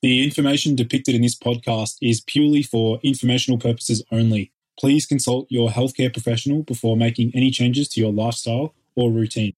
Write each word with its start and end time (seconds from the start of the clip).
The 0.00 0.22
information 0.22 0.76
depicted 0.76 1.16
in 1.16 1.22
this 1.22 1.36
podcast 1.36 1.96
is 2.00 2.20
purely 2.20 2.62
for 2.62 3.00
informational 3.02 3.58
purposes 3.58 4.02
only. 4.12 4.52
Please 4.78 5.06
consult 5.06 5.48
your 5.50 5.70
healthcare 5.70 6.12
professional 6.12 6.62
before 6.62 6.96
making 6.96 7.32
any 7.34 7.50
changes 7.50 7.88
to 7.88 8.00
your 8.00 8.12
lifestyle 8.12 8.74
or 8.94 9.10
routine. 9.10 9.54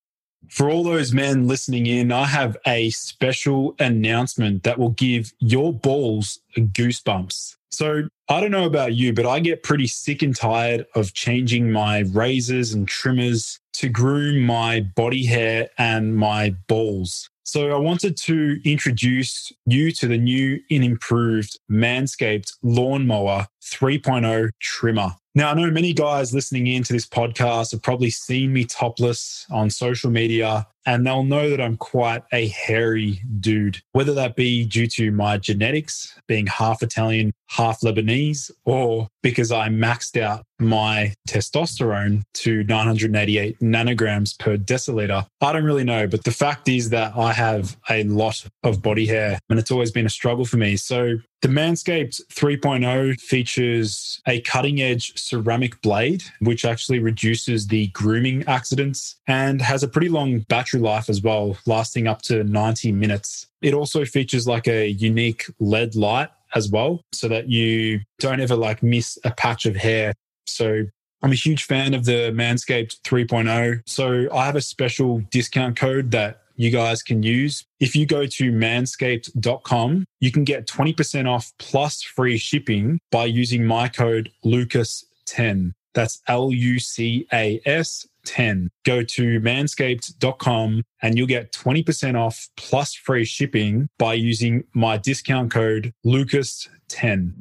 For 0.48 0.70
all 0.70 0.82
those 0.82 1.12
men 1.12 1.46
listening 1.46 1.86
in, 1.86 2.10
I 2.10 2.24
have 2.24 2.56
a 2.66 2.88
special 2.90 3.74
announcement 3.78 4.62
that 4.62 4.78
will 4.78 4.90
give 4.90 5.32
your 5.38 5.74
balls 5.74 6.40
goosebumps. 6.56 7.56
So, 7.70 8.08
I 8.28 8.40
don't 8.40 8.50
know 8.50 8.64
about 8.64 8.94
you, 8.94 9.12
but 9.12 9.26
I 9.26 9.40
get 9.40 9.62
pretty 9.62 9.86
sick 9.86 10.22
and 10.22 10.34
tired 10.34 10.86
of 10.94 11.14
changing 11.14 11.70
my 11.70 12.00
razors 12.00 12.72
and 12.72 12.88
trimmers 12.88 13.60
to 13.74 13.88
groom 13.88 14.40
my 14.40 14.80
body 14.80 15.26
hair 15.26 15.68
and 15.78 16.16
my 16.16 16.50
balls. 16.66 17.29
So 17.44 17.70
I 17.70 17.78
wanted 17.78 18.16
to 18.18 18.60
introduce 18.64 19.52
you 19.66 19.90
to 19.92 20.06
the 20.06 20.18
new 20.18 20.60
and 20.70 20.84
improved 20.84 21.58
Manscaped 21.70 22.52
Lawnmower 22.62 23.46
3.0 23.62 24.50
trimmer. 24.60 25.12
Now, 25.34 25.50
I 25.50 25.54
know 25.54 25.70
many 25.70 25.92
guys 25.92 26.34
listening 26.34 26.66
in 26.66 26.82
to 26.84 26.92
this 26.92 27.06
podcast 27.06 27.70
have 27.70 27.82
probably 27.82 28.10
seen 28.10 28.52
me 28.52 28.64
topless 28.64 29.46
on 29.50 29.70
social 29.70 30.10
media, 30.10 30.66
and 30.90 31.06
they'll 31.06 31.22
know 31.22 31.48
that 31.48 31.60
I'm 31.60 31.76
quite 31.76 32.24
a 32.32 32.48
hairy 32.48 33.22
dude, 33.38 33.80
whether 33.92 34.12
that 34.14 34.34
be 34.34 34.64
due 34.64 34.88
to 34.88 35.12
my 35.12 35.38
genetics, 35.38 36.18
being 36.26 36.48
half 36.48 36.82
Italian, 36.82 37.32
half 37.46 37.80
Lebanese, 37.82 38.50
or 38.64 39.06
because 39.22 39.52
I 39.52 39.68
maxed 39.68 40.20
out 40.20 40.44
my 40.58 41.14
testosterone 41.28 42.22
to 42.34 42.64
988 42.64 43.58
nanograms 43.60 44.38
per 44.38 44.56
deciliter. 44.56 45.26
I 45.40 45.52
don't 45.52 45.64
really 45.64 45.84
know, 45.84 46.06
but 46.06 46.24
the 46.24 46.30
fact 46.32 46.68
is 46.68 46.90
that 46.90 47.16
I 47.16 47.32
have 47.32 47.76
a 47.88 48.04
lot 48.04 48.44
of 48.62 48.82
body 48.82 49.06
hair 49.06 49.38
and 49.48 49.58
it's 49.58 49.70
always 49.70 49.90
been 49.90 50.06
a 50.06 50.10
struggle 50.10 50.44
for 50.44 50.58
me. 50.58 50.76
So 50.76 51.18
the 51.42 51.48
Manscaped 51.48 52.20
3.0 52.26 53.18
features 53.18 54.20
a 54.28 54.42
cutting 54.42 54.82
edge 54.82 55.18
ceramic 55.18 55.80
blade, 55.80 56.22
which 56.40 56.66
actually 56.66 56.98
reduces 56.98 57.66
the 57.66 57.86
grooming 57.88 58.44
accidents 58.46 59.16
and 59.26 59.62
has 59.62 59.82
a 59.82 59.88
pretty 59.88 60.10
long 60.10 60.40
battery 60.40 60.79
life 60.80 61.08
as 61.08 61.22
well, 61.22 61.56
lasting 61.66 62.06
up 62.06 62.22
to 62.22 62.44
90 62.44 62.92
minutes. 62.92 63.46
It 63.62 63.74
also 63.74 64.04
features 64.04 64.46
like 64.46 64.66
a 64.66 64.88
unique 64.88 65.44
LED 65.58 65.94
light 65.94 66.30
as 66.54 66.70
well, 66.70 67.02
so 67.12 67.28
that 67.28 67.48
you 67.48 68.00
don't 68.18 68.40
ever 68.40 68.56
like 68.56 68.82
miss 68.82 69.18
a 69.24 69.30
patch 69.30 69.66
of 69.66 69.76
hair. 69.76 70.12
So 70.46 70.84
I'm 71.22 71.32
a 71.32 71.36
huge 71.36 71.64
fan 71.64 71.94
of 71.94 72.04
the 72.04 72.32
Manscaped 72.34 73.00
3.0. 73.02 73.82
So 73.86 74.28
I 74.34 74.46
have 74.46 74.56
a 74.56 74.60
special 74.60 75.20
discount 75.30 75.76
code 75.76 76.10
that 76.12 76.42
you 76.56 76.70
guys 76.70 77.02
can 77.02 77.22
use. 77.22 77.64
If 77.78 77.96
you 77.96 78.04
go 78.04 78.26
to 78.26 78.52
manscaped.com, 78.52 80.04
you 80.20 80.30
can 80.30 80.44
get 80.44 80.66
20% 80.66 81.28
off 81.28 81.52
plus 81.58 82.02
free 82.02 82.36
shipping 82.36 82.98
by 83.10 83.24
using 83.26 83.64
my 83.64 83.88
code 83.88 84.30
Lucas10. 84.44 85.72
That's 85.94 86.20
L 86.28 86.52
U 86.52 86.78
C 86.78 87.26
A 87.32 87.60
S 87.64 88.06
10. 88.24 88.70
Go 88.84 89.02
to 89.02 89.40
manscaped.com 89.40 90.82
and 91.02 91.18
you'll 91.18 91.26
get 91.26 91.52
20% 91.52 92.18
off 92.18 92.48
plus 92.56 92.94
free 92.94 93.24
shipping 93.24 93.88
by 93.98 94.14
using 94.14 94.64
my 94.74 94.96
discount 94.96 95.52
code 95.52 95.92
Lucas10. 96.04 97.32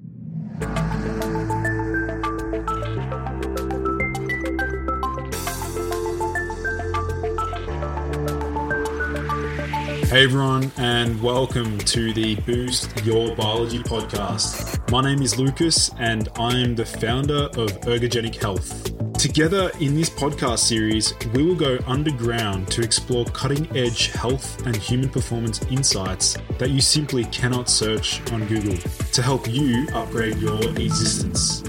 Hey 10.09 10.23
everyone, 10.23 10.71
and 10.77 11.21
welcome 11.21 11.77
to 11.77 12.11
the 12.14 12.33
Boost 12.38 13.05
Your 13.05 13.36
Biology 13.36 13.77
podcast. 13.77 14.89
My 14.89 15.03
name 15.03 15.21
is 15.21 15.38
Lucas, 15.38 15.91
and 15.99 16.27
I'm 16.36 16.73
the 16.73 16.83
founder 16.83 17.43
of 17.43 17.80
Ergogenic 17.81 18.33
Health. 18.33 18.98
Together 19.20 19.70
in 19.81 19.95
this 19.95 20.09
podcast 20.09 20.59
series, 20.59 21.14
we 21.33 21.43
will 21.43 21.54
go 21.54 21.77
underground 21.86 22.71
to 22.71 22.82
explore 22.82 23.26
cutting 23.26 23.67
edge 23.76 24.11
health 24.11 24.66
and 24.66 24.73
human 24.77 25.10
performance 25.10 25.61
insights 25.64 26.38
that 26.58 26.70
you 26.70 26.80
simply 26.80 27.26
cannot 27.26 27.70
search 27.70 28.21
on 28.32 28.48
Google 28.48 28.77
to 29.11 29.21
help 29.21 29.45
you 29.45 29.86
upgrade 29.93 30.38
your 30.38 30.64
existence. 30.70 31.64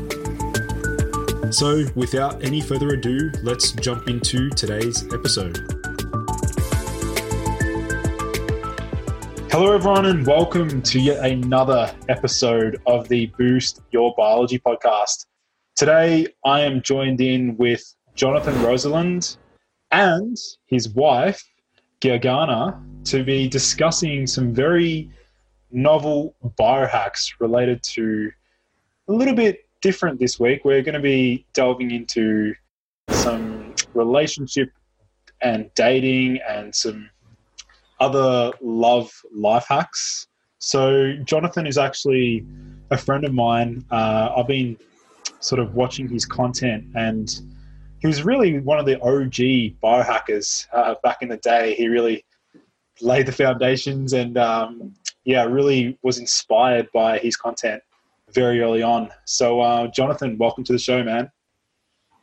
So, 1.50 1.86
without 1.96 2.40
any 2.44 2.60
further 2.60 2.90
ado, 2.90 3.32
let's 3.42 3.72
jump 3.72 4.06
into 4.06 4.48
today's 4.50 5.12
episode. 5.12 5.58
Hello, 9.50 9.72
everyone, 9.72 10.06
and 10.06 10.24
welcome 10.24 10.80
to 10.82 11.00
yet 11.00 11.28
another 11.28 11.92
episode 12.08 12.80
of 12.86 13.08
the 13.08 13.26
Boost 13.36 13.80
Your 13.90 14.14
Biology 14.16 14.60
podcast. 14.60 15.26
Today, 15.80 16.26
I 16.44 16.60
am 16.60 16.82
joined 16.82 17.22
in 17.22 17.56
with 17.56 17.82
Jonathan 18.14 18.62
Roseland 18.62 19.38
and 19.90 20.36
his 20.66 20.90
wife, 20.90 21.42
Gergana, 22.02 22.78
to 23.04 23.24
be 23.24 23.48
discussing 23.48 24.26
some 24.26 24.52
very 24.52 25.10
novel 25.72 26.34
biohacks 26.58 27.32
related 27.40 27.82
to 27.94 28.30
a 29.08 29.12
little 29.14 29.32
bit 29.32 29.60
different 29.80 30.20
this 30.20 30.38
week. 30.38 30.66
We're 30.66 30.82
going 30.82 30.96
to 30.96 31.00
be 31.00 31.46
delving 31.54 31.92
into 31.92 32.52
some 33.08 33.74
relationship 33.94 34.68
and 35.40 35.70
dating 35.76 36.40
and 36.46 36.74
some 36.74 37.08
other 38.00 38.52
love 38.60 39.10
life 39.34 39.64
hacks. 39.66 40.26
So 40.58 41.14
Jonathan 41.24 41.66
is 41.66 41.78
actually 41.78 42.44
a 42.90 42.98
friend 42.98 43.24
of 43.24 43.32
mine. 43.32 43.82
Uh, 43.90 44.34
I've 44.36 44.46
been 44.46 44.76
sort 45.40 45.58
of 45.58 45.74
watching 45.74 46.08
his 46.08 46.24
content, 46.24 46.84
and 46.94 47.40
he 48.00 48.06
was 48.06 48.22
really 48.22 48.60
one 48.60 48.78
of 48.78 48.86
the 48.86 49.00
OG 49.00 49.78
biohackers 49.82 50.66
uh, 50.72 50.94
back 51.02 51.18
in 51.22 51.28
the 51.28 51.36
day. 51.38 51.74
He 51.74 51.88
really 51.88 52.24
laid 53.00 53.26
the 53.26 53.32
foundations, 53.32 54.12
and 54.12 54.38
um, 54.38 54.94
yeah, 55.24 55.44
really 55.44 55.98
was 56.02 56.18
inspired 56.18 56.88
by 56.92 57.18
his 57.18 57.36
content 57.36 57.82
very 58.32 58.60
early 58.60 58.82
on. 58.82 59.10
So, 59.24 59.60
uh, 59.60 59.88
Jonathan, 59.88 60.38
welcome 60.38 60.64
to 60.64 60.72
the 60.72 60.78
show, 60.78 61.02
man. 61.02 61.30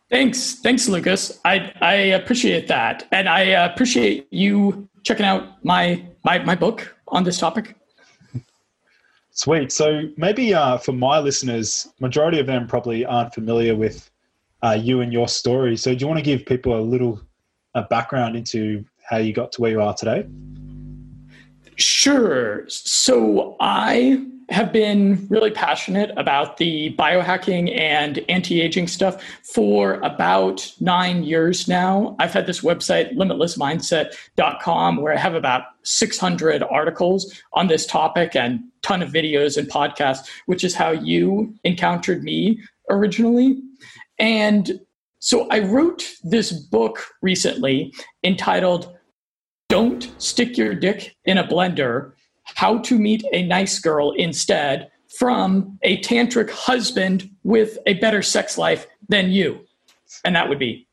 Thanks, 0.09 0.59
thanks, 0.61 0.88
Lucas. 0.88 1.39
I 1.44 1.73
I 1.81 1.94
appreciate 1.94 2.67
that, 2.67 3.07
and 3.11 3.27
I 3.27 3.41
appreciate 3.41 4.27
you 4.31 4.88
checking 5.03 5.25
out 5.25 5.63
my 5.66 6.06
my 6.23 6.39
my 6.39 6.56
book 6.56 6.95
on 7.09 7.23
this 7.23 7.39
topic. 7.39 7.75
Sweet. 9.38 9.72
So 9.72 10.09
maybe 10.18 10.53
uh, 10.53 10.78
for 10.80 10.94
my 10.94 11.20
listeners, 11.20 11.88
majority 12.00 12.40
of 12.40 12.48
them 12.48 12.68
probably 12.68 13.06
aren't 13.06 13.36
familiar 13.36 13.75
with 13.75 14.09
uh, 14.64 14.78
you 14.80 15.02
and 15.02 15.14
your 15.14 15.28
story. 15.28 15.78
So 15.78 15.94
do 15.94 16.02
you 16.02 16.08
want 16.08 16.18
to 16.18 16.24
give 16.24 16.44
people 16.46 16.75
a 16.75 16.81
little 16.81 17.22
background 17.92 18.36
into 18.36 18.84
how 19.08 19.18
you 19.18 19.34
got 19.34 19.52
to 19.52 19.62
where 19.62 19.72
you 19.72 19.81
are 19.81 19.94
today? 19.94 20.25
Sure. 21.75 22.66
So 22.68 23.56
I 23.59 24.25
have 24.50 24.72
been 24.72 25.28
really 25.30 25.52
passionate 25.52 26.12
about 26.16 26.58
the 26.58 26.96
biohacking 26.97 27.78
and 27.78 28.24
anti-aging 28.30 28.88
stuff 28.88 29.22
for 29.44 29.96
about 29.96 30.72
nine 30.80 31.24
years 31.24 31.68
now. 31.68 32.16
I've 32.19 32.31
had 32.31 32.46
this 32.46 32.62
website, 32.62 33.13
limitlessmindset.com, 33.16 35.02
where 35.02 35.13
I 35.13 35.18
have 35.18 35.36
about 35.36 35.63
600 35.84 36.63
articles 36.63 37.41
on 37.53 37.68
this 37.68 37.86
topic 37.86 38.36
and 38.36 38.62
ton 38.84 39.02
of 39.02 39.09
videos 39.09 39.57
and 39.57 39.69
podcasts, 39.69 40.30
which 40.46 40.63
is 40.63 40.74
how 40.74 40.91
you 40.91 41.53
encountered 41.66 42.24
me 42.24 42.62
originally. 42.90 43.57
And 44.18 44.80
so 45.19 45.47
I 45.50 45.59
wrote 45.59 46.06
this 46.24 46.53
book 46.53 47.06
recently 47.22 47.94
entitled 48.24 48.96
Don't 49.68 50.09
Stick 50.22 50.57
Your 50.57 50.74
Dick 50.74 51.18
in 51.25 51.38
a 51.38 51.44
Blender 51.44 52.13
how 52.56 52.80
to 52.80 52.97
meet 52.97 53.24
a 53.34 53.44
nice 53.44 53.80
girl 53.80 54.12
instead 54.12 54.90
from 55.07 55.77
a 55.83 56.00
tantric 56.01 56.50
husband 56.50 57.30
with 57.44 57.77
a 57.86 57.95
better 57.95 58.21
sex 58.21 58.57
life 58.57 58.88
than 59.10 59.31
you. 59.31 59.60
And 60.25 60.36
that 60.36 60.50
would 60.50 60.60
be 60.60 60.88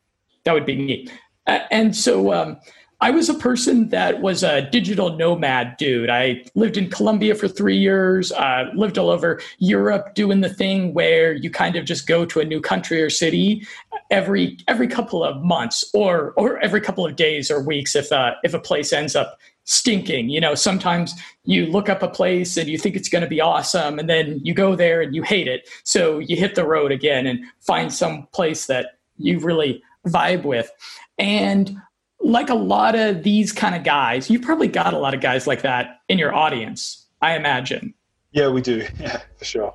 that 0.45 0.53
would 0.53 0.67
be 0.67 0.77
me 0.77 1.09
and 1.47 1.95
so 1.95 2.33
um, 2.33 2.59
i 3.01 3.11
was 3.11 3.29
a 3.29 3.35
person 3.35 3.89
that 3.89 4.21
was 4.21 4.43
a 4.43 4.63
digital 4.71 5.17
nomad 5.17 5.77
dude. 5.77 6.09
I 6.09 6.45
lived 6.55 6.77
in 6.77 6.89
colombia 6.91 7.35
for 7.35 7.49
three 7.49 7.77
years. 7.77 8.33
Uh, 8.33 8.71
lived 8.75 8.99
all 8.99 9.11
over 9.11 9.41
europe 9.59 10.15
doing 10.15 10.41
the 10.41 10.49
thing 10.49 10.95
where 10.95 11.33
you 11.33 11.51
kind 11.51 11.77
of 11.77 11.85
just 11.85 12.07
go 12.07 12.25
to 12.25 12.41
a 12.41 12.45
new 12.45 12.61
country 12.61 13.03
or 13.03 13.11
city 13.11 13.67
every 14.11 14.59
every 14.69 14.89
couple 14.89 15.25
of 15.25 15.43
months 15.43 15.91
or 15.95 16.33
or 16.37 16.59
every 16.61 16.81
couple 16.81 17.05
of 17.07 17.17
days 17.17 17.51
or 17.51 17.63
weeks 17.63 17.95
if 17.95 18.11
uh, 18.13 18.33
if 18.43 18.55
a 18.55 18.59
place 18.59 18.93
ends 18.93 19.17
up 19.17 19.39
stinking. 19.65 20.29
You 20.29 20.41
know, 20.41 20.55
sometimes 20.55 21.15
you 21.45 21.67
look 21.67 21.89
up 21.89 22.03
a 22.03 22.09
place 22.09 22.57
and 22.57 22.69
you 22.69 22.79
think 22.79 22.97
it's 22.97 23.09
going 23.09 23.23
to 23.23 23.29
be 23.29 23.41
awesome, 23.41 23.99
and 23.99 24.09
then 24.09 24.41
you 24.43 24.55
go 24.55 24.77
there 24.77 25.01
and 25.01 25.15
you 25.15 25.23
hate 25.23 25.49
it. 25.49 25.69
So 25.85 26.19
you 26.19 26.37
hit 26.37 26.55
the 26.55 26.67
road 26.67 26.93
again 26.93 27.27
and 27.27 27.41
find 27.61 27.93
some 27.93 28.27
place 28.33 28.67
that 28.67 28.99
you 29.17 29.39
really 29.41 29.83
vibe 30.07 30.45
with. 30.45 30.71
And 31.19 31.77
like 32.21 32.49
a 32.49 32.55
lot 32.55 32.95
of 32.95 33.23
these 33.23 33.53
kind 33.53 33.75
of 33.75 33.85
guys, 33.85 34.31
you've 34.31 34.43
probably 34.43 34.69
got 34.69 34.95
a 34.95 34.99
lot 34.99 35.15
of 35.15 35.21
guys 35.21 35.47
like 35.47 35.63
that 35.63 36.01
in 36.09 36.19
your 36.19 36.35
audience, 36.35 37.07
I 37.21 37.37
imagine. 37.37 37.95
Yeah, 38.33 38.49
we 38.49 38.61
do. 38.61 38.87
Yeah, 38.99 39.21
for 39.39 39.45
sure 39.45 39.75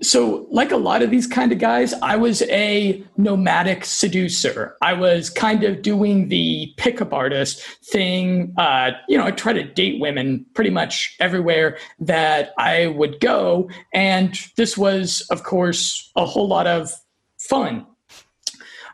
so 0.00 0.46
like 0.50 0.72
a 0.72 0.76
lot 0.76 1.02
of 1.02 1.10
these 1.10 1.26
kind 1.26 1.52
of 1.52 1.58
guys 1.58 1.92
i 2.02 2.16
was 2.16 2.42
a 2.42 3.04
nomadic 3.18 3.84
seducer. 3.84 4.76
I 4.82 4.92
was 4.92 5.30
kind 5.30 5.64
of 5.64 5.82
doing 5.82 6.28
the 6.28 6.72
pickup 6.76 7.12
artist 7.12 7.62
thing. 7.84 8.54
Uh, 8.56 8.92
you 9.08 9.18
know 9.18 9.24
i 9.24 9.30
try 9.30 9.52
to 9.52 9.64
date 9.64 10.00
women 10.00 10.46
pretty 10.54 10.70
much 10.70 11.16
everywhere 11.20 11.78
that 12.00 12.52
i 12.58 12.86
would 12.88 13.20
go. 13.20 13.70
And 13.92 14.38
this 14.56 14.76
was 14.78 15.26
of 15.30 15.42
course 15.42 16.10
a 16.16 16.24
whole 16.24 16.48
lot 16.48 16.66
of 16.66 16.90
fun. 17.38 17.86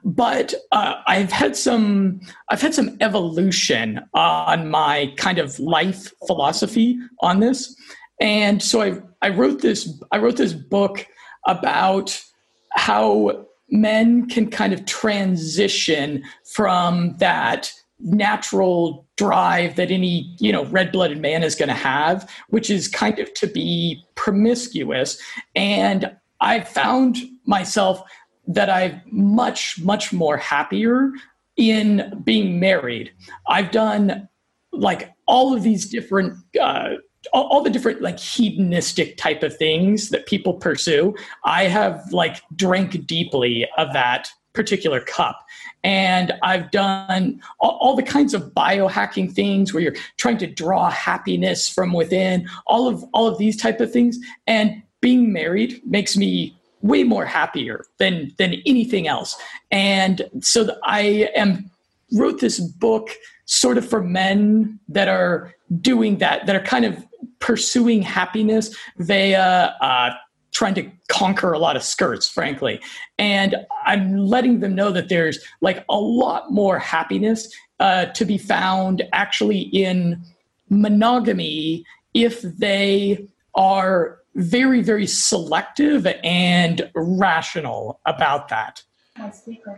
But 0.05 0.53
uh, 0.73 0.95
I've 1.07 1.31
had 1.31 1.57
some 1.57 2.21
I've 2.51 2.61
had 2.61 2.75
some 2.75 2.97
evolution 3.01 4.01
on 4.15 4.69
my 4.69 5.13
kind 5.17 5.39
of 5.39 5.59
life 5.61 6.13
philosophy 6.27 6.99
on 7.21 7.39
this, 7.39 7.77
and 8.23 8.63
so 8.63 8.81
I 8.81 9.03
I 9.21 9.29
wrote 9.29 9.61
this 9.61 9.93
I 10.13 10.19
wrote 10.19 10.37
this 10.37 10.55
book 10.55 11.07
about 11.47 12.23
how 12.71 13.47
men 13.69 14.29
can 14.29 14.51
kind 14.51 14.73
of 14.73 14.87
transition 14.87 16.23
from 16.55 17.17
that 17.19 17.73
natural 17.99 19.07
drive 19.17 19.77
that 19.77 19.91
any 19.91 20.35
you 20.39 20.53
know 20.53 20.65
red-blooded 20.67 21.21
man 21.21 21.43
is 21.43 21.55
going 21.55 21.69
to 21.69 21.75
have 21.75 22.29
which 22.49 22.71
is 22.71 22.89
kind 22.89 23.19
of 23.19 23.33
to 23.35 23.47
be 23.47 24.03
promiscuous. 24.15 25.21
And 25.55 26.17
i 26.41 26.61
found 26.61 27.19
myself 27.45 28.03
that 28.47 28.69
i'm 28.71 29.01
much 29.07 29.79
much 29.81 30.13
more 30.13 30.37
happier 30.37 31.13
in 31.57 32.21
being 32.25 32.59
married. 32.59 33.13
I've 33.49 33.71
done 33.71 34.29
like 34.73 35.13
all 35.27 35.55
of 35.55 35.63
these 35.63 35.89
different 35.89 36.35
uh, 36.61 36.95
all, 37.33 37.47
all, 37.47 37.63
the 37.63 37.71
different 37.71 38.03
like 38.03 38.19
hedonistic 38.19 39.17
type 39.17 39.43
of 39.43 39.57
things 39.57 40.11
that 40.11 40.27
people 40.27 40.55
pursue 40.55 41.15
i 41.45 41.65
have 41.65 42.13
like 42.13 42.43
drank 42.57 43.07
deeply 43.07 43.67
of 43.79 43.93
that 43.93 44.31
particular 44.53 45.01
cup. 45.01 45.45
And 45.85 46.33
i've 46.43 46.71
done 46.71 47.41
all, 47.61 47.79
all, 47.81 47.97
the 47.97 48.03
kinds 48.03 48.35
of 48.35 48.53
biohacking 48.55 49.33
things 49.33 49.73
where 49.73 49.83
you're 49.83 49.97
trying 50.17 50.39
to 50.39 50.47
draw 50.47 50.91
happiness 50.91 51.69
from 51.69 51.93
within 51.93 52.49
all 52.67 52.89
of 52.89 53.05
all 53.13 53.27
of 53.27 53.39
these 53.39 53.57
type 53.57 53.81
of 53.81 53.93
things. 53.93 54.19
And 54.47 54.83
being 55.01 55.33
married 55.33 55.81
makes 55.87 56.17
me 56.17 56.57
way 56.83 57.05
more 57.05 57.25
happier 57.25 57.85
than 57.99 58.33
than 58.39 58.55
anything 58.67 59.09
else. 59.09 59.37
And 59.71 60.23
so 60.41 60.77
i 60.85 61.31
am 61.35 61.71
wrote 62.13 62.41
this 62.41 62.61
book 62.61 63.11
sort 63.47 63.79
of 63.79 63.89
for 63.89 64.03
men 64.03 64.79
that 64.89 65.09
are 65.09 65.55
doing 65.81 66.19
that 66.19 66.47
that 66.47 66.55
are 66.55 66.63
kind 66.63 66.85
of 66.85 67.05
pursuing 67.43 68.01
happiness 68.01 68.75
via 68.99 69.77
uh, 69.81 70.15
trying 70.53 70.75
to 70.75 70.91
conquer 71.09 71.53
a 71.53 71.59
lot 71.59 71.77
of 71.77 71.83
skirts, 71.83 72.29
frankly. 72.29 72.81
And 73.19 73.57
I'm 73.85 74.17
letting 74.17 74.61
them 74.61 74.75
know 74.75 74.93
that 74.93 75.09
there's 75.09 75.39
like 75.61 75.85
a 75.89 75.99
lot 75.99 76.53
more 76.53 76.79
happiness 76.79 77.53
uh, 77.81 78.07
to 78.07 78.25
be 78.25 78.39
found 78.39 79.03
actually 79.13 79.61
in 79.61 80.23
monogamy 80.71 81.85
if 82.15 82.43
they 82.43 83.27
are 83.55 84.19
very, 84.35 84.83
very 84.83 85.07
selective 85.07 86.07
and 86.23 86.91
rational 86.95 88.01
about 88.07 88.49
that. 88.49 88.83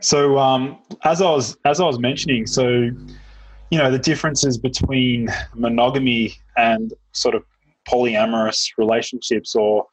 So, 0.01 0.39
um, 0.39 0.79
as 1.03 1.21
I 1.21 1.29
was 1.29 1.57
as 1.65 1.81
I 1.81 1.85
was 1.85 1.99
mentioning, 1.99 2.47
so 2.47 2.69
you 2.69 3.79
know 3.79 3.91
the 3.91 3.99
differences 3.99 4.57
between 4.57 5.29
monogamy 5.55 6.35
and 6.57 6.93
sort 7.11 7.35
of 7.35 7.43
polyamorous 7.89 8.69
relationships 8.79 9.55
or 9.55 9.87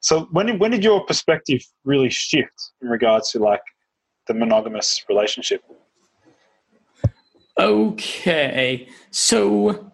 so 0.00 0.28
when 0.32 0.58
when 0.58 0.70
did 0.70 0.82
your 0.82 1.04
perspective 1.04 1.60
really 1.84 2.10
shift 2.10 2.72
in 2.82 2.88
regards 2.88 3.30
to 3.32 3.38
like 3.38 3.62
the 4.26 4.34
monogamous 4.34 5.04
relationship? 5.08 5.62
Okay 7.58 8.88
so 9.10 9.92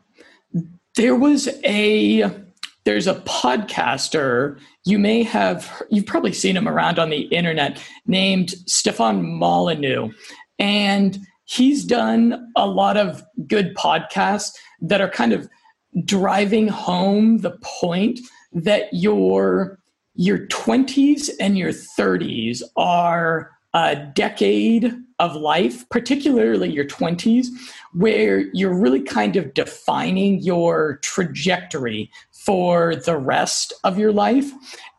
there 0.96 1.14
was 1.14 1.48
a 1.64 2.30
there's 2.84 3.06
a 3.06 3.14
podcaster 3.14 4.58
you 4.84 4.98
may 4.98 5.22
have 5.22 5.82
you've 5.90 6.06
probably 6.06 6.32
seen 6.32 6.56
him 6.56 6.68
around 6.68 6.98
on 6.98 7.10
the 7.10 7.22
internet 7.22 7.82
named 8.06 8.54
stefan 8.66 9.22
molyneux. 9.24 10.10
And 10.58 11.18
he's 11.44 11.84
done 11.84 12.50
a 12.56 12.66
lot 12.66 12.96
of 12.96 13.24
good 13.46 13.74
podcasts 13.74 14.52
that 14.80 15.00
are 15.00 15.10
kind 15.10 15.32
of 15.32 15.48
driving 16.04 16.68
home 16.68 17.38
the 17.38 17.58
point 17.62 18.20
that 18.52 18.88
your 18.92 19.78
your 20.18 20.46
20s 20.46 21.28
and 21.40 21.58
your 21.58 21.70
30s 21.70 22.62
are 22.76 23.50
a 23.74 23.94
decade 24.14 24.94
of 25.18 25.34
life, 25.34 25.86
particularly 25.90 26.70
your 26.70 26.86
20s, 26.86 27.48
where 27.92 28.40
you're 28.54 28.74
really 28.74 29.02
kind 29.02 29.36
of 29.36 29.52
defining 29.54 30.40
your 30.40 30.98
trajectory 31.02 32.10
for 32.32 32.96
the 32.96 33.16
rest 33.16 33.72
of 33.84 33.98
your 33.98 34.12
life. 34.12 34.50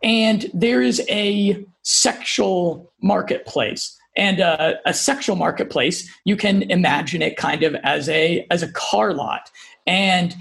And 0.04 0.50
there 0.54 0.82
is 0.82 1.02
a 1.10 1.66
sexual 1.82 2.92
marketplace. 3.02 3.96
And 4.16 4.40
a, 4.40 4.80
a 4.88 4.94
sexual 4.96 5.36
marketplace, 5.36 6.10
you 6.26 6.36
can 6.36 6.64
imagine 6.64 7.22
it 7.22 7.38
kind 7.38 7.62
of 7.62 7.76
as 7.76 8.10
a 8.10 8.48
as 8.50 8.64
a 8.64 8.72
car 8.72 9.14
lot. 9.14 9.52
And 9.86 10.36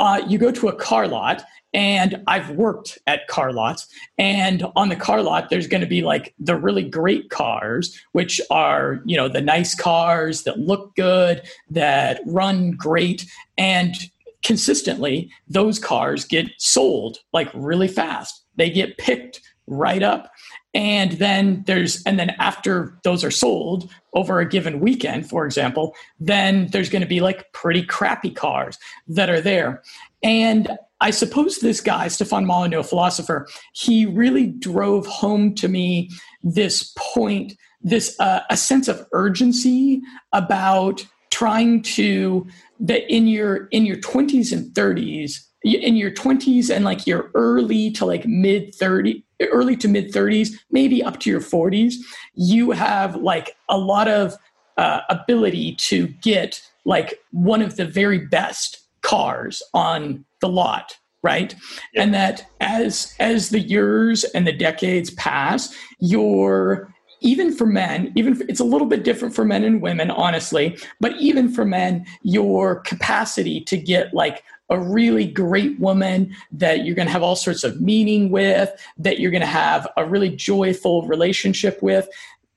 uh, 0.00 0.22
you 0.26 0.38
go 0.38 0.50
to 0.50 0.68
a 0.68 0.74
car 0.74 1.06
lot 1.06 1.44
and 1.72 2.20
I've 2.26 2.50
worked 2.50 2.98
at 3.06 3.28
car 3.28 3.52
lots, 3.52 3.86
and 4.18 4.66
on 4.74 4.88
the 4.88 4.96
car 4.96 5.22
lot, 5.22 5.50
there's 5.50 5.68
going 5.68 5.82
to 5.82 5.86
be 5.86 6.02
like 6.02 6.34
the 6.40 6.56
really 6.56 6.82
great 6.82 7.30
cars, 7.30 7.96
which 8.10 8.40
are, 8.50 9.00
you 9.04 9.16
know, 9.16 9.28
the 9.28 9.40
nice 9.40 9.72
cars 9.72 10.42
that 10.42 10.58
look 10.58 10.96
good, 10.96 11.42
that 11.70 12.22
run 12.26 12.72
great. 12.72 13.24
And 13.56 13.94
consistently, 14.42 15.30
those 15.46 15.78
cars 15.78 16.24
get 16.24 16.48
sold 16.58 17.18
like 17.32 17.48
really 17.54 17.88
fast. 17.88 18.44
They 18.56 18.70
get 18.70 18.98
picked 18.98 19.40
right 19.68 20.02
up 20.02 20.32
and 20.74 21.12
then 21.12 21.64
there's 21.66 22.02
and 22.04 22.18
then 22.18 22.30
after 22.38 22.98
those 23.02 23.24
are 23.24 23.30
sold 23.30 23.90
over 24.14 24.40
a 24.40 24.48
given 24.48 24.80
weekend 24.80 25.28
for 25.28 25.44
example 25.44 25.94
then 26.18 26.68
there's 26.68 26.88
going 26.88 27.02
to 27.02 27.08
be 27.08 27.20
like 27.20 27.52
pretty 27.52 27.82
crappy 27.82 28.30
cars 28.30 28.78
that 29.08 29.30
are 29.30 29.40
there. 29.40 29.82
And 30.22 30.70
i 31.00 31.10
suppose 31.10 31.58
this 31.58 31.80
guy 31.80 32.08
stefan 32.08 32.44
molyneux 32.44 32.82
philosopher 32.82 33.48
he 33.72 34.04
really 34.06 34.46
drove 34.46 35.06
home 35.06 35.54
to 35.54 35.66
me 35.66 36.10
this 36.42 36.92
point 36.96 37.54
this 37.82 38.18
uh, 38.20 38.42
a 38.50 38.56
sense 38.56 38.86
of 38.88 39.06
urgency 39.12 40.02
about 40.34 41.06
trying 41.30 41.80
to 41.80 42.46
that 42.78 43.10
in 43.10 43.26
your 43.26 43.66
in 43.68 43.86
your 43.86 43.96
20s 43.96 44.52
and 44.52 44.72
30s 44.74 45.38
in 45.64 45.96
your 45.96 46.10
20s 46.10 46.74
and 46.74 46.84
like 46.84 47.06
your 47.06 47.30
early 47.34 47.90
to 47.90 48.04
like 48.04 48.26
mid 48.26 48.74
30 48.74 49.24
early 49.48 49.76
to 49.76 49.88
mid 49.88 50.12
30s 50.12 50.50
maybe 50.70 51.02
up 51.02 51.20
to 51.20 51.30
your 51.30 51.40
40s 51.40 51.94
you 52.34 52.70
have 52.70 53.16
like 53.16 53.56
a 53.68 53.78
lot 53.78 54.08
of 54.08 54.34
uh, 54.76 55.00
ability 55.10 55.74
to 55.76 56.06
get 56.22 56.62
like 56.84 57.18
one 57.32 57.62
of 57.62 57.76
the 57.76 57.84
very 57.84 58.18
best 58.18 58.80
cars 59.02 59.62
on 59.74 60.24
the 60.40 60.48
lot 60.48 60.96
right 61.22 61.54
yeah. 61.92 62.02
and 62.02 62.14
that 62.14 62.46
as 62.60 63.14
as 63.20 63.50
the 63.50 63.60
years 63.60 64.24
and 64.24 64.46
the 64.46 64.52
decades 64.52 65.10
pass 65.10 65.74
your 65.98 66.92
even 67.20 67.52
for 67.54 67.66
men, 67.66 68.12
even 68.16 68.34
for, 68.34 68.44
it's 68.48 68.60
a 68.60 68.64
little 68.64 68.86
bit 68.86 69.04
different 69.04 69.34
for 69.34 69.44
men 69.44 69.64
and 69.64 69.82
women, 69.82 70.10
honestly, 70.10 70.78
but 71.00 71.14
even 71.18 71.50
for 71.50 71.64
men, 71.64 72.06
your 72.22 72.80
capacity 72.80 73.60
to 73.62 73.76
get 73.76 74.12
like 74.14 74.42
a 74.70 74.78
really 74.78 75.26
great 75.26 75.78
woman 75.80 76.34
that 76.52 76.84
you're 76.84 76.94
going 76.94 77.06
to 77.06 77.12
have 77.12 77.22
all 77.22 77.36
sorts 77.36 77.64
of 77.64 77.80
meaning 77.80 78.30
with, 78.30 78.70
that 78.96 79.18
you're 79.18 79.32
going 79.32 79.40
to 79.40 79.46
have 79.46 79.86
a 79.96 80.04
really 80.04 80.30
joyful 80.30 81.06
relationship 81.06 81.82
with, 81.82 82.08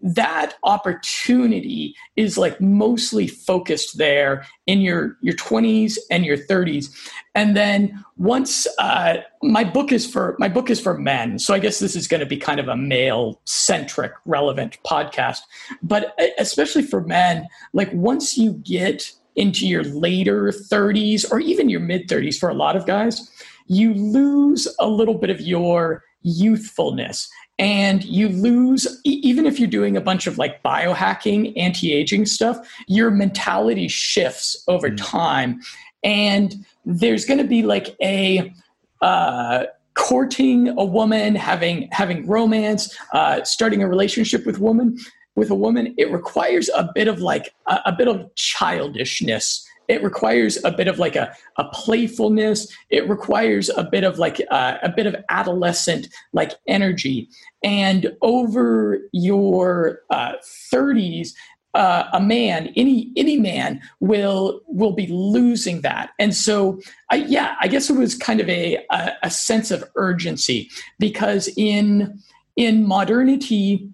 that 0.03 0.55
opportunity 0.63 1.95
is 2.17 2.37
like 2.37 2.59
mostly 2.59 3.25
focused 3.25 3.97
there 3.97 4.45
in 4.67 4.81
your 4.81 5.17
your 5.21 5.35
20s 5.35 5.97
and 6.11 6.25
your 6.25 6.35
30s 6.35 6.93
and 7.35 7.55
then 7.55 8.03
once 8.17 8.67
uh, 8.79 9.17
my 9.41 9.63
book 9.63 9.93
is 9.93 10.05
for 10.05 10.35
my 10.39 10.49
book 10.49 10.69
is 10.69 10.79
for 10.79 10.97
men. 10.97 11.39
So 11.39 11.53
i 11.53 11.59
guess 11.59 11.79
this 11.79 11.95
is 11.95 12.07
going 12.07 12.19
to 12.19 12.25
be 12.25 12.37
kind 12.37 12.59
of 12.59 12.67
a 12.67 12.75
male 12.75 13.39
centric 13.45 14.11
relevant 14.25 14.77
podcast. 14.85 15.39
But 15.81 16.15
especially 16.37 16.83
for 16.83 17.01
men 17.01 17.47
like 17.71 17.91
once 17.93 18.37
you 18.37 18.53
get 18.53 19.09
into 19.35 19.65
your 19.65 19.83
later 19.83 20.51
30s 20.51 21.31
or 21.31 21.39
even 21.39 21.69
your 21.69 21.79
mid 21.79 22.07
30s 22.07 22.37
for 22.37 22.49
a 22.49 22.53
lot 22.53 22.75
of 22.75 22.85
guys 22.85 23.31
you 23.67 23.93
lose 23.93 24.67
a 24.79 24.87
little 24.87 25.15
bit 25.15 25.29
of 25.29 25.41
your 25.41 26.03
youthfulness 26.21 27.29
and 27.59 28.03
you 28.03 28.29
lose 28.29 28.99
even 29.03 29.45
if 29.45 29.59
you're 29.59 29.69
doing 29.69 29.95
a 29.95 30.01
bunch 30.01 30.25
of 30.27 30.37
like 30.37 30.63
biohacking 30.63 31.53
anti-aging 31.55 32.25
stuff 32.25 32.57
your 32.87 33.11
mentality 33.11 33.87
shifts 33.87 34.63
over 34.67 34.89
mm. 34.89 34.97
time. 34.97 35.61
And 36.03 36.65
there's 36.85 37.25
going 37.25 37.37
to 37.37 37.45
be 37.45 37.63
like 37.63 37.95
a 38.01 38.53
uh, 39.01 39.65
courting 39.93 40.69
a 40.69 40.83
woman, 40.83 41.35
having 41.35 41.87
having 41.91 42.27
romance, 42.27 42.97
uh, 43.13 43.43
starting 43.43 43.83
a 43.83 43.87
relationship 43.87 44.45
with 44.45 44.59
woman 44.59 44.97
with 45.35 45.49
a 45.49 45.55
woman, 45.55 45.93
it 45.97 46.11
requires 46.11 46.69
a 46.75 46.89
bit 46.93 47.07
of 47.07 47.19
like 47.19 47.53
a, 47.67 47.79
a 47.87 47.91
bit 47.91 48.07
of 48.07 48.33
childishness 48.35 49.67
it 49.87 50.03
requires 50.03 50.63
a 50.63 50.71
bit 50.71 50.87
of 50.87 50.99
like 50.99 51.15
a, 51.15 51.35
a 51.57 51.65
playfulness. 51.65 52.71
It 52.89 53.07
requires 53.09 53.69
a 53.69 53.83
bit 53.83 54.03
of 54.03 54.19
like 54.19 54.41
uh, 54.49 54.77
a 54.81 54.89
bit 54.89 55.05
of 55.05 55.15
adolescent 55.29 56.07
like 56.31 56.53
energy. 56.67 57.29
And 57.63 58.13
over 58.21 58.99
your 59.11 60.01
uh, 60.09 60.33
30s 60.73 61.29
uh, 61.75 62.07
a 62.13 62.19
man 62.19 62.71
any 62.75 63.11
any 63.17 63.37
man 63.37 63.81
will 63.99 64.61
will 64.67 64.91
be 64.91 65.07
losing 65.07 65.81
that. 65.81 66.11
And 66.19 66.35
so 66.35 66.79
I, 67.09 67.15
yeah 67.15 67.55
i 67.61 67.67
guess 67.67 67.89
it 67.89 67.97
was 67.97 68.15
kind 68.15 68.39
of 68.39 68.49
a, 68.49 68.85
a, 68.91 69.13
a 69.23 69.29
sense 69.29 69.71
of 69.71 69.83
urgency 69.95 70.69
because 70.99 71.49
in 71.57 72.19
in 72.55 72.87
modernity 72.87 73.89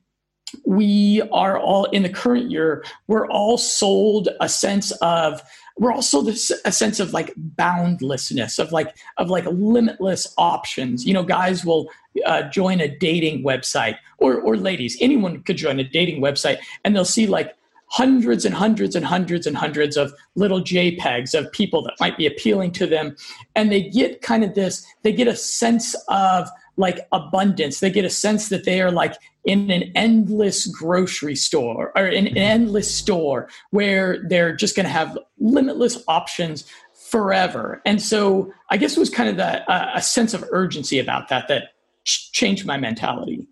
we 0.65 1.21
are 1.31 1.59
all 1.59 1.85
in 1.85 2.03
the 2.03 2.09
current 2.09 2.49
year 2.49 2.83
we're 3.07 3.27
all 3.27 3.57
sold 3.57 4.29
a 4.41 4.49
sense 4.49 4.91
of 5.01 5.41
we're 5.79 5.93
also 5.93 6.21
this 6.21 6.51
a 6.65 6.71
sense 6.71 6.99
of 6.99 7.13
like 7.13 7.33
boundlessness 7.37 8.59
of 8.59 8.71
like 8.71 8.95
of 9.17 9.29
like 9.29 9.45
limitless 9.45 10.31
options. 10.37 11.05
You 11.05 11.13
know 11.13 11.23
guys 11.23 11.65
will 11.65 11.89
uh, 12.25 12.43
join 12.43 12.81
a 12.81 12.87
dating 12.87 13.43
website 13.43 13.97
or 14.17 14.41
or 14.41 14.57
ladies 14.57 14.97
anyone 14.99 15.41
could 15.43 15.57
join 15.57 15.79
a 15.79 15.83
dating 15.83 16.21
website 16.21 16.59
and 16.83 16.95
they'll 16.95 17.05
see 17.05 17.27
like 17.27 17.55
hundreds 17.91 18.45
and 18.45 18.53
hundreds 18.53 18.95
and 18.95 19.05
hundreds 19.05 19.47
and 19.47 19.57
hundreds 19.57 19.97
of 19.97 20.13
little 20.35 20.61
jpegs 20.61 21.37
of 21.37 21.51
people 21.53 21.81
that 21.81 21.95
might 21.99 22.17
be 22.17 22.27
appealing 22.27 22.71
to 22.71 22.85
them 22.85 23.15
and 23.55 23.71
they 23.71 23.81
get 23.81 24.21
kind 24.21 24.43
of 24.43 24.53
this 24.53 24.85
they 25.03 25.11
get 25.11 25.27
a 25.27 25.35
sense 25.35 25.95
of 26.09 26.47
like 26.77 27.07
abundance 27.11 27.79
they 27.79 27.89
get 27.89 28.05
a 28.05 28.09
sense 28.09 28.49
that 28.49 28.65
they 28.65 28.81
are 28.81 28.91
like 28.91 29.15
in 29.45 29.71
an 29.71 29.91
endless 29.95 30.67
grocery 30.67 31.35
store 31.35 31.91
or 31.95 32.05
an 32.05 32.27
endless 32.37 32.93
store 32.93 33.49
where 33.71 34.23
they're 34.27 34.55
just 34.55 34.75
going 34.75 34.85
to 34.85 34.91
have 34.91 35.17
limitless 35.39 36.03
options 36.07 36.65
forever. 36.93 37.81
And 37.85 38.01
so 38.01 38.53
I 38.69 38.77
guess 38.77 38.95
it 38.95 38.99
was 38.99 39.09
kind 39.09 39.29
of 39.29 39.37
the, 39.37 39.69
uh, 39.69 39.91
a 39.95 40.01
sense 40.01 40.33
of 40.33 40.43
urgency 40.51 40.99
about 40.99 41.29
that 41.29 41.47
that 41.47 41.69
ch- 42.05 42.31
changed 42.31 42.65
my 42.65 42.77
mentality. 42.77 43.47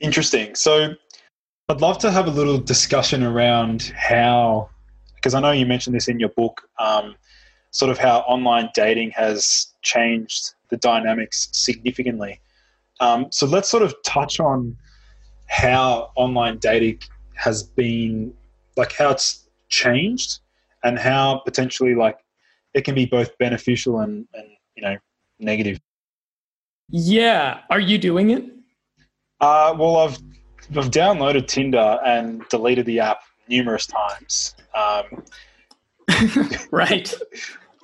Interesting. 0.00 0.54
So 0.54 0.94
I'd 1.68 1.80
love 1.80 1.98
to 1.98 2.10
have 2.10 2.26
a 2.26 2.30
little 2.30 2.58
discussion 2.58 3.22
around 3.22 3.92
how, 3.96 4.70
because 5.14 5.34
I 5.34 5.40
know 5.40 5.52
you 5.52 5.66
mentioned 5.66 5.94
this 5.94 6.08
in 6.08 6.18
your 6.18 6.30
book, 6.30 6.62
um, 6.78 7.14
sort 7.70 7.90
of 7.90 7.98
how 7.98 8.18
online 8.20 8.68
dating 8.74 9.10
has 9.12 9.68
changed 9.82 10.54
the 10.70 10.76
dynamics 10.76 11.48
significantly. 11.52 12.40
Um, 13.00 13.26
so 13.30 13.46
let's 13.46 13.68
sort 13.68 13.82
of 13.82 13.94
touch 14.04 14.40
on 14.40 14.76
how 15.48 16.10
online 16.16 16.58
dating 16.58 17.00
has 17.34 17.62
been 17.62 18.32
like 18.76 18.92
how 18.92 19.10
it's 19.10 19.48
changed 19.68 20.40
and 20.84 20.98
how 20.98 21.42
potentially 21.44 21.94
like 21.94 22.18
it 22.74 22.84
can 22.84 22.94
be 22.94 23.06
both 23.06 23.36
beneficial 23.38 24.00
and, 24.00 24.26
and 24.34 24.48
you 24.76 24.82
know 24.82 24.96
negative. 25.38 25.80
Yeah. 26.88 27.60
Are 27.70 27.80
you 27.80 27.98
doing 27.98 28.30
it? 28.30 28.44
Uh, 29.40 29.74
well 29.78 29.96
i've 29.96 30.18
i've 30.76 30.90
downloaded 30.90 31.46
tinder 31.46 31.98
and 32.04 32.46
deleted 32.48 32.86
the 32.86 33.00
app 33.00 33.22
numerous 33.48 33.86
times. 33.86 34.54
Um, 34.74 35.24
right. 36.70 37.12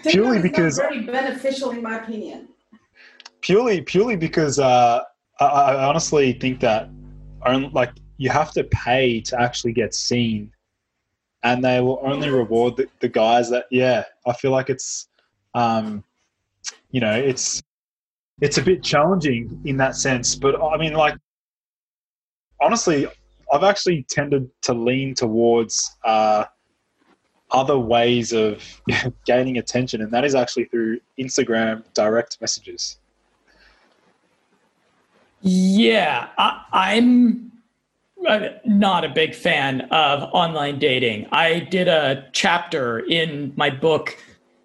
Purely 0.03 0.41
because 0.41 0.77
very 0.77 1.03
beneficial 1.03 1.71
in 1.71 1.83
my 1.83 1.97
opinion. 2.03 2.49
Purely 3.41 3.81
purely 3.81 4.17
because 4.17 4.59
uh, 4.59 5.03
I, 5.41 5.45
I 5.45 5.85
honestly 5.85 6.33
think 6.35 6.61
that 6.61 6.89
only 7.45 7.71
like 7.71 7.93
you 8.19 8.31
have 8.31 8.53
to 8.53 8.65
pay 8.65 9.21
to 9.23 9.41
actually 9.41 9.73
get 9.73 9.95
seen. 9.95 10.53
And 11.43 11.65
they 11.65 11.81
will 11.81 12.01
only 12.03 12.29
reward 12.29 12.77
the, 12.77 12.89
the 13.01 13.09
guys 13.09 13.49
that 13.51 13.67
yeah 13.71 14.05
i 14.27 14.33
feel 14.33 14.51
like 14.51 14.69
it's 14.69 15.09
um 15.55 16.03
you 16.91 17.01
know 17.01 17.13
it's 17.13 17.63
it's 18.41 18.59
a 18.59 18.63
bit 18.63 18.83
challenging 18.83 19.61
in 19.65 19.77
that 19.77 19.97
sense. 19.97 20.35
But 20.35 20.61
i 20.61 20.77
mean 20.77 20.95
like 20.95 21.17
honestly 22.61 23.07
i've 23.53 23.63
actually 23.63 24.05
tended 24.11 24.49
to 24.63 24.73
lean 24.73 25.15
towards 25.15 25.97
uh 26.05 26.45
other 27.51 27.79
ways 27.79 28.33
of 28.33 28.63
gaining 29.27 29.59
attention 29.59 30.03
and 30.03 30.13
that 30.13 30.25
is 30.25 30.35
actually 30.35 30.65
through 30.65 30.99
instagram 31.19 31.83
direct 31.95 32.39
messages 32.41 32.99
yeah, 35.49 36.29
I, 36.39 36.95
am 36.95 37.53
not 38.65 39.05
a 39.05 39.09
big 39.09 39.33
fan 39.33 39.83
of 39.93 40.29
online 40.33 40.81
dating. 40.81 41.29
I 41.31 41.61
did 41.61 41.87
a 41.87 42.29
chapter 42.33 42.99
in 43.01 43.53
my 43.57 43.71
book 43.71 44.19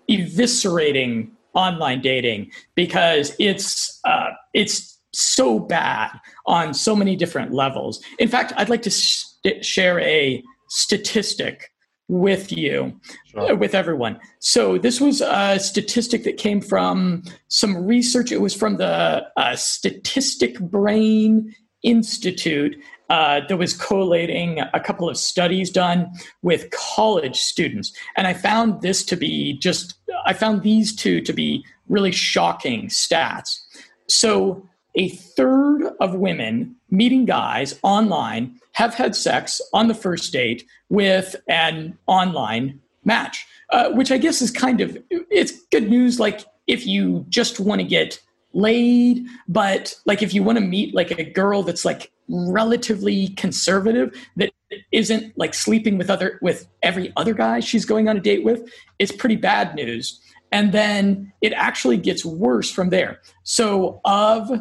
eviscerating 0.10 1.30
online 1.54 2.02
dating 2.02 2.52
because 2.74 3.36
it's 3.38 4.00
uh, 4.06 4.32
it's 4.56 4.98
so 5.14 5.60
bad 5.60 6.10
on 6.48 6.74
so 6.74 6.96
many 6.96 7.16
different 7.16 7.54
levels. 7.54 8.04
In 8.18 8.28
fact, 8.28 8.54
I'd 8.58 8.70
like 8.70 8.82
to 8.82 8.92
st- 8.92 9.64
share 9.64 10.00
a 10.00 10.42
statistic 10.70 11.72
with 12.08 12.52
you, 12.52 13.00
sure. 13.26 13.54
Uh, 13.54 13.56
with 13.56 13.74
everyone. 13.74 14.20
So 14.40 14.78
this 14.78 15.00
was 15.00 15.22
a 15.22 15.60
statistic 15.60 16.24
that 16.26 16.38
came 16.38 16.62
from 16.62 17.24
some 17.48 17.86
research. 17.86 18.32
It 18.32 18.42
was 18.42 18.54
from 18.54 18.78
the 18.78 19.26
uh, 19.38 19.56
Statistic 19.56 20.60
Brain 20.60 21.56
Institute 21.84 22.76
uh, 23.10 23.42
that 23.48 23.58
was 23.58 23.74
collating 23.74 24.60
a 24.74 24.80
couple 24.80 25.10
of 25.10 25.18
studies 25.18 25.70
done 25.70 26.12
with 26.42 26.70
college 26.72 27.38
students. 27.38 27.92
And 28.16 28.28
I 28.28 28.34
found 28.34 28.82
this 28.82 29.04
to 29.06 29.16
be 29.16 29.58
just, 29.60 29.96
I 30.26 30.34
found 30.34 30.64
these 30.64 30.96
two 30.96 31.22
to 31.22 31.34
be 31.34 31.66
really 31.90 32.12
shocking 32.12 32.88
stats. 32.88 33.60
So 34.08 34.68
a 34.96 35.10
third 35.10 35.84
of 36.00 36.16
women 36.16 36.76
meeting 36.90 37.26
guys 37.26 37.80
online 37.84 38.60
have 38.74 38.94
had 38.94 39.16
sex 39.16 39.62
on 39.74 39.88
the 39.88 39.94
first 39.94 40.32
date 40.34 40.66
with 40.90 41.36
an 41.48 41.98
online 42.08 42.80
match, 43.04 43.46
uh, 43.72 43.90
which 43.92 44.12
I 44.12 44.18
guess 44.18 44.42
is 44.42 44.52
kind 44.52 44.82
of 44.82 44.98
it's 45.10 45.54
good 45.72 45.90
news. 45.90 46.20
Like 46.20 46.42
if 46.68 46.86
you 46.86 47.26
just 47.30 47.60
want 47.60 47.82
to 47.82 47.88
get 47.88 48.20
laid, 48.54 49.26
but 49.48 49.96
like 50.06 50.22
if 50.22 50.34
you 50.34 50.44
want 50.44 50.58
to 50.58 50.64
meet 50.64 50.94
like 50.94 51.12
a 51.12 51.24
girl 51.24 51.64
that's 51.64 51.86
like 51.86 52.12
relatively 52.28 53.30
conservative 53.30 54.16
that 54.38 54.52
isn't 54.92 55.38
like 55.38 55.54
sleeping 55.54 55.98
with 55.98 56.10
other 56.10 56.40
with 56.42 56.68
every 56.82 57.12
other 57.18 57.34
guy 57.34 57.60
she's 57.60 57.86
going 57.86 58.08
on 58.08 58.18
a 58.18 58.22
date 58.22 58.44
with, 58.44 58.70
it's 59.00 59.12
pretty 59.12 59.36
bad 59.36 59.76
news. 59.76 60.20
And 60.54 60.74
then 60.74 61.32
it 61.42 61.54
actually 61.54 61.98
gets 61.98 62.26
worse 62.26 62.70
from 62.70 62.90
there. 62.90 63.22
So 63.44 64.02
of 64.04 64.52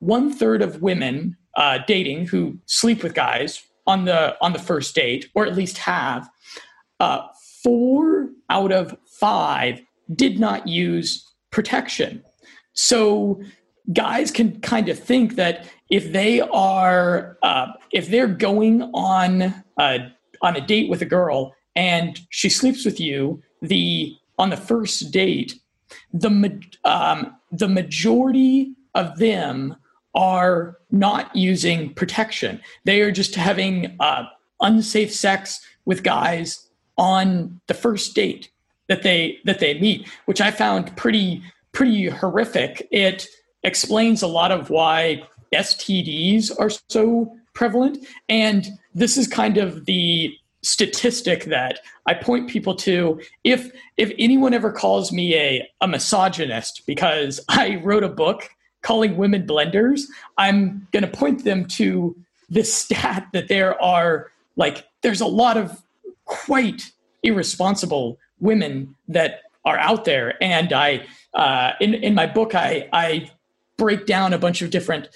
one 0.00 0.32
third 0.32 0.62
of 0.62 0.82
women 0.82 1.36
uh, 1.56 1.78
dating 1.86 2.26
who 2.26 2.58
sleep 2.66 3.02
with 3.02 3.14
guys 3.14 3.62
on 3.86 4.04
the 4.04 4.36
on 4.40 4.52
the 4.52 4.58
first 4.58 4.94
date, 4.94 5.30
or 5.34 5.46
at 5.46 5.56
least 5.56 5.78
have, 5.78 6.28
uh, 7.00 7.22
four 7.62 8.28
out 8.50 8.72
of 8.72 8.96
five 9.06 9.80
did 10.14 10.38
not 10.38 10.66
use 10.68 11.24
protection. 11.50 12.22
So 12.74 13.40
guys 13.92 14.30
can 14.30 14.60
kind 14.60 14.88
of 14.88 14.98
think 14.98 15.36
that 15.36 15.66
if 15.90 16.12
they 16.12 16.40
are 16.40 17.38
uh, 17.42 17.68
if 17.92 18.08
they're 18.08 18.28
going 18.28 18.82
on 18.94 19.54
a, 19.78 20.12
on 20.42 20.56
a 20.56 20.60
date 20.60 20.90
with 20.90 21.02
a 21.02 21.06
girl 21.06 21.54
and 21.74 22.20
she 22.30 22.48
sleeps 22.48 22.84
with 22.84 23.00
you 23.00 23.42
the 23.62 24.14
on 24.38 24.50
the 24.50 24.56
first 24.56 25.10
date 25.10 25.58
the 26.12 26.60
um, 26.84 27.34
the 27.50 27.68
majority 27.68 28.74
of 28.94 29.18
them 29.18 29.74
are 30.18 30.76
not 30.90 31.34
using 31.34 31.94
protection. 31.94 32.60
They 32.84 33.00
are 33.02 33.12
just 33.12 33.36
having 33.36 33.96
uh, 34.00 34.24
unsafe 34.60 35.14
sex 35.14 35.64
with 35.84 36.02
guys 36.02 36.68
on 36.98 37.60
the 37.68 37.74
first 37.74 38.16
date 38.16 38.50
that 38.88 39.04
they 39.04 39.38
that 39.44 39.60
they 39.60 39.78
meet, 39.78 40.08
which 40.26 40.40
I 40.40 40.50
found 40.50 40.94
pretty 40.96 41.40
pretty 41.70 42.08
horrific. 42.08 42.86
It 42.90 43.28
explains 43.62 44.20
a 44.20 44.26
lot 44.26 44.50
of 44.50 44.70
why 44.70 45.22
STDs 45.54 46.50
are 46.58 46.70
so 46.88 47.36
prevalent, 47.54 48.04
and 48.28 48.68
this 48.94 49.16
is 49.16 49.28
kind 49.28 49.56
of 49.56 49.86
the 49.86 50.34
statistic 50.62 51.44
that 51.44 51.78
I 52.06 52.14
point 52.14 52.50
people 52.50 52.74
to 52.74 53.20
if 53.44 53.70
if 53.96 54.12
anyone 54.18 54.52
ever 54.52 54.72
calls 54.72 55.12
me 55.12 55.36
a, 55.36 55.68
a 55.80 55.86
misogynist 55.86 56.82
because 56.88 57.38
I 57.48 57.76
wrote 57.76 58.02
a 58.02 58.08
book 58.08 58.50
calling 58.88 59.18
women 59.18 59.46
blenders, 59.46 60.04
I'm 60.38 60.88
going 60.92 61.02
to 61.02 61.10
point 61.10 61.44
them 61.44 61.66
to 61.66 62.16
this 62.48 62.72
stat 62.72 63.28
that 63.34 63.48
there 63.48 63.80
are 63.82 64.30
like 64.56 64.88
there's 65.02 65.20
a 65.20 65.26
lot 65.26 65.58
of 65.58 65.82
quite 66.24 66.90
irresponsible 67.22 68.18
women 68.40 68.94
that 69.06 69.42
are 69.66 69.76
out 69.76 70.06
there. 70.06 70.42
And 70.42 70.72
I, 70.72 71.06
uh, 71.34 71.72
in 71.82 71.92
in 71.92 72.14
my 72.14 72.26
book, 72.26 72.54
I 72.54 72.88
I 72.94 73.30
break 73.76 74.06
down 74.06 74.32
a 74.32 74.38
bunch 74.38 74.62
of 74.62 74.70
different 74.70 75.10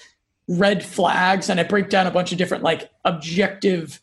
red 0.47 0.85
flags, 0.85 1.49
and 1.49 1.59
I 1.59 1.63
break 1.63 1.89
down 1.89 2.05
a 2.05 2.11
bunch 2.11 2.31
of 2.31 2.37
different 2.37 2.63
like 2.63 2.91
objective 3.05 3.99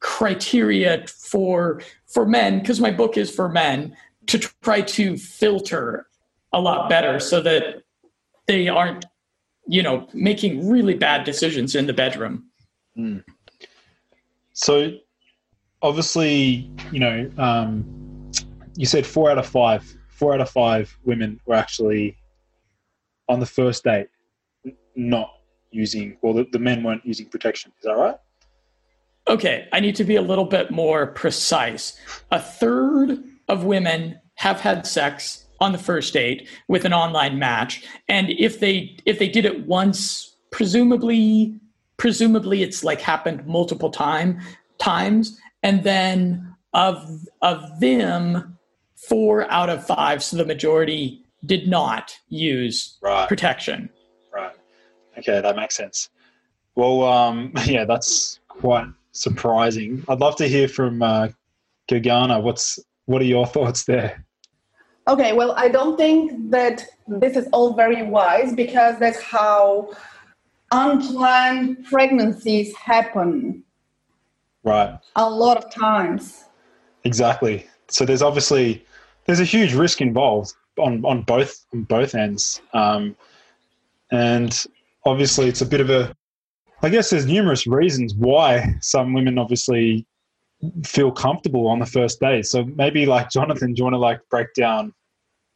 criteria 0.00 1.06
for 1.06 1.82
for 2.06 2.24
men 2.24 2.60
because 2.60 2.80
my 2.80 2.90
book 2.90 3.18
is 3.18 3.30
for 3.30 3.50
men 3.50 3.94
to 4.28 4.38
try 4.38 4.80
to 4.80 5.18
filter 5.18 6.06
a 6.54 6.60
lot 6.60 6.88
better 6.88 7.20
so 7.20 7.42
that 7.42 7.82
they 8.46 8.66
aren't 8.66 9.04
you 9.70 9.82
know 9.82 10.06
making 10.12 10.68
really 10.68 10.94
bad 10.94 11.24
decisions 11.24 11.74
in 11.74 11.86
the 11.86 11.92
bedroom. 11.92 12.44
Mm. 12.98 13.22
so 14.52 14.90
obviously 15.80 16.68
you 16.90 16.98
know 16.98 17.30
um, 17.38 17.84
you 18.74 18.84
said 18.84 19.06
four 19.06 19.30
out 19.30 19.38
of 19.38 19.46
five 19.46 19.96
four 20.08 20.34
out 20.34 20.40
of 20.40 20.50
five 20.50 20.98
women 21.04 21.40
were 21.46 21.54
actually 21.54 22.16
on 23.28 23.38
the 23.38 23.46
first 23.46 23.84
date 23.84 24.08
not 24.96 25.30
using 25.70 26.18
well 26.20 26.34
the, 26.34 26.46
the 26.50 26.58
men 26.58 26.82
weren't 26.82 27.06
using 27.06 27.26
protection. 27.26 27.72
Is 27.78 27.84
that 27.84 27.96
right? 27.96 28.16
Okay 29.28 29.68
i 29.72 29.78
need 29.78 29.94
to 29.94 30.04
be 30.04 30.16
a 30.16 30.22
little 30.22 30.46
bit 30.46 30.72
more 30.72 31.06
precise. 31.06 31.96
A 32.32 32.40
third 32.40 33.22
of 33.48 33.64
women 33.64 34.18
have 34.34 34.60
had 34.60 34.84
sex 34.84 35.46
on 35.60 35.72
the 35.72 35.78
first 35.78 36.12
date 36.12 36.48
with 36.68 36.84
an 36.84 36.92
online 36.92 37.38
match. 37.38 37.84
And 38.08 38.30
if 38.30 38.60
they 38.60 38.96
if 39.04 39.18
they 39.18 39.28
did 39.28 39.44
it 39.44 39.66
once 39.66 40.36
presumably 40.50 41.54
presumably 41.96 42.62
it's 42.62 42.82
like 42.82 43.00
happened 43.00 43.46
multiple 43.46 43.90
time 43.90 44.40
times. 44.78 45.38
And 45.62 45.84
then 45.84 46.54
of 46.72 47.26
of 47.42 47.80
them 47.80 48.58
four 48.96 49.50
out 49.50 49.68
of 49.68 49.86
five 49.86 50.22
so 50.22 50.36
the 50.36 50.44
majority 50.44 51.24
did 51.44 51.68
not 51.68 52.14
use 52.28 52.98
right. 53.02 53.28
protection. 53.28 53.90
Right. 54.32 54.54
Okay 55.18 55.40
that 55.40 55.56
makes 55.56 55.76
sense. 55.76 56.08
Well 56.74 57.04
um 57.04 57.52
yeah 57.66 57.84
that's 57.84 58.40
quite 58.48 58.86
surprising. 59.12 60.04
I'd 60.08 60.20
love 60.20 60.36
to 60.36 60.48
hear 60.48 60.68
from 60.68 61.02
uh 61.02 61.28
Gergana. 61.90 62.42
what's 62.42 62.78
what 63.04 63.20
are 63.20 63.26
your 63.26 63.46
thoughts 63.46 63.84
there 63.84 64.24
Okay, 65.08 65.32
well, 65.32 65.52
I 65.52 65.68
don't 65.68 65.96
think 65.96 66.50
that 66.50 66.84
this 67.08 67.36
is 67.36 67.48
all 67.52 67.74
very 67.74 68.02
wise 68.02 68.52
because 68.54 68.98
that's 68.98 69.20
how 69.20 69.92
unplanned 70.72 71.84
pregnancies 71.84 72.74
happen. 72.76 73.64
Right. 74.62 74.98
A 75.16 75.28
lot 75.28 75.56
of 75.56 75.70
times. 75.70 76.44
Exactly. 77.04 77.66
So 77.88 78.04
there's 78.04 78.22
obviously 78.22 78.84
there's 79.24 79.40
a 79.40 79.44
huge 79.44 79.74
risk 79.74 80.00
involved 80.00 80.52
on 80.78 81.04
on 81.04 81.22
both 81.22 81.64
on 81.72 81.84
both 81.84 82.14
ends, 82.14 82.60
um, 82.72 83.16
and 84.12 84.66
obviously 85.04 85.48
it's 85.48 85.62
a 85.62 85.66
bit 85.66 85.80
of 85.80 85.90
a. 85.90 86.14
I 86.82 86.88
guess 86.88 87.10
there's 87.10 87.26
numerous 87.26 87.66
reasons 87.66 88.14
why 88.14 88.74
some 88.80 89.12
women 89.12 89.38
obviously 89.38 90.06
feel 90.84 91.10
comfortable 91.10 91.66
on 91.66 91.78
the 91.78 91.86
first 91.86 92.20
day. 92.20 92.42
So 92.42 92.64
maybe 92.64 93.06
like 93.06 93.30
Jonathan, 93.30 93.72
do 93.72 93.80
you 93.80 93.84
want 93.84 93.94
to 93.94 93.98
like 93.98 94.20
break 94.30 94.52
down 94.54 94.92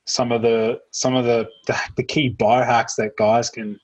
some 0.06 0.32
of 0.32 0.42
the 0.42 0.80
some 0.90 1.14
of 1.14 1.24
the, 1.24 1.48
the, 1.66 1.78
the 1.96 2.02
key 2.02 2.34
biohacks 2.38 2.96
that 2.96 3.16
guys 3.16 3.50
can 3.50 3.78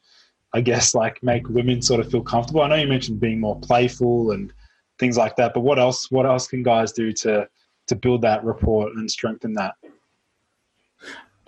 I 0.53 0.61
guess 0.61 0.95
like 0.95 1.23
make 1.23 1.49
women 1.49 1.81
sort 1.81 2.01
of 2.01 2.11
feel 2.11 2.23
comfortable. 2.23 2.63
I 2.63 2.69
know 2.69 2.75
you 2.75 2.89
mentioned 2.89 3.21
being 3.21 3.41
more 3.41 3.59
playful 3.61 4.33
and 4.33 4.53
things 4.99 5.17
like 5.17 5.37
that, 5.37 5.55
but 5.55 5.61
what 5.61 5.79
else 5.79 6.11
what 6.11 6.27
else 6.27 6.47
can 6.47 6.63
guys 6.63 6.93
do 6.93 7.13
to 7.13 7.49
to 7.87 7.97
build 7.97 8.23
that 8.23 8.45
rapport 8.45 8.89
and 8.89 9.11
strengthen 9.11 9.55
that? 9.55 9.75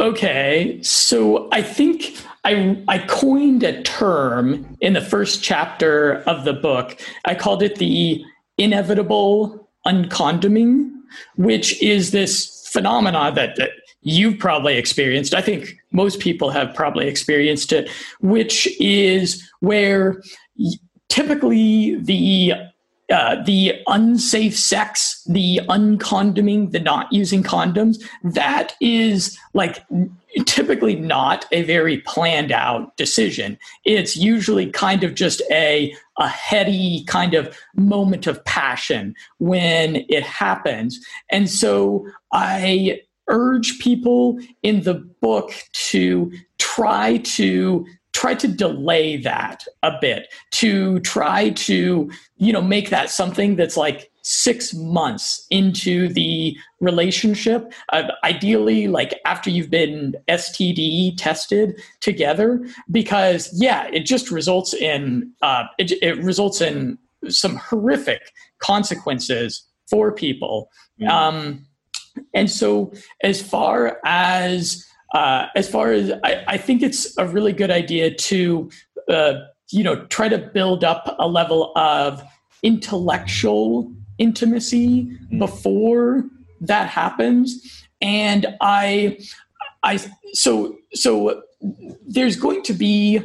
Okay, 0.00 0.80
so 0.82 1.48
I 1.52 1.62
think 1.62 2.16
I 2.44 2.82
I 2.88 2.98
coined 2.98 3.62
a 3.62 3.82
term 3.82 4.76
in 4.80 4.92
the 4.92 5.00
first 5.00 5.42
chapter 5.42 6.22
of 6.22 6.44
the 6.44 6.52
book. 6.52 7.00
I 7.24 7.34
called 7.34 7.62
it 7.62 7.76
the 7.76 8.24
inevitable 8.58 9.61
uncondoming, 9.86 10.90
which 11.36 11.80
is 11.82 12.10
this 12.10 12.68
phenomena 12.72 13.32
that, 13.34 13.56
that 13.56 13.70
you've 14.02 14.38
probably 14.38 14.76
experienced. 14.76 15.34
I 15.34 15.42
think 15.42 15.76
most 15.92 16.20
people 16.20 16.50
have 16.50 16.74
probably 16.74 17.06
experienced 17.06 17.72
it, 17.72 17.90
which 18.20 18.68
is 18.80 19.48
where 19.60 20.22
typically 21.08 21.96
the 21.96 22.54
uh, 23.12 23.42
the 23.44 23.74
unsafe 23.86 24.58
sex, 24.58 25.22
the 25.28 25.60
uncondoming, 25.68 26.72
the 26.72 26.80
not 26.80 27.12
using 27.12 27.42
condoms, 27.42 28.02
that 28.24 28.74
is 28.80 29.38
like 29.52 29.84
typically 30.46 30.96
not 30.96 31.44
a 31.52 31.62
very 31.62 31.98
planned 31.98 32.50
out 32.50 32.96
decision. 32.96 33.58
It's 33.84 34.16
usually 34.16 34.70
kind 34.70 35.04
of 35.04 35.14
just 35.14 35.42
a, 35.50 35.94
a 36.18 36.26
heady 36.26 37.04
kind 37.06 37.34
of 37.34 37.54
moment 37.76 38.26
of 38.26 38.42
passion 38.44 39.14
when 39.38 40.06
it 40.08 40.22
happens. 40.22 40.98
And 41.30 41.50
so 41.50 42.06
I 42.32 43.02
urge 43.28 43.78
people 43.78 44.38
in 44.62 44.82
the 44.82 44.94
book 44.94 45.52
to 45.72 46.32
try 46.58 47.18
to 47.18 47.86
try 48.12 48.34
to 48.34 48.48
delay 48.48 49.16
that 49.16 49.64
a 49.82 49.92
bit 50.00 50.32
to 50.50 51.00
try 51.00 51.50
to 51.50 52.10
you 52.36 52.52
know 52.52 52.62
make 52.62 52.90
that 52.90 53.10
something 53.10 53.56
that's 53.56 53.76
like 53.76 54.10
six 54.24 54.72
months 54.74 55.46
into 55.50 56.08
the 56.08 56.56
relationship 56.80 57.72
uh, 57.92 58.04
ideally 58.22 58.86
like 58.86 59.20
after 59.24 59.50
you've 59.50 59.70
been 59.70 60.14
std 60.28 61.16
tested 61.16 61.80
together 62.00 62.64
because 62.90 63.50
yeah 63.60 63.88
it 63.92 64.00
just 64.00 64.30
results 64.30 64.74
in 64.74 65.30
uh, 65.42 65.64
it, 65.78 65.92
it 66.02 66.22
results 66.22 66.60
in 66.60 66.98
some 67.28 67.56
horrific 67.56 68.32
consequences 68.58 69.64
for 69.88 70.12
people 70.12 70.70
mm. 71.00 71.08
um, 71.08 71.64
and 72.34 72.50
so, 72.50 72.92
as 73.22 73.42
far 73.42 73.98
as 74.04 74.86
uh, 75.12 75.46
as 75.54 75.68
far 75.68 75.92
as 75.92 76.10
I, 76.24 76.44
I, 76.48 76.56
think 76.56 76.82
it's 76.82 77.16
a 77.18 77.26
really 77.26 77.52
good 77.52 77.70
idea 77.70 78.14
to 78.14 78.70
uh, 79.08 79.34
you 79.70 79.82
know 79.82 80.06
try 80.06 80.28
to 80.28 80.38
build 80.38 80.84
up 80.84 81.16
a 81.18 81.28
level 81.28 81.72
of 81.76 82.22
intellectual 82.62 83.92
intimacy 84.18 85.04
mm-hmm. 85.04 85.38
before 85.38 86.24
that 86.60 86.88
happens 86.88 87.84
and 88.00 88.46
i 88.60 89.18
i 89.82 89.98
so 90.32 90.76
so 90.94 91.42
there's 92.06 92.36
going 92.36 92.62
to 92.62 92.72
be 92.72 93.18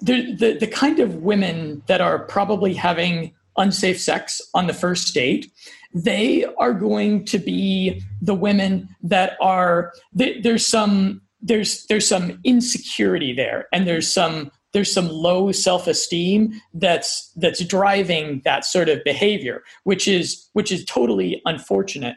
the, 0.00 0.34
the 0.34 0.58
the 0.60 0.66
kind 0.66 0.98
of 0.98 1.16
women 1.16 1.82
that 1.86 2.00
are 2.00 2.18
probably 2.18 2.74
having 2.74 3.32
unsafe 3.56 4.00
sex 4.00 4.40
on 4.54 4.66
the 4.66 4.74
first 4.74 5.12
date 5.14 5.50
they 5.92 6.44
are 6.58 6.72
going 6.72 7.24
to 7.26 7.38
be 7.38 8.02
the 8.22 8.34
women 8.34 8.88
that 9.02 9.36
are 9.40 9.92
there's 10.12 10.66
some 10.66 11.20
there's 11.42 11.86
there's 11.86 12.06
some 12.06 12.38
insecurity 12.44 13.32
there 13.32 13.66
and 13.72 13.86
there's 13.86 14.12
some 14.12 14.50
there's 14.72 14.92
some 14.92 15.08
low 15.08 15.50
self-esteem 15.50 16.60
that's 16.74 17.32
that's 17.36 17.64
driving 17.64 18.40
that 18.44 18.64
sort 18.64 18.88
of 18.88 19.02
behavior 19.04 19.62
which 19.84 20.06
is 20.06 20.48
which 20.52 20.70
is 20.70 20.84
totally 20.84 21.40
unfortunate. 21.44 22.16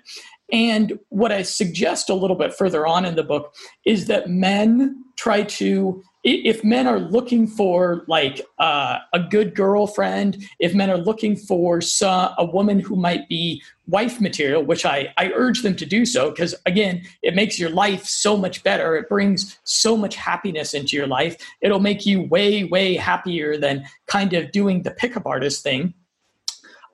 And 0.52 1.00
what 1.10 1.32
i 1.32 1.42
suggest 1.42 2.10
a 2.10 2.16
little 2.16 2.36
bit 2.36 2.54
further 2.54 2.86
on 2.86 3.06
in 3.06 3.16
the 3.16 3.24
book 3.24 3.54
is 3.86 4.08
that 4.08 4.30
men 4.30 5.04
try 5.16 5.44
to 5.44 6.04
if 6.24 6.64
men 6.64 6.88
are 6.88 7.00
looking 7.00 7.48
for 7.48 8.06
like 8.08 8.42
uh, 8.58 9.00
a 9.12 9.20
good 9.20 9.54
girlfriend, 9.54 10.48
if 10.60 10.74
men 10.74 10.90
are 10.90 10.98
looking 10.98 11.36
for 11.36 11.82
some, 11.82 12.34
a 12.38 12.46
woman 12.46 12.80
who 12.80 12.96
might 12.96 13.28
be 13.28 13.62
wife 13.88 14.22
material, 14.22 14.64
which 14.64 14.86
I, 14.86 15.14
I 15.18 15.32
urge 15.36 15.64
them 15.64 15.76
to 15.76 15.86
do 15.86 16.06
so, 16.06 16.30
because 16.30 16.56
again, 16.66 17.04
it 17.22 17.36
makes 17.36 17.60
your 17.60 17.70
life 17.70 18.06
so 18.06 18.38
much 18.38 18.64
better. 18.64 18.96
It 18.96 19.10
brings 19.10 19.60
so 19.66 19.98
much 19.98 20.16
happiness 20.16 20.74
into 20.74 20.96
your 20.96 21.08
life. 21.08 21.36
It'll 21.62 21.82
make 21.82 22.06
you 22.06 22.22
way, 22.22 22.64
way 22.64 22.96
happier 22.96 23.58
than 23.58 23.86
kind 24.08 24.32
of 24.34 24.52
doing 24.54 24.84
the 24.84 24.92
pickup 24.92 25.26
artist 25.26 25.62
thing. 25.62 25.94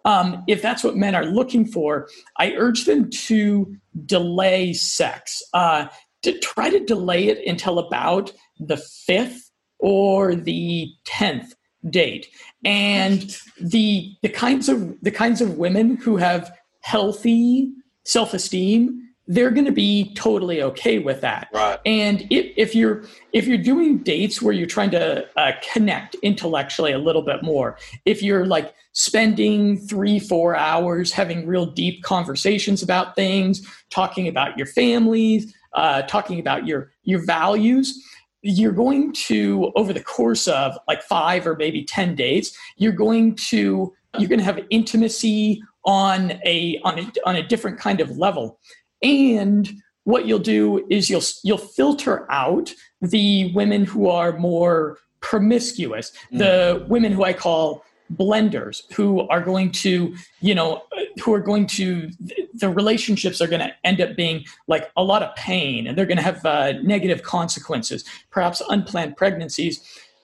Um, 0.06 0.44
if 0.48 0.62
that's 0.62 0.84
what 0.84 0.98
men 0.98 1.14
are 1.14 1.26
looking 1.26 1.66
for, 1.66 2.08
I 2.38 2.54
urge 2.54 2.86
them 2.86 3.12
to 3.12 3.76
delay 4.08 4.74
sex. 4.74 5.44
Uh, 5.54 5.88
to 6.22 6.38
try 6.40 6.70
to 6.70 6.80
delay 6.84 7.28
it 7.28 7.48
until 7.48 7.80
about 7.80 8.34
the 8.60 8.78
fifth 8.78 9.52
or 9.80 10.36
the 10.36 10.92
tenth 11.06 11.56
date. 11.90 12.28
And 12.66 13.36
the 13.60 14.16
the 14.22 14.30
kinds 14.30 14.70
of 14.70 15.00
the 15.02 15.12
kinds 15.12 15.42
of 15.42 15.58
women 15.58 15.96
who 15.98 16.18
have 16.18 16.52
healthy 16.82 17.72
self-esteem 18.06 19.10
they're 19.32 19.52
going 19.52 19.66
to 19.66 19.72
be 19.72 20.12
totally 20.16 20.64
okay 20.64 20.98
with 20.98 21.22
that. 21.22 21.50
Right. 21.54 21.80
And 21.86 22.26
if, 22.32 22.52
if 22.58 22.76
you're 22.76 23.04
if 23.32 23.46
you're 23.46 23.60
doing 23.60 24.00
dates 24.00 24.42
where 24.42 24.54
you're 24.54 24.66
trying 24.66 24.90
to 24.90 25.28
uh, 25.40 25.52
connect 25.72 26.16
intellectually 26.24 26.92
a 26.94 26.98
little 26.98 27.22
bit 27.22 27.44
more, 27.44 27.78
if 28.06 28.24
you're 28.24 28.48
like 28.48 28.74
spending 28.94 29.78
three 29.78 30.20
four 30.20 30.56
hours 30.56 31.12
having 31.12 31.46
real 31.46 31.68
deep 31.68 32.02
conversations 32.02 32.82
about 32.82 33.16
things, 33.16 33.62
talking 33.92 34.28
about 34.28 34.58
your 34.58 34.66
families, 34.66 35.54
uh, 35.74 36.02
talking 36.02 36.40
about 36.40 36.66
your 36.66 36.92
your 37.04 37.24
values 37.24 38.04
you're 38.42 38.72
going 38.72 39.12
to 39.12 39.72
over 39.76 39.92
the 39.94 40.04
course 40.04 40.48
of 40.48 40.78
like 40.88 41.02
five 41.04 41.46
or 41.46 41.56
maybe 41.56 41.84
10 41.84 42.16
days 42.16 42.58
you're 42.78 42.92
going 42.92 43.36
to 43.36 43.94
you're 44.18 44.30
going 44.30 44.40
to 44.40 44.46
have 44.46 44.60
intimacy 44.70 45.62
on 45.86 46.40
a 46.46 46.80
on 46.84 47.00
a 47.00 47.12
on 47.26 47.36
a 47.36 47.44
different 47.44 47.78
kind 47.78 48.00
of 48.02 48.18
level 48.18 48.60
and 49.04 49.72
what 50.04 50.26
you'll 50.26 50.40
do 50.40 50.86
is 50.90 51.10
you'll 51.10 51.22
you'll 51.44 51.58
filter 51.58 52.30
out 52.32 52.74
the 53.02 53.52
women 53.54 53.86
who 53.86 54.08
are 54.10 54.38
more 54.38 54.98
promiscuous 55.22 56.12
mm. 56.32 56.40
the 56.40 56.86
women 56.88 57.12
who 57.12 57.24
i 57.24 57.34
call 57.34 57.84
blenders 58.14 58.82
who 58.94 59.28
are 59.30 59.42
going 59.42 59.72
to 59.72 60.16
you 60.42 60.56
know 60.56 60.82
who 61.24 61.34
are 61.34 61.40
going 61.40 61.68
to 61.68 62.10
the 62.54 62.70
relationships 62.70 63.42
are 63.42 63.48
going 63.48 63.62
to 63.62 63.72
end 63.84 64.02
up 64.02 64.16
being 64.16 64.44
like 64.68 64.92
a 64.98 65.04
lot 65.04 65.22
of 65.22 65.36
pain 65.36 65.86
and 65.88 65.98
they're 65.98 66.06
going 66.06 66.18
to 66.18 66.24
have 66.24 66.44
uh, 66.46 66.74
negative 66.82 67.24
consequences 67.24 68.04
perhaps 68.32 68.62
unplanned 68.70 69.16
pregnancies. 69.18 69.82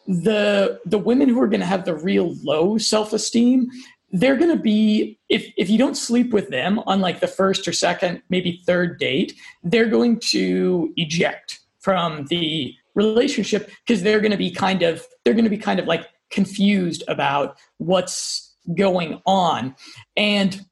The 0.08 0.80
the 0.86 1.00
women 1.00 1.30
who 1.30 1.41
are 1.41 1.48
going 1.48 1.62
to 1.62 1.65
have 1.65 1.86
the 1.86 1.95
real 1.95 2.36
low 2.43 2.78
self-esteem 2.78 3.69
they're 4.12 4.38
going 4.38 4.56
to 4.56 4.62
be 4.62 5.19
if 5.30 5.52
if 5.58 5.69
you 5.69 5.78
don't 5.78 5.95
sleep 5.98 6.32
with 6.32 6.50
them 6.50 6.80
on 6.86 7.02
like 7.02 7.19
the 7.19 7.28
first 7.28 7.67
or 7.67 7.74
second 7.74 8.21
maybe 8.30 8.62
third 8.65 9.00
date 9.00 9.34
they're 9.63 9.88
going 9.88 10.19
to 10.19 10.93
eject 10.95 11.60
from 11.80 12.26
the 12.28 12.74
relationship 12.93 13.69
because 13.86 14.02
they're 14.04 14.21
going 14.21 14.32
to 14.32 14.38
be 14.38 14.50
kind 14.50 14.84
of 14.84 15.06
they're 15.24 15.34
going 15.34 15.43
to 15.43 15.50
be 15.50 15.58
kind 15.58 15.80
of 15.80 15.86
like 15.86 16.08
confused 16.30 17.04
about 17.08 17.58
what's 17.78 18.56
going 18.78 19.22
on. 19.26 19.76
And 20.18 20.66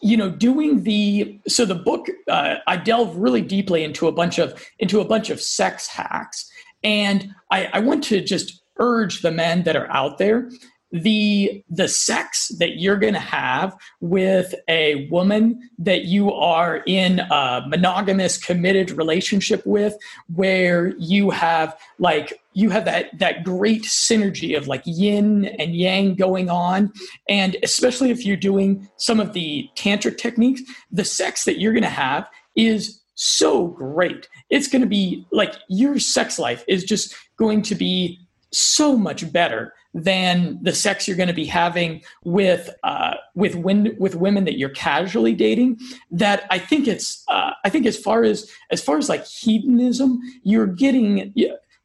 you 0.00 0.18
know 0.18 0.28
doing 0.28 0.82
the 0.82 1.40
so 1.48 1.64
the 1.64 1.74
book 1.74 2.08
uh, 2.28 2.56
i 2.66 2.76
delve 2.76 3.16
really 3.16 3.40
deeply 3.40 3.82
into 3.82 4.06
a 4.06 4.12
bunch 4.12 4.38
of 4.38 4.62
into 4.78 5.00
a 5.00 5.04
bunch 5.04 5.30
of 5.30 5.40
sex 5.40 5.88
hacks. 5.88 6.50
And 6.82 7.34
I, 7.50 7.70
I 7.72 7.80
want 7.80 8.04
to 8.04 8.20
just 8.20 8.62
urge 8.78 9.22
the 9.22 9.30
men 9.30 9.62
that 9.62 9.76
are 9.76 9.90
out 9.90 10.18
there 10.18 10.50
the 10.94 11.64
the 11.68 11.88
sex 11.88 12.52
that 12.60 12.78
you're 12.78 12.96
going 12.96 13.14
to 13.14 13.18
have 13.18 13.76
with 14.00 14.54
a 14.68 15.08
woman 15.08 15.60
that 15.76 16.04
you 16.04 16.32
are 16.32 16.84
in 16.86 17.18
a 17.18 17.62
monogamous 17.66 18.38
committed 18.38 18.92
relationship 18.92 19.60
with 19.66 19.96
where 20.32 20.94
you 20.96 21.30
have 21.30 21.76
like 21.98 22.40
you 22.52 22.70
have 22.70 22.84
that 22.84 23.18
that 23.18 23.42
great 23.42 23.82
synergy 23.82 24.56
of 24.56 24.68
like 24.68 24.82
yin 24.86 25.46
and 25.58 25.74
yang 25.74 26.14
going 26.14 26.48
on. 26.48 26.92
And 27.28 27.56
especially 27.64 28.10
if 28.10 28.24
you're 28.24 28.36
doing 28.36 28.88
some 28.96 29.18
of 29.18 29.32
the 29.32 29.68
tantric 29.76 30.16
techniques 30.16 30.62
the 30.92 31.04
sex 31.04 31.44
that 31.44 31.58
you're 31.58 31.72
going 31.72 31.82
to 31.82 31.88
have 31.88 32.28
is 32.54 33.00
so 33.16 33.66
great. 33.66 34.28
It's 34.48 34.68
going 34.68 34.82
to 34.82 34.88
be 34.88 35.26
like 35.32 35.56
your 35.68 35.98
sex 35.98 36.38
life 36.38 36.64
is 36.68 36.84
just 36.84 37.16
going 37.36 37.62
to 37.62 37.74
be 37.74 38.20
so 38.52 38.96
much 38.96 39.32
better 39.32 39.72
than 39.94 40.58
the 40.60 40.74
sex 40.74 41.06
you're 41.06 41.16
going 41.16 41.28
to 41.28 41.32
be 41.32 41.44
having 41.44 42.02
with 42.24 42.68
uh, 42.82 43.14
with 43.34 43.54
win- 43.54 43.96
with 43.98 44.16
women 44.16 44.44
that 44.44 44.58
you're 44.58 44.68
casually 44.70 45.34
dating. 45.34 45.78
That 46.10 46.46
I 46.50 46.58
think 46.58 46.88
it's 46.88 47.22
uh, 47.28 47.52
I 47.64 47.68
think 47.70 47.86
as 47.86 47.96
far 47.96 48.24
as 48.24 48.50
as 48.70 48.82
far 48.82 48.98
as 48.98 49.08
like 49.08 49.24
hedonism, 49.26 50.20
you're 50.42 50.66
getting 50.66 51.32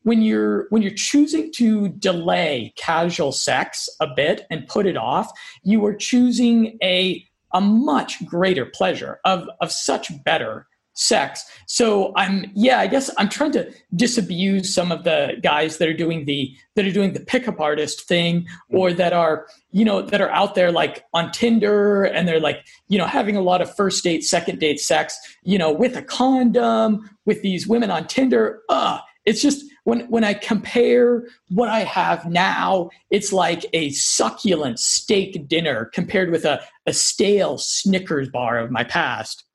when 0.03 0.21
you're 0.21 0.65
when 0.69 0.81
you're 0.81 0.91
choosing 0.91 1.51
to 1.53 1.89
delay 1.89 2.73
casual 2.77 3.31
sex 3.31 3.87
a 3.99 4.07
bit 4.07 4.47
and 4.49 4.67
put 4.67 4.87
it 4.87 4.97
off, 4.97 5.31
you 5.63 5.85
are 5.85 5.95
choosing 5.95 6.77
a 6.81 7.23
a 7.53 7.61
much 7.61 8.25
greater 8.25 8.65
pleasure 8.65 9.19
of 9.23 9.47
of 9.61 9.71
such 9.71 10.11
better 10.23 10.67
sex. 10.99 11.45
So 11.65 12.11
I'm 12.15 12.51
yeah, 12.55 12.79
I 12.79 12.87
guess 12.87 13.09
I'm 13.17 13.29
trying 13.29 13.53
to 13.53 13.71
disabuse 13.95 14.73
some 14.73 14.91
of 14.91 15.05
the 15.05 15.37
guys 15.41 15.77
that 15.77 15.87
are 15.87 15.93
doing 15.93 16.25
the 16.25 16.53
that 16.75 16.85
are 16.85 16.91
doing 16.91 17.13
the 17.13 17.21
pickup 17.21 17.59
artist 17.59 18.07
thing 18.07 18.47
or 18.69 18.91
that 18.93 19.13
are, 19.13 19.47
you 19.71 19.85
know, 19.85 20.01
that 20.01 20.19
are 20.19 20.29
out 20.31 20.55
there 20.55 20.71
like 20.71 21.05
on 21.13 21.31
Tinder 21.31 22.03
and 22.03 22.27
they're 22.27 22.39
like, 22.39 22.65
you 22.89 22.97
know, 22.97 23.05
having 23.05 23.37
a 23.37 23.41
lot 23.41 23.61
of 23.61 23.73
first 23.75 24.03
date, 24.03 24.23
second 24.23 24.59
date 24.59 24.79
sex, 24.79 25.17
you 25.43 25.57
know, 25.57 25.71
with 25.71 25.95
a 25.95 26.01
condom, 26.01 27.09
with 27.25 27.41
these 27.41 27.65
women 27.65 27.89
on 27.89 28.05
Tinder. 28.05 28.61
Uh, 28.67 28.99
it's 29.25 29.41
just 29.41 29.63
when 29.85 30.01
when 30.09 30.25
I 30.25 30.33
compare 30.33 31.27
what 31.49 31.69
I 31.69 31.81
have 31.81 32.25
now, 32.25 32.89
it's 33.09 33.31
like 33.31 33.65
a 33.71 33.91
succulent 33.91 34.79
steak 34.79 35.47
dinner 35.47 35.85
compared 35.93 36.29
with 36.29 36.43
a, 36.43 36.61
a 36.85 36.91
stale 36.91 37.57
Snickers 37.57 38.29
bar 38.29 38.57
of 38.57 38.69
my 38.69 38.83
past. 38.83 39.45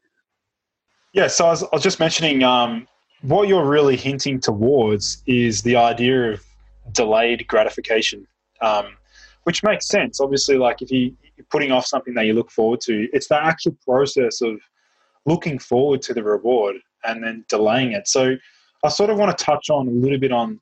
Yeah, 1.15 1.29
so 1.29 1.47
I 1.47 1.51
was, 1.51 1.63
I 1.63 1.69
was 1.73 1.83
just 1.85 2.01
mentioning 2.01 2.43
um, 2.43 2.89
what 3.23 3.47
you're 3.47 3.65
really 3.65 3.97
hinting 3.97 4.41
towards 4.41 5.23
is 5.27 5.63
the 5.63 5.77
idea 5.77 6.33
of 6.33 6.45
delayed 6.91 7.47
gratification, 7.47 8.27
um, 8.61 8.97
which 9.45 9.63
makes 9.63 9.87
sense. 9.87 10.19
Obviously, 10.19 10.59
like 10.59 10.83
if 10.83 10.91
you, 10.91 11.15
you're 11.37 11.47
putting 11.51 11.71
off 11.71 11.87
something 11.87 12.15
that 12.15 12.27
you 12.27 12.35
look 12.35 12.51
forward 12.51 12.81
to, 12.81 13.09
it's 13.13 13.29
the 13.29 13.41
actual 13.41 13.77
process 13.87 14.41
of 14.41 14.61
looking 15.25 15.57
forward 15.57 16.03
to 16.03 16.15
the 16.15 16.23
reward 16.25 16.79
and 17.05 17.23
then 17.23 17.45
delaying 17.49 17.93
it. 17.93 18.09
So 18.09 18.35
I 18.83 18.89
sort 18.89 19.09
of 19.09 19.17
want 19.17 19.39
to 19.39 19.45
touch 19.45 19.71
on 19.71 19.87
a 19.87 19.93
little 19.93 20.19
bit 20.19 20.33
on 20.33 20.61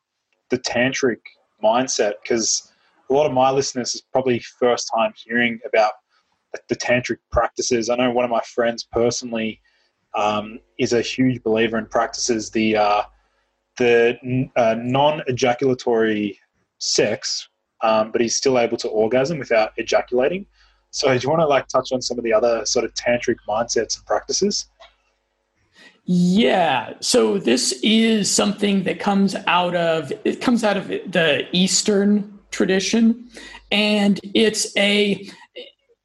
the 0.50 0.58
tantric 0.58 1.20
mindset 1.64 2.12
because 2.22 2.70
a 3.08 3.14
lot 3.14 3.24
of 3.24 3.32
my 3.32 3.50
listeners 3.50 3.94
is 3.94 4.02
probably 4.12 4.38
first 4.60 4.90
time 4.94 5.14
hearing 5.16 5.60
about 5.66 5.92
the 6.68 6.76
tantric 6.76 7.20
practices. 7.30 7.88
I 7.88 7.96
know 7.96 8.10
one 8.10 8.26
of 8.26 8.30
my 8.30 8.42
friends 8.42 8.86
personally 8.92 9.61
um, 10.14 10.58
is 10.78 10.92
a 10.92 11.00
huge 11.00 11.42
believer 11.42 11.76
and 11.76 11.90
practices 11.90 12.50
the 12.50 12.76
uh, 12.76 13.02
the 13.78 14.48
uh, 14.56 14.76
non-ejaculatory 14.78 16.38
sex, 16.78 17.48
um, 17.82 18.12
but 18.12 18.20
he's 18.20 18.36
still 18.36 18.58
able 18.58 18.76
to 18.76 18.88
orgasm 18.88 19.38
without 19.38 19.72
ejaculating. 19.76 20.46
So, 20.90 21.08
do 21.08 21.22
you 21.22 21.30
want 21.30 21.40
to 21.40 21.46
like 21.46 21.68
touch 21.68 21.90
on 21.92 22.02
some 22.02 22.18
of 22.18 22.24
the 22.24 22.32
other 22.32 22.66
sort 22.66 22.84
of 22.84 22.92
tantric 22.94 23.36
mindsets 23.48 23.96
and 23.96 24.06
practices? 24.06 24.66
Yeah. 26.04 26.94
So 27.00 27.38
this 27.38 27.78
is 27.82 28.30
something 28.30 28.82
that 28.84 28.98
comes 28.98 29.36
out 29.46 29.76
of 29.76 30.12
it 30.24 30.40
comes 30.40 30.64
out 30.64 30.76
of 30.76 30.88
the 30.88 31.46
Eastern 31.52 32.40
tradition, 32.50 33.28
and 33.70 34.20
it's 34.34 34.76
a 34.76 35.30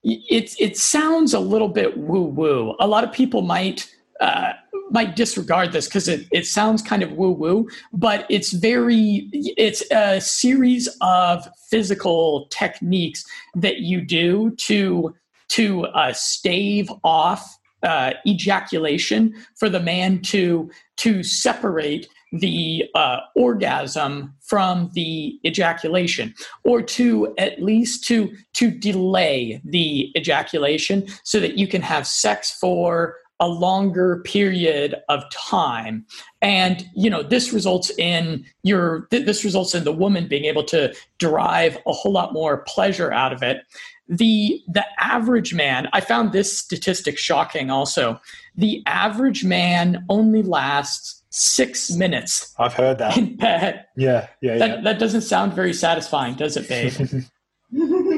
it 0.04 0.56
it 0.60 0.78
sounds 0.78 1.34
a 1.34 1.40
little 1.40 1.68
bit 1.68 1.98
woo 1.98 2.24
woo. 2.24 2.76
A 2.80 2.88
lot 2.88 3.04
of 3.04 3.12
people 3.12 3.42
might 3.42 3.92
uh, 4.20 4.54
might 4.90 5.16
disregard 5.16 5.72
this 5.72 5.88
because 5.88 6.08
it, 6.08 6.28
it 6.32 6.46
sounds 6.46 6.82
kind 6.82 7.04
of 7.04 7.12
woo 7.14 7.32
woo, 7.32 7.68
but 7.94 8.26
it's 8.30 8.52
very, 8.52 9.30
it's 9.34 9.84
a 9.92 10.22
series 10.22 10.88
of 11.02 11.48
physical 11.70 12.48
techniques 12.50 13.26
that 13.56 13.80
you 13.80 14.02
do 14.02 14.52
to, 14.52 15.14
to 15.50 15.86
uh, 15.88 16.14
stave 16.14 16.92
off 17.04 17.58
uh, 17.84 18.14
ejaculation 18.26 19.34
for 19.56 19.70
the 19.70 19.80
man 19.80 20.22
to, 20.22 20.70
to 20.96 21.22
separate 21.24 22.08
the 22.32 22.84
uh, 22.94 23.20
orgasm 23.36 24.34
from 24.42 24.90
the 24.94 25.40
ejaculation 25.46 26.34
or 26.66 26.82
to 26.82 27.34
at 27.38 27.62
least 27.62 28.04
to 28.04 28.34
to 28.52 28.70
delay 28.70 29.62
the 29.64 30.12
ejaculation 30.18 31.08
so 31.24 31.40
that 31.40 31.58
you 31.58 31.68
can 31.68 31.82
have 31.82 32.06
sex 32.06 32.52
for 32.52 33.16
a 33.40 33.48
longer 33.48 34.22
period 34.26 34.96
of 35.10 35.24
time. 35.32 36.06
And 36.42 36.86
you 36.96 37.10
know 37.10 37.24
this 37.24 37.54
results 37.54 37.92
in 37.98 38.46
your 38.64 39.08
this 39.12 39.44
results 39.44 39.76
in 39.76 39.84
the 39.84 39.92
woman 39.92 40.28
being 40.28 40.46
able 40.46 40.64
to 40.66 40.94
derive 41.20 41.78
a 41.86 41.92
whole 41.92 42.12
lot 42.12 42.34
more 42.34 42.58
pleasure 42.68 43.12
out 43.12 43.34
of 43.34 43.44
it. 43.44 43.62
The 44.10 44.62
the 44.68 44.86
average 45.00 45.54
man 45.54 45.90
i 45.92 46.00
found 46.00 46.32
this 46.32 46.58
statistic 46.58 47.18
shocking 47.18 47.70
also. 47.70 48.20
The 48.56 48.82
average 48.86 49.44
man 49.44 50.06
only 50.10 50.42
lasts 50.44 51.24
six 51.30 51.92
minutes 51.92 52.56
i've 52.58 52.74
heard 52.74 52.98
that. 53.00 53.18
in 53.18 53.36
bed. 53.36 53.86
Yeah 53.96 54.28
yeah 54.42 54.58
that, 54.58 54.70
yeah. 54.70 54.82
that 54.82 55.00
doesn't 55.00 55.22
sound 55.22 55.54
very 55.54 55.74
satisfying 55.74 56.36
does 56.36 56.58
it 56.58 56.70
babe? 56.70 57.24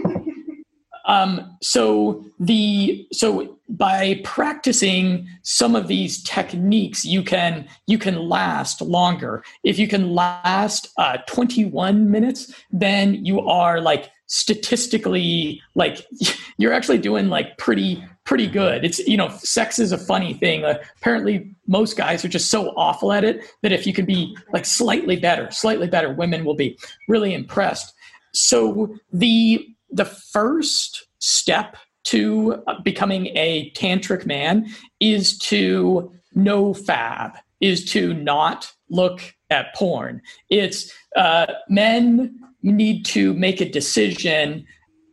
Um, 1.09 1.57
so 1.59 2.23
the 2.39 3.07
so 3.11 3.57
by 3.69 4.19
practicing 4.23 5.27
some 5.43 5.75
of 5.75 5.87
these 5.87 6.23
techniques, 6.23 7.05
you 7.05 7.21
can 7.21 7.67
you 7.85 7.97
can 7.99 8.15
last 8.27 8.81
longer. 8.81 9.43
If 9.63 9.77
you 9.77 9.87
can 9.87 10.15
last 10.15 10.89
uh, 10.97 11.17
21 11.27 12.09
minutes, 12.09 12.53
then 12.71 13.23
you 13.25 13.41
are 13.41 13.79
like 13.79 14.09
statistically 14.25 15.61
like 15.75 16.05
you're 16.57 16.73
actually 16.73 16.97
doing 16.97 17.29
like 17.29 17.57
pretty 17.57 18.03
pretty 18.25 18.47
good. 18.47 18.83
It's 18.83 18.99
you 18.99 19.17
know, 19.17 19.29
sex 19.29 19.77
is 19.77 19.91
a 19.91 19.97
funny 19.97 20.33
thing. 20.33 20.65
Uh, 20.65 20.79
apparently, 20.97 21.55
most 21.67 21.95
guys 21.95 22.25
are 22.25 22.29
just 22.29 22.49
so 22.49 22.69
awful 22.75 23.11
at 23.11 23.23
it 23.23 23.43
that 23.61 23.71
if 23.71 23.85
you 23.85 23.93
can 23.93 24.05
be 24.05 24.35
like 24.51 24.65
slightly 24.65 25.15
better, 25.15 25.49
slightly 25.51 25.87
better, 25.87 26.11
women 26.11 26.43
will 26.43 26.55
be 26.55 26.77
really 27.07 27.33
impressed. 27.33 27.93
So 28.33 28.95
the 29.13 29.67
the 29.91 30.05
first 30.05 31.07
step 31.19 31.75
to 32.09 32.63
becoming 32.83 33.27
a 33.35 33.71
tantric 33.71 34.25
man 34.25 34.67
is 34.99 35.37
to 35.37 36.11
NoFap 36.35 37.37
is 37.59 37.85
to 37.91 38.13
not 38.13 38.71
look 38.89 39.21
at 39.49 39.73
porn. 39.75 40.21
It's 40.49 40.91
uh, 41.15 41.47
men 41.67 42.39
need 42.61 43.05
to 43.05 43.33
make 43.33 43.61
a 43.61 43.69
decision 43.69 44.65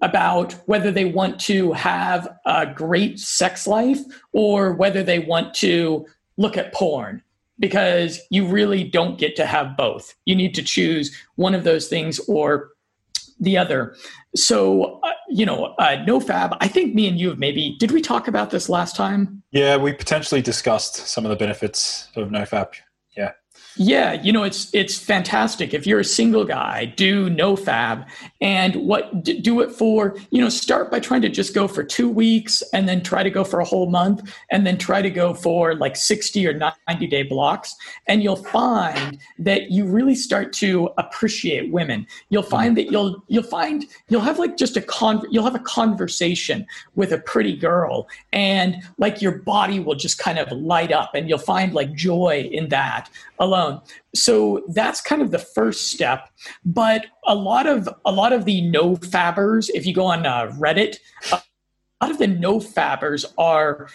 about 0.03 0.53
whether 0.67 0.91
they 0.91 1.05
want 1.05 1.41
to 1.41 1.73
have 1.73 2.29
a 2.45 2.67
great 2.67 3.19
sex 3.19 3.67
life 3.67 4.01
or 4.33 4.75
whether 4.75 5.03
they 5.03 5.19
want 5.19 5.55
to 5.55 6.07
look 6.37 6.57
at 6.57 6.73
porn 6.75 7.23
because 7.59 8.21
you 8.31 8.47
really 8.47 8.85
don't 8.85 9.19
get 9.19 9.37
to 9.37 9.47
have 9.47 9.77
both. 9.77 10.15
You 10.27 10.37
need 10.37 10.55
to 10.55 10.63
choose 10.63 11.17
one 11.37 11.55
of 11.55 11.65
those 11.65 11.89
things 11.89 12.21
or 12.29 12.71
the 13.41 13.57
other. 13.57 13.97
So, 14.35 15.01
uh, 15.03 15.13
you 15.29 15.47
know, 15.47 15.75
uh, 15.79 16.05
NoFap, 16.05 16.57
I 16.61 16.69
think 16.69 16.95
me 16.95 17.09
and 17.09 17.19
you 17.19 17.31
have 17.31 17.39
maybe, 17.39 17.77
did 17.79 17.91
we 17.91 18.01
talk 18.01 18.29
about 18.29 18.51
this 18.51 18.69
last 18.69 18.97
time? 18.97 19.43
Yeah, 19.51 19.77
we 19.77 19.93
potentially 19.93 20.43
discussed 20.43 20.95
some 20.95 21.25
of 21.25 21.31
the 21.31 21.37
benefits 21.37 22.09
of 22.17 22.29
NoFap. 22.29 22.75
Yeah. 23.17 23.33
Yeah, 23.79 24.15
you 24.15 24.33
know 24.33 24.43
it's 24.43 24.71
it's 24.73 24.99
fantastic. 24.99 25.75
If 25.75 25.87
you're 25.87 26.01
a 26.01 26.05
single 26.05 26.47
guy, 26.47 26.87
do 26.87 27.29
NoFap, 27.29 28.07
and 28.41 28.75
what 28.77 29.23
do 29.23 29.61
it 29.61 29.71
for? 29.71 30.17
You 30.31 30.41
know, 30.41 30.49
start 30.49 30.91
by 30.91 30.99
trying 30.99 31.21
to 31.23 31.29
just 31.29 31.55
go 31.55 31.69
for 31.69 31.85
two 31.85 32.09
weeks, 32.09 32.63
and 32.73 32.89
then 32.89 33.03
try 33.03 33.23
to 33.23 33.29
go 33.29 33.45
for 33.45 33.61
a 33.61 33.67
whole 33.67 33.91
month, 33.91 34.33
and 34.51 34.67
then 34.67 34.79
try 34.79 35.03
to 35.03 35.11
go 35.11 35.35
for 35.35 35.75
like 35.75 35.95
sixty 35.95 36.47
or 36.47 36.55
ninety 36.89 37.07
day 37.07 37.23
blocks, 37.23 37.77
and 38.07 38.23
you'll 38.23 38.37
find 38.37 39.19
that 39.39 39.71
you 39.71 39.85
really 39.85 40.15
start 40.15 40.55
to 40.55 40.89
appreciate 40.97 41.71
women. 41.71 42.07
You'll 42.31 42.45
find 42.45 42.79
that 42.79 42.91
you'll 42.91 43.23
you'll 43.29 43.43
find 43.43 43.85
you'll 44.09 44.23
have 44.23 44.39
like 44.39 44.57
just 44.57 44.79
a 44.79 44.81
con 44.81 45.23
you'll 45.31 45.45
have 45.45 45.55
a 45.55 45.61
conversation 45.61 46.67
with 46.95 47.13
a 47.13 47.19
pretty 47.19 47.55
girl, 47.55 48.09
and 48.33 48.77
like 48.97 49.21
your 49.21 49.33
body 49.33 49.81
will 49.81 49.97
just 49.97 50.19
kind 50.19 50.39
of 50.39 50.51
light 50.51 50.93
up, 50.93 51.15
and 51.15 51.29
you'll 51.29 51.37
find 51.39 51.75
like 51.75 51.93
joy 51.93 52.49
in 52.51 52.71
that 52.71 53.11
alone. 53.39 53.66
So 54.15 54.65
that's 54.69 55.01
kind 55.01 55.23
of 55.23 55.31
the 55.31 55.39
first 55.39 55.89
step. 55.89 56.29
But 56.65 57.07
a 57.27 57.35
lot 57.35 57.67
of 57.67 57.89
a 58.05 58.13
lot 58.13 58.33
of 58.33 58.45
the 58.45 58.63
NoFappers, 58.63 59.69
if 59.75 59.87
you 59.87 59.95
go 59.95 60.07
on 60.07 60.27
uh, 60.27 60.47
Reddit, 60.59 60.97
a 61.33 61.41
lot 62.03 62.11
of 62.11 62.19
the 62.19 62.27
NoFappers 62.27 63.25
are 63.39 63.89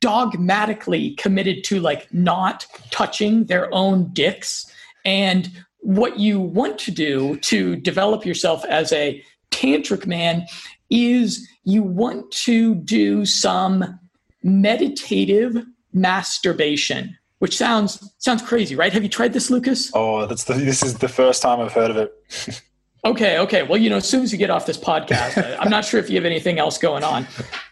dogmatically 0.00 1.12
committed 1.12 1.64
to 1.64 1.80
like 1.80 2.12
not 2.12 2.66
touching 2.90 3.44
their 3.44 3.72
own 3.72 4.12
dicks 4.12 4.66
and 5.04 5.50
what 5.80 6.18
you 6.18 6.40
want 6.40 6.78
to 6.78 6.90
do 6.90 7.36
to 7.38 7.76
develop 7.76 8.26
yourself 8.26 8.64
as 8.64 8.92
a 8.92 9.22
tantric 9.50 10.06
man 10.06 10.46
is 10.90 11.48
you 11.64 11.82
want 11.82 12.30
to 12.30 12.74
do 12.74 13.24
some 13.24 13.98
meditative 14.42 15.64
masturbation 15.92 17.17
which 17.38 17.56
sounds 17.56 18.14
sounds 18.18 18.42
crazy, 18.42 18.74
right? 18.74 18.92
Have 18.92 19.02
you 19.02 19.08
tried 19.08 19.32
this, 19.32 19.50
Lucas? 19.50 19.90
Oh, 19.94 20.26
that's 20.26 20.44
the, 20.44 20.54
this 20.54 20.82
is 20.82 20.98
the 20.98 21.08
first 21.08 21.42
time 21.42 21.60
I've 21.60 21.72
heard 21.72 21.90
of 21.90 21.96
it. 21.96 22.62
okay, 23.04 23.38
okay. 23.38 23.62
Well, 23.62 23.78
you 23.78 23.90
know, 23.90 23.96
as 23.96 24.08
soon 24.08 24.22
as 24.22 24.32
you 24.32 24.38
get 24.38 24.50
off 24.50 24.66
this 24.66 24.78
podcast, 24.78 25.56
I'm 25.60 25.70
not 25.70 25.84
sure 25.84 26.00
if 26.00 26.10
you 26.10 26.16
have 26.16 26.24
anything 26.24 26.58
else 26.58 26.78
going 26.78 27.04
on. 27.04 27.26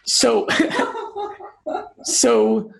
So, 0.05 0.47
so, 2.03 2.71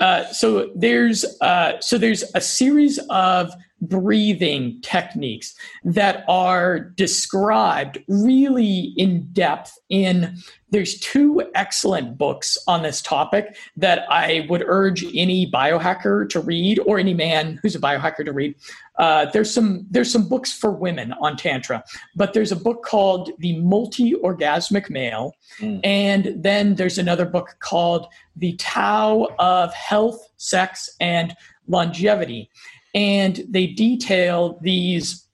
uh, 0.00 0.26
so 0.26 0.70
there's 0.74 1.24
uh, 1.40 1.80
so 1.80 1.98
there's 1.98 2.24
a 2.34 2.40
series 2.40 2.98
of 3.10 3.52
breathing 3.88 4.80
techniques 4.82 5.54
that 5.84 6.24
are 6.28 6.80
described 6.80 7.98
really 8.08 8.94
in 8.96 9.28
depth 9.32 9.78
in 9.88 10.36
there's 10.74 10.98
two 10.98 11.40
excellent 11.54 12.18
books 12.18 12.58
on 12.66 12.82
this 12.82 13.00
topic 13.00 13.56
that 13.76 14.10
I 14.10 14.44
would 14.48 14.64
urge 14.66 15.04
any 15.14 15.48
biohacker 15.48 16.28
to 16.30 16.40
read 16.40 16.80
or 16.80 16.98
any 16.98 17.14
man 17.14 17.60
who's 17.62 17.76
a 17.76 17.80
biohacker 17.80 18.24
to 18.24 18.32
read. 18.32 18.56
Uh, 18.98 19.26
there's 19.26 19.54
some 19.54 19.86
there's 19.88 20.10
some 20.10 20.28
books 20.28 20.52
for 20.52 20.72
women 20.72 21.12
on 21.20 21.36
tantra, 21.36 21.84
but 22.16 22.32
there's 22.32 22.50
a 22.50 22.56
book 22.56 22.82
called 22.82 23.30
The 23.38 23.56
Multi-Orgasmic 23.60 24.90
Male, 24.90 25.36
mm. 25.60 25.78
and 25.84 26.42
then 26.42 26.74
there's 26.74 26.98
another 26.98 27.24
book 27.24 27.54
called 27.60 28.08
The 28.34 28.56
Tao 28.56 29.28
of 29.38 29.72
Health, 29.74 30.28
Sex, 30.38 30.90
and 30.98 31.36
Longevity, 31.68 32.50
and 32.94 33.44
they 33.48 33.66
detail 33.66 34.58
these 34.62 35.26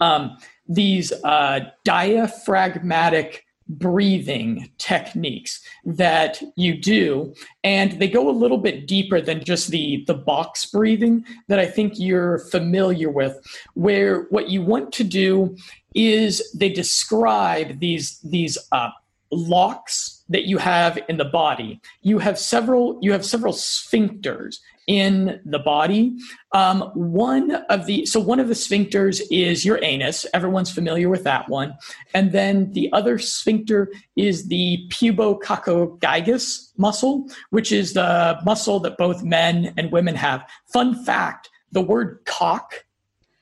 um, 0.00 0.36
these 0.68 1.12
uh, 1.24 1.60
diaphragmatic 1.84 3.44
breathing 3.68 4.70
techniques 4.78 5.60
that 5.84 6.40
you 6.54 6.76
do. 6.80 7.34
And 7.64 7.92
they 8.00 8.08
go 8.08 8.30
a 8.30 8.30
little 8.30 8.58
bit 8.58 8.86
deeper 8.86 9.20
than 9.20 9.42
just 9.44 9.68
the 9.68 10.04
the 10.06 10.14
box 10.14 10.66
breathing 10.66 11.24
that 11.48 11.58
i 11.58 11.66
think 11.66 11.94
you're 11.96 12.38
familiar 12.38 13.10
with 13.10 13.36
where 13.74 14.22
what 14.30 14.48
you 14.48 14.62
want 14.62 14.92
to 14.92 15.04
do 15.04 15.56
is 15.94 16.52
they 16.52 16.68
describe 16.68 17.80
these 17.80 18.20
these 18.20 18.58
uh, 18.70 18.90
locks 19.32 20.24
that 20.28 20.44
you 20.44 20.58
have 20.58 20.98
in 21.08 21.16
the 21.16 21.24
body. 21.24 21.80
You 22.02 22.18
have 22.18 22.38
several 22.38 22.98
you 23.02 23.12
have 23.12 23.24
several 23.24 23.52
sphincters 23.52 24.58
in 24.86 25.40
the 25.44 25.58
body. 25.58 26.16
Um, 26.52 26.82
one 26.94 27.50
of 27.68 27.86
the 27.86 28.06
so 28.06 28.20
one 28.20 28.40
of 28.40 28.48
the 28.48 28.54
sphincters 28.54 29.20
is 29.30 29.64
your 29.64 29.82
anus. 29.82 30.26
Everyone's 30.32 30.70
familiar 30.70 31.08
with 31.08 31.24
that 31.24 31.48
one. 31.48 31.76
And 32.14 32.32
then 32.32 32.72
the 32.72 32.92
other 32.92 33.18
sphincter 33.18 33.92
is 34.14 34.48
the 34.48 34.86
pubococcygeus 34.90 36.72
muscle, 36.76 37.28
which 37.50 37.72
is 37.72 37.94
the 37.94 38.38
muscle 38.44 38.80
that 38.80 38.96
both 38.96 39.22
men 39.22 39.74
and 39.76 39.90
women 39.90 40.14
have. 40.14 40.48
Fun 40.66 41.04
fact: 41.04 41.50
the 41.72 41.82
word 41.82 42.20
cock 42.24 42.84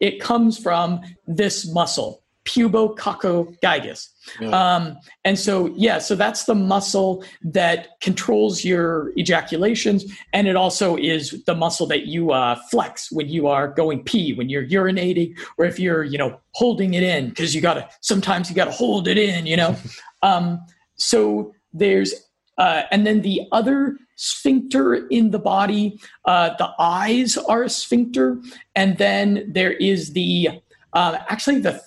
it 0.01 0.21
comes 0.21 0.59
from 0.59 1.01
this 1.27 1.71
muscle 1.73 2.24
pubococcygeus. 2.45 4.09
Yeah. 4.41 4.49
Um, 4.49 4.99
and 5.25 5.39
so, 5.39 5.73
yeah, 5.77 5.99
so 5.99 6.15
that's 6.15 6.45
the 6.45 6.55
muscle 6.55 7.25
that 7.43 8.01
controls 8.01 8.65
your 8.65 9.13
ejaculations. 9.17 10.05
And 10.33 10.47
it 10.47 10.57
also 10.57 10.97
is 10.97 11.43
the 11.45 11.55
muscle 11.55 11.87
that 11.89 12.07
you 12.07 12.33
uh, 12.33 12.59
flex 12.71 13.11
when 13.11 13.29
you 13.29 13.47
are 13.47 13.69
going 13.69 14.03
pee, 14.03 14.35
when 14.35 14.49
you're 14.49 14.67
urinating, 14.67 15.37
or 15.59 15.65
if 15.65 15.79
you're, 15.79 16.05
you 16.05 16.19
know, 16.19 16.39
holding 16.53 16.95
it 16.95 17.03
in, 17.03 17.31
because 17.31 17.55
you 17.55 17.61
got 17.61 17.75
to, 17.75 17.89
sometimes 18.01 18.49
you 18.49 18.57
got 18.57 18.67
to 18.67 18.73
hold 18.73 19.09
it 19.09 19.19
in, 19.19 19.47
you 19.47 19.57
know? 19.57 19.77
um, 20.23 20.61
so 20.97 21.55
there's, 21.73 22.15
uh, 22.59 22.83
and 22.91 23.07
then 23.07 23.23
the 23.23 23.43
other 23.53 23.97
sphincter 24.17 24.95
in 25.09 25.31
the 25.33 25.39
body, 25.39 25.99
uh, 26.25 26.51
the 26.59 26.71
eyes 26.79 27.37
are 27.37 27.65
a 27.65 27.71
sphincter. 27.71 28.41
And 28.77 28.97
then 28.99 29.51
there 29.53 29.73
is 29.73 30.13
the, 30.13 30.51
uh, 30.93 31.19
actually 31.29 31.59
the 31.59 31.83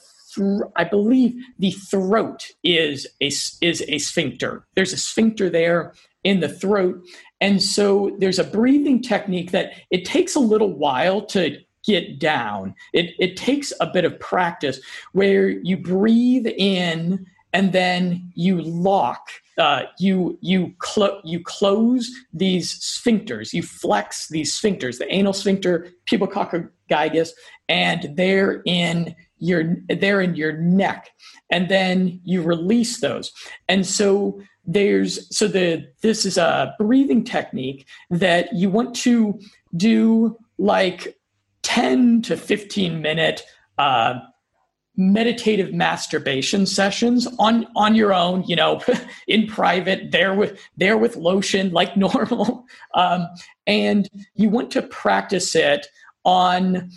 I 0.75 0.83
believe 0.83 1.35
the 1.59 1.71
throat 1.71 2.47
is 2.63 3.07
a, 3.21 3.27
is 3.61 3.83
a 3.87 3.97
sphincter. 3.99 4.65
There's 4.75 4.93
a 4.93 4.97
sphincter 4.97 5.49
there 5.49 5.93
in 6.23 6.39
the 6.39 6.49
throat. 6.49 7.03
And 7.39 7.61
so 7.61 8.15
there's 8.19 8.39
a 8.39 8.43
breathing 8.43 9.01
technique 9.01 9.51
that 9.51 9.73
it 9.91 10.05
takes 10.05 10.35
a 10.35 10.39
little 10.39 10.73
while 10.73 11.25
to 11.27 11.57
get 11.85 12.19
down. 12.19 12.75
It, 12.93 13.11
it 13.19 13.37
takes 13.37 13.71
a 13.79 13.87
bit 13.87 14.05
of 14.05 14.19
practice 14.19 14.79
where 15.13 15.49
you 15.49 15.77
breathe 15.77 16.47
in 16.47 17.25
and 17.53 17.71
then 17.71 18.31
you 18.35 18.61
lock 18.61 19.29
uh, 19.57 19.83
you 19.97 20.37
you 20.41 20.73
clo- 20.77 21.19
you 21.23 21.43
close 21.43 22.11
these 22.31 22.79
sphincters, 22.79 23.53
you 23.53 23.63
flex 23.63 24.27
these 24.27 24.59
sphincters, 24.59 24.99
the 24.99 25.11
anal 25.11 25.33
sphincter, 25.33 25.87
pubococcygeus, 26.09 27.31
and 27.67 28.11
they're 28.15 28.61
in 28.65 29.15
your 29.39 29.75
they're 29.87 30.21
in 30.21 30.35
your 30.35 30.53
neck 30.53 31.09
and 31.51 31.69
then 31.69 32.19
you 32.23 32.41
release 32.41 32.99
those. 32.99 33.31
And 33.67 33.85
so 33.85 34.41
there's 34.65 35.35
so 35.35 35.47
the 35.47 35.87
this 36.01 36.25
is 36.25 36.37
a 36.37 36.75
breathing 36.77 37.23
technique 37.23 37.87
that 38.09 38.53
you 38.53 38.69
want 38.69 38.95
to 38.95 39.39
do 39.75 40.37
like 40.57 41.17
10 41.63 42.21
to 42.23 42.35
15 42.35 43.01
minute 43.01 43.43
uh, 43.77 44.15
meditative 44.97 45.73
masturbation 45.73 46.65
sessions 46.65 47.27
on 47.39 47.67
on 47.75 47.93
your 47.95 48.13
own 48.13 48.43
you 48.43 48.55
know 48.55 48.81
in 49.27 49.47
private 49.47 50.11
there 50.11 50.33
with 50.33 50.59
there 50.75 50.97
with 50.97 51.15
lotion 51.15 51.71
like 51.71 51.95
normal. 51.97 52.65
Um, 52.93 53.27
and 53.65 54.09
you 54.35 54.49
want 54.49 54.71
to 54.71 54.81
practice 54.81 55.55
it 55.55 55.87
on 56.25 56.89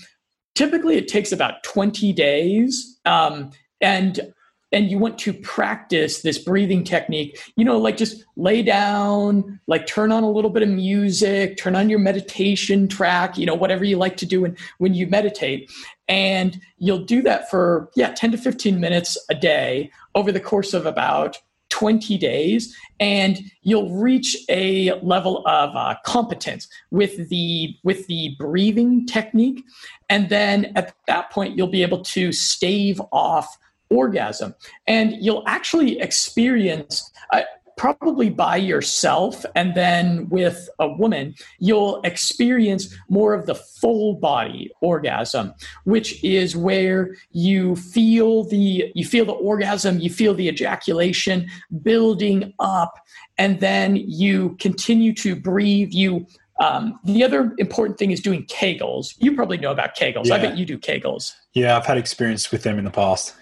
typically 0.54 0.96
it 0.96 1.08
takes 1.08 1.32
about 1.32 1.62
20 1.64 2.12
days 2.12 2.98
um, 3.04 3.50
and 3.80 4.32
and 4.72 4.88
you 4.88 4.98
want 4.98 5.18
to 5.18 5.32
practice 5.32 6.22
this 6.22 6.38
breathing 6.38 6.84
technique. 6.84 7.40
You 7.56 7.64
know 7.64 7.78
like 7.78 7.96
just 7.96 8.24
lay 8.36 8.62
down 8.62 9.60
like 9.66 9.86
turn 9.86 10.12
on 10.12 10.22
a 10.22 10.30
little 10.30 10.50
bit 10.50 10.62
of 10.62 10.68
music 10.68 11.56
turn 11.56 11.76
on 11.76 11.90
your 11.90 11.98
meditation 11.98 12.88
track 12.88 13.36
you 13.36 13.46
know 13.46 13.54
whatever 13.54 13.84
you 13.84 13.96
like 13.96 14.16
to 14.18 14.26
do 14.26 14.42
when, 14.42 14.56
when 14.78 14.94
you 14.94 15.06
meditate. 15.06 15.70
And 16.08 16.60
you'll 16.78 17.04
do 17.04 17.22
that 17.22 17.50
for 17.50 17.90
yeah 17.96 18.12
10 18.12 18.32
to 18.32 18.38
15 18.38 18.80
minutes 18.80 19.18
a 19.28 19.34
day 19.34 19.90
over 20.14 20.32
the 20.32 20.40
course 20.40 20.74
of 20.74 20.86
about 20.86 21.38
20 21.70 22.18
days 22.18 22.76
and 22.98 23.40
you'll 23.62 23.90
reach 23.90 24.37
a 24.50 24.92
level 25.00 25.42
of 25.46 25.74
uh, 25.74 25.94
competence 26.04 26.68
with 26.90 27.28
the 27.30 27.74
with 27.83 28.06
the 28.06 28.37
breathing 28.38 29.06
technique. 29.06 29.64
And 30.09 30.28
then 30.28 30.72
at 30.76 30.94
that 31.06 31.30
point 31.30 31.56
you'll 31.56 31.68
be 31.68 31.83
able 31.83 32.02
to 32.02 32.33
stave 32.33 33.00
off 33.12 33.56
orgasm. 33.90 34.54
And 34.87 35.14
you'll 35.20 35.44
actually 35.46 36.00
experience 36.00 37.11
uh, 37.33 37.42
probably 37.81 38.29
by 38.29 38.57
yourself 38.57 39.47
and 39.55 39.75
then 39.75 40.29
with 40.29 40.69
a 40.81 40.87
woman, 40.87 41.35
you'll 41.61 41.99
experience 42.03 42.95
more 43.09 43.33
of 43.33 43.47
the 43.47 43.55
full 43.55 44.12
body 44.12 44.71
orgasm, 44.83 45.55
which 45.85 46.23
is 46.23 46.55
where 46.55 47.16
you 47.33 47.75
feel 47.77 48.45
the 48.45 48.93
you 48.95 49.03
feel 49.03 49.25
the 49.25 49.33
orgasm, 49.33 49.99
you 49.99 50.11
feel 50.11 50.35
the 50.35 50.47
ejaculation 50.47 51.49
building 51.81 52.53
up, 52.59 52.99
and 53.38 53.61
then 53.61 53.97
you 53.97 54.55
continue 54.61 55.14
to 55.14 55.35
breathe. 55.35 55.88
You 55.90 56.27
um, 56.61 57.01
the 57.05 57.25
other 57.25 57.55
important 57.57 57.99
thing 57.99 58.11
is 58.11 58.21
doing 58.21 58.45
Kegels. 58.45 59.14
You 59.21 59.35
probably 59.35 59.57
know 59.57 59.73
about 59.73 59.97
Kegels. 59.97 60.27
Yeah. 60.27 60.35
I 60.35 60.38
bet 60.38 60.59
you 60.59 60.66
do 60.66 60.77
Kegels. 60.77 61.33
Yeah, 61.55 61.79
I've 61.79 61.87
had 61.87 61.97
experience 61.97 62.53
with 62.53 62.62
them 62.62 62.79
in 62.79 62.85
the 62.85 62.90
past. 62.90 63.35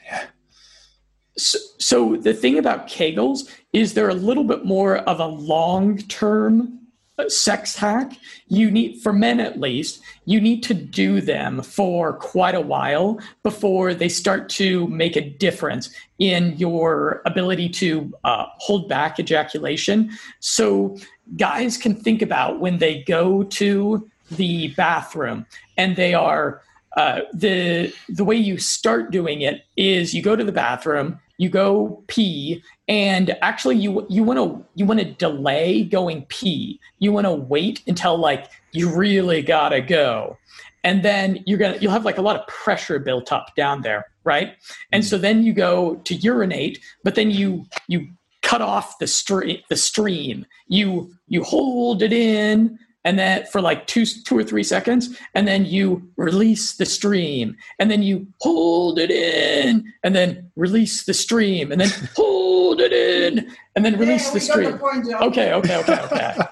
So, 1.38 1.58
so, 1.78 2.16
the 2.16 2.34
thing 2.34 2.58
about 2.58 2.88
Kegels 2.88 3.48
is 3.72 3.94
they're 3.94 4.08
a 4.08 4.14
little 4.14 4.44
bit 4.44 4.64
more 4.64 4.98
of 4.98 5.20
a 5.20 5.26
long 5.26 5.98
term 5.98 6.80
uh, 7.18 7.28
sex 7.28 7.76
hack. 7.76 8.18
You 8.48 8.70
need, 8.70 9.00
for 9.02 9.12
men 9.12 9.40
at 9.40 9.60
least, 9.60 10.00
you 10.24 10.40
need 10.40 10.62
to 10.64 10.74
do 10.74 11.20
them 11.20 11.62
for 11.62 12.14
quite 12.14 12.54
a 12.54 12.60
while 12.60 13.20
before 13.42 13.94
they 13.94 14.08
start 14.08 14.48
to 14.50 14.86
make 14.88 15.16
a 15.16 15.28
difference 15.28 15.90
in 16.18 16.56
your 16.58 17.22
ability 17.24 17.68
to 17.70 18.12
uh, 18.24 18.46
hold 18.58 18.88
back 18.88 19.18
ejaculation. 19.18 20.10
So 20.40 20.96
guys 21.36 21.76
can 21.76 21.94
think 21.94 22.20
about 22.20 22.60
when 22.60 22.78
they 22.78 23.02
go 23.04 23.44
to 23.44 24.08
the 24.30 24.68
bathroom 24.68 25.46
and 25.76 25.96
they 25.96 26.14
are 26.14 26.62
uh, 26.96 27.20
the 27.32 27.92
the 28.08 28.24
way 28.24 28.34
you 28.34 28.58
start 28.58 29.10
doing 29.10 29.42
it 29.42 29.64
is 29.76 30.14
you 30.14 30.22
go 30.22 30.34
to 30.34 30.44
the 30.44 30.52
bathroom 30.52 31.18
you 31.38 31.48
go 31.48 32.02
pee 32.08 32.62
and 32.88 33.36
actually 33.40 33.76
you 33.76 34.06
you 34.10 34.22
want 34.22 34.38
to 34.38 34.64
you 34.74 34.84
want 34.84 35.00
to 35.00 35.06
delay 35.14 35.84
going 35.84 36.22
pee 36.26 36.78
you 36.98 37.12
want 37.12 37.26
to 37.26 37.32
wait 37.32 37.82
until 37.86 38.18
like 38.18 38.50
you 38.72 38.94
really 38.94 39.40
gotta 39.40 39.80
go. 39.80 40.36
And 40.84 41.02
then 41.02 41.42
you're 41.46 41.58
gonna 41.58 41.78
you'll 41.80 41.92
have 41.92 42.04
like 42.04 42.18
a 42.18 42.22
lot 42.22 42.38
of 42.38 42.46
pressure 42.46 42.98
built 42.98 43.32
up 43.32 43.54
down 43.56 43.82
there 43.82 44.06
right? 44.24 44.56
And 44.92 45.02
mm. 45.02 45.06
so 45.06 45.16
then 45.16 45.42
you 45.42 45.54
go 45.54 45.96
to 45.96 46.14
urinate 46.14 46.80
but 47.04 47.14
then 47.14 47.30
you 47.30 47.64
you 47.86 48.08
cut 48.42 48.60
off 48.60 48.98
the 48.98 49.06
stream 49.06 49.60
the 49.70 49.76
stream. 49.76 50.44
You 50.66 51.12
you 51.28 51.42
hold 51.44 52.02
it 52.02 52.12
in 52.12 52.78
and 53.04 53.18
then 53.18 53.46
for 53.46 53.60
like 53.60 53.86
two 53.86 54.04
two 54.04 54.36
or 54.36 54.44
three 54.44 54.62
seconds 54.62 55.16
and 55.34 55.46
then 55.46 55.64
you 55.64 56.06
release 56.16 56.76
the 56.76 56.84
stream 56.84 57.56
and 57.78 57.90
then 57.90 58.02
you 58.02 58.26
hold 58.40 58.98
it 58.98 59.10
in 59.10 59.92
and 60.02 60.14
then 60.14 60.50
release 60.56 61.04
the 61.04 61.14
stream 61.14 61.70
and 61.72 61.80
then 61.80 61.90
hold 62.16 62.80
it 62.80 62.92
in 62.92 63.50
and 63.76 63.84
then 63.84 63.98
release 63.98 64.26
yeah, 64.26 64.34
the 64.34 64.40
stream. 64.40 64.78
the 64.78 65.18
okay 65.22 65.52
okay 65.52 65.76
okay 65.76 66.00
okay. 66.02 66.36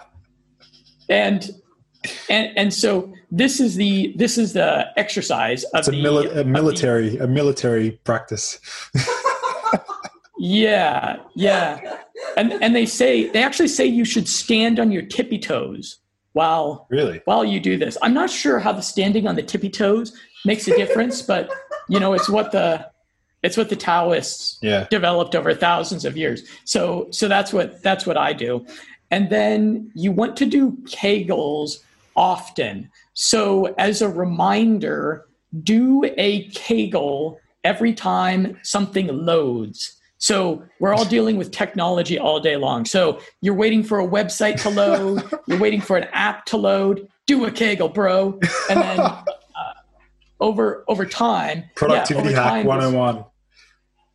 And 1.09 1.49
and 2.29 2.57
and 2.59 2.75
so 2.75 3.13
this 3.31 3.61
is 3.61 3.77
the 3.77 4.13
this 4.17 4.39
is 4.39 4.55
the 4.55 4.87
exercise 4.97 5.63
of 5.65 5.81
it's 5.81 5.89
a, 5.89 5.93
the, 5.93 5.99
mili- 5.99 6.37
a 6.37 6.43
military 6.43 7.11
the, 7.11 7.25
a 7.25 7.27
military 7.29 7.93
practice. 8.05 8.59
Yeah 10.39 11.17
yeah. 11.35 11.97
And 12.37 12.53
and 12.63 12.77
they 12.77 12.85
say 12.85 13.31
they 13.31 13.43
actually 13.43 13.69
say 13.69 13.87
you 13.87 14.05
should 14.05 14.29
stand 14.29 14.79
on 14.79 14.93
your 14.93 15.01
tippy 15.03 15.39
toes 15.39 15.99
while 16.37 16.87
really 16.91 17.23
while 17.25 17.47
you 17.47 17.59
do 17.59 17.79
this. 17.79 17.97
I'm 18.03 18.13
not 18.13 18.29
sure 18.29 18.59
how 18.59 18.73
the 18.73 18.83
standing 18.83 19.27
on 19.27 19.37
the 19.37 19.43
tippy 19.43 19.71
toes 19.71 20.15
makes 20.45 20.69
a 20.69 20.77
difference, 20.77 21.23
but 21.23 21.51
you 21.89 21.99
know, 21.99 22.13
it's 22.13 22.29
what 22.29 22.53
the 22.53 22.91
it's 23.43 23.57
what 23.57 23.71
the 23.71 23.77
Taoists 23.77 24.59
yeah. 24.61 24.87
developed 24.91 25.35
over 25.35 25.55
thousands 25.55 26.05
of 26.05 26.15
years. 26.15 26.43
So 26.65 27.09
so 27.11 27.27
that's 27.27 27.55
what 27.55 27.83
that's 27.83 28.05
what 28.07 28.19
I 28.19 28.35
do. 28.35 28.67
And 29.11 29.31
then 29.31 29.91
you 29.95 30.13
want 30.13 30.37
to 30.37 30.45
do 30.47 30.73
Kegels 30.85 31.79
often. 32.17 32.91
So 33.15 33.75
as 33.79 34.03
a 34.03 34.09
reminder, 34.11 35.25
do 35.63 36.05
a 36.19 36.49
Kegel 36.49 37.41
every 37.65 37.95
time 37.95 38.59
something 38.63 39.07
loads. 39.07 39.96
So 40.19 40.65
we're 40.81 40.95
all 40.95 41.05
dealing 41.05 41.37
with 41.37 41.51
technology 41.51 42.19
all 42.19 42.41
day 42.41 42.57
long. 42.57 42.85
So 42.85 43.21
you're 43.41 43.55
waiting 43.55 43.83
for 43.83 44.01
a 44.01 44.07
website 44.07 44.61
to 44.63 44.71
load, 44.71 45.25
you're 45.47 45.59
waiting 45.59 45.81
for 45.81 45.97
an 45.97 46.09
app 46.13 46.47
to 46.47 46.57
load. 46.57 47.09
Do 47.27 47.45
a 47.45 47.51
Kegel, 47.51 47.89
bro, 47.89 48.39
and 48.71 48.81
then 48.81 49.01
uh, 49.01 49.25
over 50.39 50.85
over 50.87 51.05
time, 51.05 51.65
productivity 51.75 52.31
yeah, 52.31 52.43
hack 52.43 52.65
101. 52.65 53.25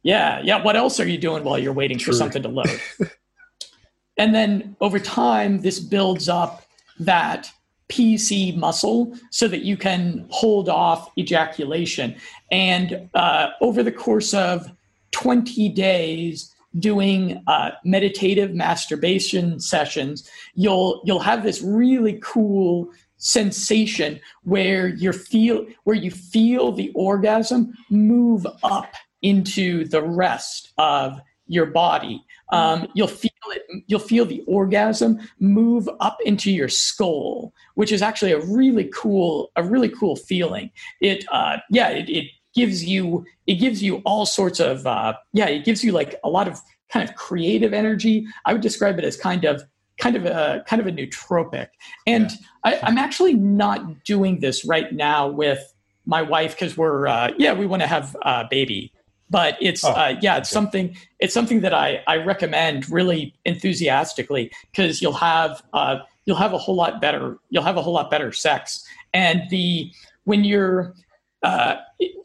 Yeah, 0.03 0.41
yeah. 0.43 0.63
What 0.63 0.75
else 0.75 0.99
are 0.99 1.07
you 1.07 1.17
doing 1.17 1.43
while 1.43 1.59
you're 1.59 1.73
waiting 1.73 1.97
True. 1.97 2.13
for 2.13 2.17
something 2.17 2.41
to 2.43 2.49
load? 2.49 2.81
and 4.17 4.33
then 4.33 4.75
over 4.79 4.97
time, 4.97 5.59
this 5.61 5.79
builds 5.79 6.29
up 6.29 6.63
that 6.99 7.51
PC 7.89 8.55
muscle 8.55 9.13
so 9.29 9.47
that 9.47 9.63
you 9.63 9.75
can 9.75 10.25
hold 10.29 10.69
off 10.69 11.11
ejaculation. 11.17 12.15
And 12.49 13.09
uh, 13.13 13.49
over 13.59 13.83
the 13.83 13.91
course 13.91 14.33
of 14.33 14.71
20 15.11 15.69
days 15.69 16.53
doing 16.79 17.43
uh, 17.47 17.71
meditative 17.83 18.53
masturbation 18.53 19.59
sessions, 19.59 20.29
you'll 20.55 21.01
you'll 21.05 21.19
have 21.19 21.43
this 21.43 21.61
really 21.61 22.19
cool 22.21 22.89
sensation 23.17 24.19
where 24.43 24.87
you 24.87 25.11
feel 25.13 25.65
where 25.83 25.95
you 25.95 26.11
feel 26.11 26.71
the 26.71 26.91
orgasm 26.95 27.73
move 27.89 28.47
up 28.63 28.93
into 29.21 29.85
the 29.85 30.01
rest 30.01 30.73
of 30.77 31.19
your 31.47 31.65
body. 31.65 32.23
Um, 32.51 32.87
you'll 32.95 33.07
feel 33.07 33.31
it. 33.49 33.63
You'll 33.87 33.99
feel 33.99 34.25
the 34.25 34.43
orgasm 34.47 35.19
move 35.39 35.89
up 35.99 36.17
into 36.25 36.51
your 36.51 36.69
skull, 36.69 37.53
which 37.75 37.91
is 37.91 38.01
actually 38.01 38.31
a 38.31 38.39
really 38.39 38.89
cool, 38.93 39.51
a 39.55 39.63
really 39.63 39.89
cool 39.89 40.15
feeling. 40.15 40.71
It, 41.01 41.25
uh, 41.31 41.57
yeah, 41.69 41.89
it, 41.89 42.09
it 42.09 42.25
gives 42.53 42.83
you 42.83 43.25
it 43.47 43.55
gives 43.55 43.81
you 43.81 43.97
all 44.05 44.25
sorts 44.25 44.59
of 44.59 44.85
uh, 44.85 45.13
yeah 45.33 45.47
it 45.47 45.65
gives 45.65 45.83
you 45.83 45.91
like 45.91 46.15
a 46.23 46.29
lot 46.29 46.47
of 46.47 46.59
kind 46.89 47.07
of 47.07 47.15
creative 47.15 47.73
energy 47.73 48.25
i 48.45 48.53
would 48.53 48.61
describe 48.61 48.99
it 48.99 49.05
as 49.05 49.15
kind 49.15 49.45
of 49.45 49.63
kind 49.97 50.15
of 50.15 50.25
a 50.25 50.63
kind 50.67 50.81
of 50.81 50.87
a 50.87 50.91
nootropic 50.91 51.67
and 52.07 52.31
yeah. 52.31 52.79
I, 52.83 52.89
am 52.89 52.97
actually 52.97 53.33
not 53.33 54.03
doing 54.03 54.39
this 54.39 54.65
right 54.65 54.91
now 54.91 55.27
with 55.27 55.73
my 56.05 56.21
wife 56.21 56.51
because 56.51 56.75
we're 56.75 57.07
uh, 57.07 57.31
yeah 57.37 57.53
we 57.53 57.65
want 57.65 57.81
to 57.81 57.87
have 57.87 58.15
a 58.23 58.45
baby 58.49 58.91
but 59.29 59.57
it's 59.61 59.83
oh, 59.83 59.91
uh, 59.91 60.15
yeah 60.21 60.37
it's 60.37 60.49
okay. 60.49 60.53
something 60.53 60.97
it's 61.19 61.33
something 61.33 61.61
that 61.61 61.73
I, 61.73 62.03
I 62.07 62.17
recommend 62.17 62.89
really 62.89 63.33
enthusiastically 63.45 64.51
because 64.71 65.01
you'll 65.01 65.13
have 65.13 65.63
uh, 65.73 65.99
you'll 66.25 66.37
have 66.37 66.53
a 66.53 66.57
whole 66.57 66.75
lot 66.75 66.99
better 66.99 67.37
you'll 67.49 67.63
have 67.63 67.77
a 67.77 67.81
whole 67.81 67.93
lot 67.93 68.11
better 68.11 68.31
sex 68.31 68.85
and 69.13 69.43
the 69.49 69.91
when 70.25 70.43
you're 70.43 70.93
uh, 71.43 71.77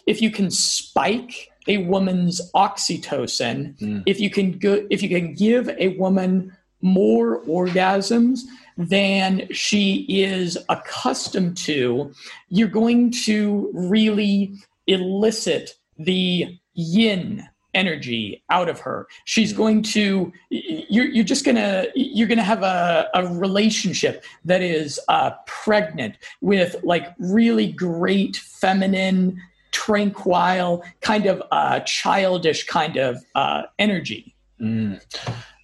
if 0.06 0.20
you 0.22 0.30
can 0.30 0.50
spike 0.50 1.50
a 1.68 1.78
woman's 1.78 2.40
oxytocin, 2.54 3.78
mm. 3.78 4.02
if 4.06 4.20
you 4.20 4.30
can 4.30 4.58
go, 4.58 4.86
if 4.90 5.02
you 5.02 5.08
can 5.08 5.34
give 5.34 5.68
a 5.78 5.88
woman 5.98 6.56
more 6.82 7.42
orgasms 7.44 8.40
than 8.76 9.48
she 9.50 10.06
is 10.08 10.58
accustomed 10.68 11.56
to, 11.56 12.12
you're 12.48 12.68
going 12.68 13.10
to 13.10 13.70
really 13.72 14.54
elicit 14.86 15.74
the 15.98 16.58
yin 16.74 17.48
energy 17.76 18.42
out 18.50 18.68
of 18.68 18.80
her 18.80 19.06
she's 19.26 19.52
mm. 19.52 19.56
going 19.58 19.82
to 19.82 20.32
you're, 20.50 21.04
you're 21.04 21.24
just 21.24 21.44
gonna 21.44 21.86
you're 21.94 22.26
gonna 22.26 22.42
have 22.42 22.62
a, 22.62 23.08
a 23.14 23.26
relationship 23.34 24.24
that 24.44 24.62
is 24.62 24.98
uh, 25.08 25.30
pregnant 25.46 26.16
with 26.40 26.74
like 26.82 27.14
really 27.18 27.70
great 27.70 28.36
feminine 28.36 29.40
tranquil 29.70 30.82
kind 31.02 31.26
of 31.26 31.42
uh, 31.52 31.78
childish 31.80 32.66
kind 32.66 32.96
of 32.96 33.22
uh, 33.34 33.62
energy 33.78 34.34
mm. 34.60 35.00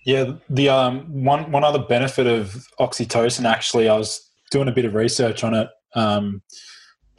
yeah 0.04 0.32
the 0.50 0.68
um, 0.68 1.24
one 1.24 1.50
one 1.50 1.64
other 1.64 1.80
benefit 1.80 2.26
of 2.26 2.68
oxytocin 2.78 3.44
actually 3.44 3.88
i 3.88 3.96
was 3.96 4.28
doing 4.50 4.68
a 4.68 4.72
bit 4.72 4.84
of 4.84 4.94
research 4.94 5.42
on 5.42 5.54
it 5.54 5.68
um, 5.94 6.42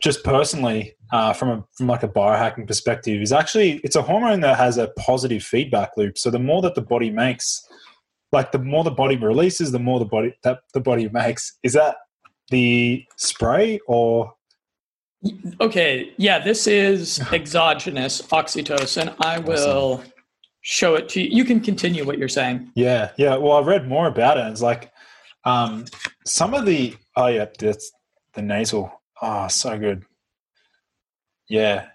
just 0.03 0.21
personally 0.25 0.95
uh, 1.13 1.31
from 1.31 1.49
a 1.49 1.63
from 1.77 1.87
like 1.87 2.03
a 2.03 2.09
biohacking 2.09 2.67
perspective 2.67 3.21
is 3.21 3.31
actually 3.31 3.79
it's 3.85 3.95
a 3.95 4.01
hormone 4.01 4.41
that 4.41 4.57
has 4.57 4.77
a 4.77 4.89
positive 4.97 5.41
feedback 5.41 5.91
loop. 5.95 6.17
So 6.17 6.29
the 6.29 6.39
more 6.39 6.61
that 6.61 6.75
the 6.75 6.81
body 6.81 7.09
makes, 7.09 7.65
like 8.33 8.51
the 8.51 8.59
more 8.59 8.83
the 8.83 8.91
body 8.91 9.15
releases, 9.15 9.71
the 9.71 9.79
more 9.79 9.99
the 9.99 10.05
body 10.05 10.35
that 10.43 10.59
the 10.73 10.81
body 10.81 11.07
makes. 11.07 11.57
Is 11.63 11.73
that 11.73 11.95
the 12.49 13.05
spray 13.15 13.79
or? 13.87 14.33
Okay, 15.61 16.11
yeah, 16.17 16.37
this 16.37 16.67
is 16.67 17.21
exogenous 17.31 18.21
oxytocin. 18.23 19.15
I 19.21 19.39
will. 19.39 20.03
show 20.65 20.95
it 20.95 21.09
to 21.09 21.21
you. 21.21 21.27
You 21.29 21.43
can 21.43 21.59
continue 21.59 22.05
what 22.05 22.17
you're 22.17 22.29
saying. 22.29 22.71
Yeah, 22.73 23.11
yeah. 23.17 23.35
Well, 23.35 23.57
I 23.57 23.61
read 23.61 23.85
more 23.85 24.07
about 24.07 24.37
it. 24.37 24.45
It's 24.47 24.61
like 24.61 24.93
um, 25.43 25.83
some 26.25 26.53
of 26.53 26.65
the 26.65 26.95
oh 27.17 27.27
yeah, 27.27 27.47
that's 27.59 27.91
the 28.33 28.41
nasal. 28.41 28.91
Oh, 29.21 29.47
so 29.47 29.77
good. 29.77 30.03
Yeah, 31.47 31.87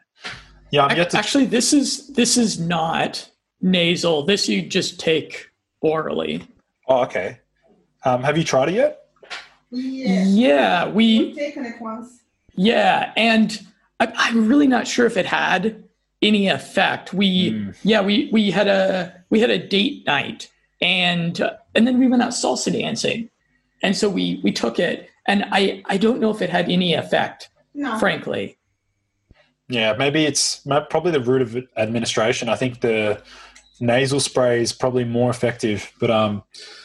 yeah. 0.71 0.87
I'm 0.87 0.97
yet 0.97 1.11
to- 1.11 1.19
Actually, 1.19 1.47
this 1.47 1.73
is 1.73 2.09
this 2.09 2.37
is 2.37 2.59
not 2.59 3.29
nasal. 3.61 4.25
This 4.25 4.49
you 4.49 4.63
just 4.63 5.01
take 5.01 5.51
orally. 5.81 6.47
Oh, 6.87 7.03
okay. 7.03 7.41
Um, 8.05 8.23
have 8.23 8.39
you 8.39 8.45
tried 8.45 8.69
it 8.69 8.75
yet? 8.75 9.01
Yeah. 9.71 10.25
Yeah, 10.25 10.89
we. 10.89 11.19
We've 11.19 11.37
taken 11.37 11.67
it 11.67 11.81
once. 11.81 12.21
Yeah, 12.55 13.13
and 13.17 13.61
I, 14.01 14.13
I'm 14.17 14.49
really 14.49 14.67
not 14.67 14.87
sure 14.87 15.07
if 15.07 15.17
it 15.17 15.27
had 15.27 15.85
any 16.23 16.49
effect. 16.49 17.13
We 17.13 17.53
mm. 17.53 17.77
yeah 17.83 18.01
we 18.01 18.29
we 18.33 18.51
had 18.51 18.69
a 18.69 19.23
we 19.31 19.41
had 19.41 19.51
a 19.51 19.59
date 19.59 20.07
night 20.07 20.51
and 20.81 21.41
uh, 21.41 21.55
and 21.75 21.87
then 21.87 21.99
we 21.99 22.09
went 22.09 22.23
out 22.23 22.31
salsa 22.31 22.73
dancing, 22.73 23.31
and 23.83 23.97
so 23.97 24.09
we 24.09 24.41
we 24.43 24.53
took 24.53 24.79
it 24.79 25.09
and 25.29 25.45
I 25.53 25.83
I 25.85 25.99
don't 25.99 26.21
know 26.21 26.31
if 26.31 26.43
it 26.43 26.51
had 26.51 26.69
any 26.69 26.95
effect. 26.95 27.51
No. 27.75 27.99
Frankly. 27.99 28.59
Yeah, 29.69 29.95
maybe 29.97 30.25
it's 30.25 30.67
probably 30.91 31.13
the 31.13 31.21
route 31.21 31.43
of 31.43 31.57
administration. 31.77 32.49
I 32.49 32.57
think 32.57 32.81
the 32.81 33.23
nasal 33.81 34.19
spray 34.19 34.63
is 34.63 34.73
probably 34.73 35.05
more 35.05 35.31
effective, 35.31 35.93
but 36.01 36.11
um, 36.11 36.43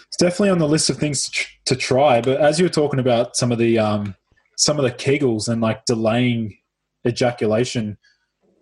it's 0.07 0.17
definitely 0.17 0.49
on 0.49 0.59
the 0.59 0.67
list 0.67 0.89
of 0.89 0.97
things 0.97 1.23
to, 1.23 1.31
tr- 1.31 1.49
to 1.65 1.75
try. 1.77 2.21
But 2.21 2.41
as 2.41 2.59
you 2.59 2.65
were 2.65 2.69
talking 2.69 2.99
about 2.99 3.37
some 3.37 3.53
of 3.53 3.57
the 3.57 3.79
um, 3.79 4.15
some 4.57 4.77
of 4.77 4.83
the 4.83 4.91
kegels 4.91 5.47
and 5.47 5.61
like 5.61 5.85
delaying 5.85 6.57
ejaculation, 7.07 7.97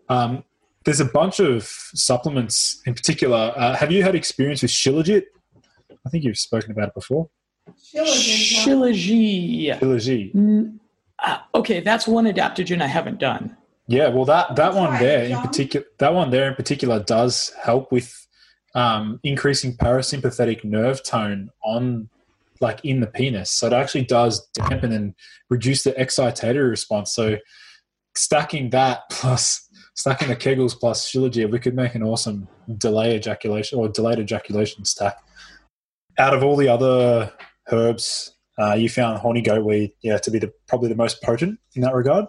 um, 0.07 0.43
there's 0.85 0.99
a 0.99 1.05
bunch 1.05 1.39
of 1.39 1.63
supplements 1.63 2.81
in 2.85 2.93
particular. 2.93 3.53
Uh, 3.55 3.75
have 3.75 3.91
you 3.91 4.03
had 4.03 4.13
experience 4.13 4.61
with 4.61 4.71
Shilajit? 4.71 5.23
I 6.05 6.09
think 6.09 6.23
you've 6.23 6.37
spoken 6.37 6.71
about 6.71 6.89
it 6.89 6.93
before. 6.93 7.29
Shilajit. 7.93 9.79
Shilajit. 9.79 10.79
Uh, 11.19 11.37
okay, 11.55 11.81
that's 11.81 12.07
one 12.07 12.25
adaptogen 12.25 12.81
I 12.81 12.87
haven't 12.87 13.19
done. 13.19 13.55
Yeah, 13.87 14.09
well, 14.09 14.25
that 14.25 14.55
that 14.55 14.73
one 14.73 14.99
there 14.99 15.25
in 15.25 15.37
particular, 15.41 15.85
that 15.99 16.13
one 16.13 16.29
there 16.29 16.47
in 16.47 16.55
particular 16.55 17.03
does 17.03 17.51
help 17.61 17.91
with 17.91 18.27
um, 18.73 19.19
increasing 19.23 19.75
parasympathetic 19.75 20.63
nerve 20.63 21.03
tone 21.03 21.49
on, 21.63 22.09
like 22.61 22.83
in 22.85 23.01
the 23.01 23.07
penis. 23.07 23.51
So 23.51 23.67
it 23.67 23.73
actually 23.73 24.05
does 24.05 24.47
dampen 24.53 24.91
and 24.93 25.13
reduce 25.49 25.83
the 25.83 25.91
excitatory 25.91 26.69
response. 26.69 27.13
So 27.13 27.37
stacking 28.15 28.69
that 28.69 29.01
plus 29.09 29.67
stacking 29.95 30.29
the 30.29 30.35
kegels 30.35 30.79
plus 30.79 31.11
shilajit, 31.11 31.51
we 31.51 31.59
could 31.59 31.75
make 31.75 31.95
an 31.95 32.03
awesome 32.03 32.47
delay 32.77 33.15
ejaculation 33.15 33.77
or 33.77 33.89
delayed 33.89 34.19
ejaculation 34.19 34.85
stack. 34.85 35.17
Out 36.17 36.33
of 36.33 36.43
all 36.43 36.55
the 36.55 36.69
other 36.69 37.31
herbs, 37.71 38.33
uh, 38.59 38.73
you 38.73 38.89
found 38.89 39.19
horny 39.19 39.41
goatweed, 39.41 39.93
yeah, 40.01 40.17
to 40.17 40.31
be 40.31 40.39
the 40.39 40.51
probably 40.67 40.89
the 40.89 40.95
most 40.95 41.21
potent 41.21 41.59
in 41.75 41.81
that 41.81 41.93
regard. 41.93 42.25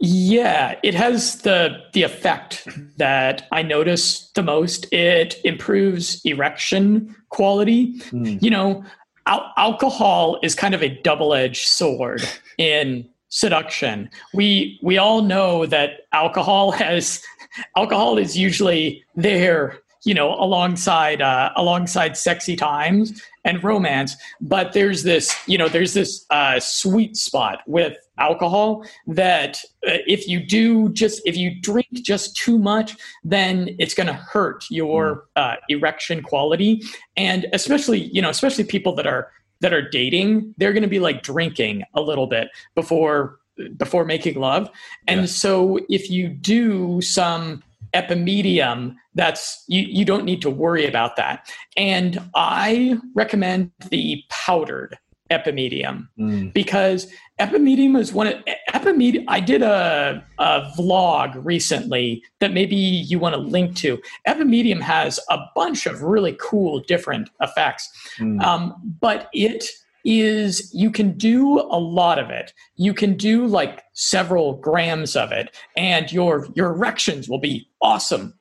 Yeah, 0.00 0.78
it 0.84 0.94
has 0.94 1.42
the 1.42 1.78
the 1.92 2.04
effect 2.04 2.68
that 2.98 3.48
I 3.50 3.62
notice 3.62 4.30
the 4.32 4.42
most. 4.42 4.92
It 4.92 5.40
improves 5.44 6.20
erection 6.24 7.14
quality. 7.30 7.98
Mm. 8.10 8.40
You 8.40 8.50
know, 8.50 8.84
al- 9.26 9.52
alcohol 9.56 10.38
is 10.42 10.54
kind 10.54 10.74
of 10.74 10.82
a 10.82 10.88
double 10.88 11.34
edged 11.34 11.66
sword 11.66 12.22
in 12.58 13.08
seduction. 13.28 14.08
We 14.34 14.78
we 14.82 14.98
all 14.98 15.22
know 15.22 15.66
that 15.66 16.06
alcohol 16.12 16.70
has 16.72 17.22
alcohol 17.76 18.18
is 18.18 18.38
usually 18.38 19.04
there, 19.16 19.78
you 20.04 20.14
know, 20.14 20.34
alongside 20.34 21.20
uh, 21.22 21.50
alongside 21.56 22.16
sexy 22.16 22.56
times 22.56 23.22
and 23.44 23.62
romance. 23.62 24.16
But 24.40 24.72
there's 24.72 25.02
this, 25.02 25.34
you 25.46 25.58
know, 25.58 25.68
there's 25.68 25.94
this 25.94 26.24
uh, 26.30 26.60
sweet 26.60 27.16
spot 27.16 27.60
with 27.66 27.96
alcohol 28.18 28.84
that 29.06 29.58
uh, 29.86 30.02
if 30.06 30.26
you 30.26 30.44
do 30.44 30.88
just 30.90 31.22
if 31.24 31.36
you 31.36 31.60
drink 31.60 31.86
just 31.92 32.36
too 32.36 32.58
much 32.58 32.96
then 33.22 33.76
it's 33.78 33.94
going 33.94 34.08
to 34.08 34.12
hurt 34.12 34.64
your 34.70 35.26
hmm. 35.36 35.42
uh, 35.42 35.54
erection 35.68 36.20
quality 36.20 36.82
and 37.16 37.46
especially 37.52 38.10
you 38.12 38.20
know 38.20 38.28
especially 38.28 38.64
people 38.64 38.92
that 38.92 39.06
are 39.06 39.30
that 39.60 39.72
are 39.72 39.88
dating, 39.88 40.54
they're 40.56 40.72
going 40.72 40.82
to 40.82 40.88
be 40.88 41.00
like 41.00 41.22
drinking 41.22 41.82
a 41.94 42.00
little 42.00 42.26
bit 42.26 42.48
before 42.74 43.38
before 43.76 44.04
making 44.04 44.38
love. 44.38 44.70
And 45.08 45.22
yeah. 45.22 45.26
so 45.26 45.80
if 45.88 46.10
you 46.10 46.28
do 46.28 47.00
some 47.00 47.64
epimedium, 47.98 48.94
that's 49.14 49.64
you, 49.66 49.82
you 49.82 50.04
don't 50.04 50.24
need 50.24 50.42
to 50.42 50.50
worry 50.50 50.86
about 50.86 51.16
that. 51.16 51.50
And 51.76 52.18
I 52.34 52.98
recommend 53.14 53.72
the 53.90 54.22
powdered 54.30 54.98
epimedium 55.30 56.08
mm. 56.18 56.52
because 56.54 57.06
epimedium 57.38 57.98
is 57.98 58.14
one 58.14 58.26
of 58.26 58.34
epimedium 58.72 59.24
i 59.28 59.38
did 59.38 59.60
a, 59.60 60.24
a 60.38 60.72
vlog 60.78 61.38
recently 61.44 62.22
that 62.40 62.54
maybe 62.54 62.74
you 62.74 63.18
want 63.18 63.34
to 63.34 63.40
link 63.40 63.76
to 63.76 64.00
epimedium 64.26 64.80
has 64.80 65.20
a 65.28 65.38
bunch 65.54 65.84
of 65.84 66.02
really 66.02 66.34
cool 66.40 66.80
different 66.80 67.28
effects 67.42 67.90
mm. 68.18 68.40
um, 68.42 68.74
but 69.00 69.28
it 69.34 69.66
is 70.04 70.72
you 70.74 70.90
can 70.90 71.16
do 71.16 71.60
a 71.60 71.78
lot 71.78 72.18
of 72.18 72.30
it 72.30 72.52
you 72.76 72.94
can 72.94 73.14
do 73.14 73.46
like 73.46 73.82
several 73.94 74.54
grams 74.54 75.16
of 75.16 75.32
it 75.32 75.54
and 75.76 76.12
your 76.12 76.46
your 76.54 76.70
erections 76.70 77.28
will 77.28 77.40
be 77.40 77.68
awesome 77.82 78.38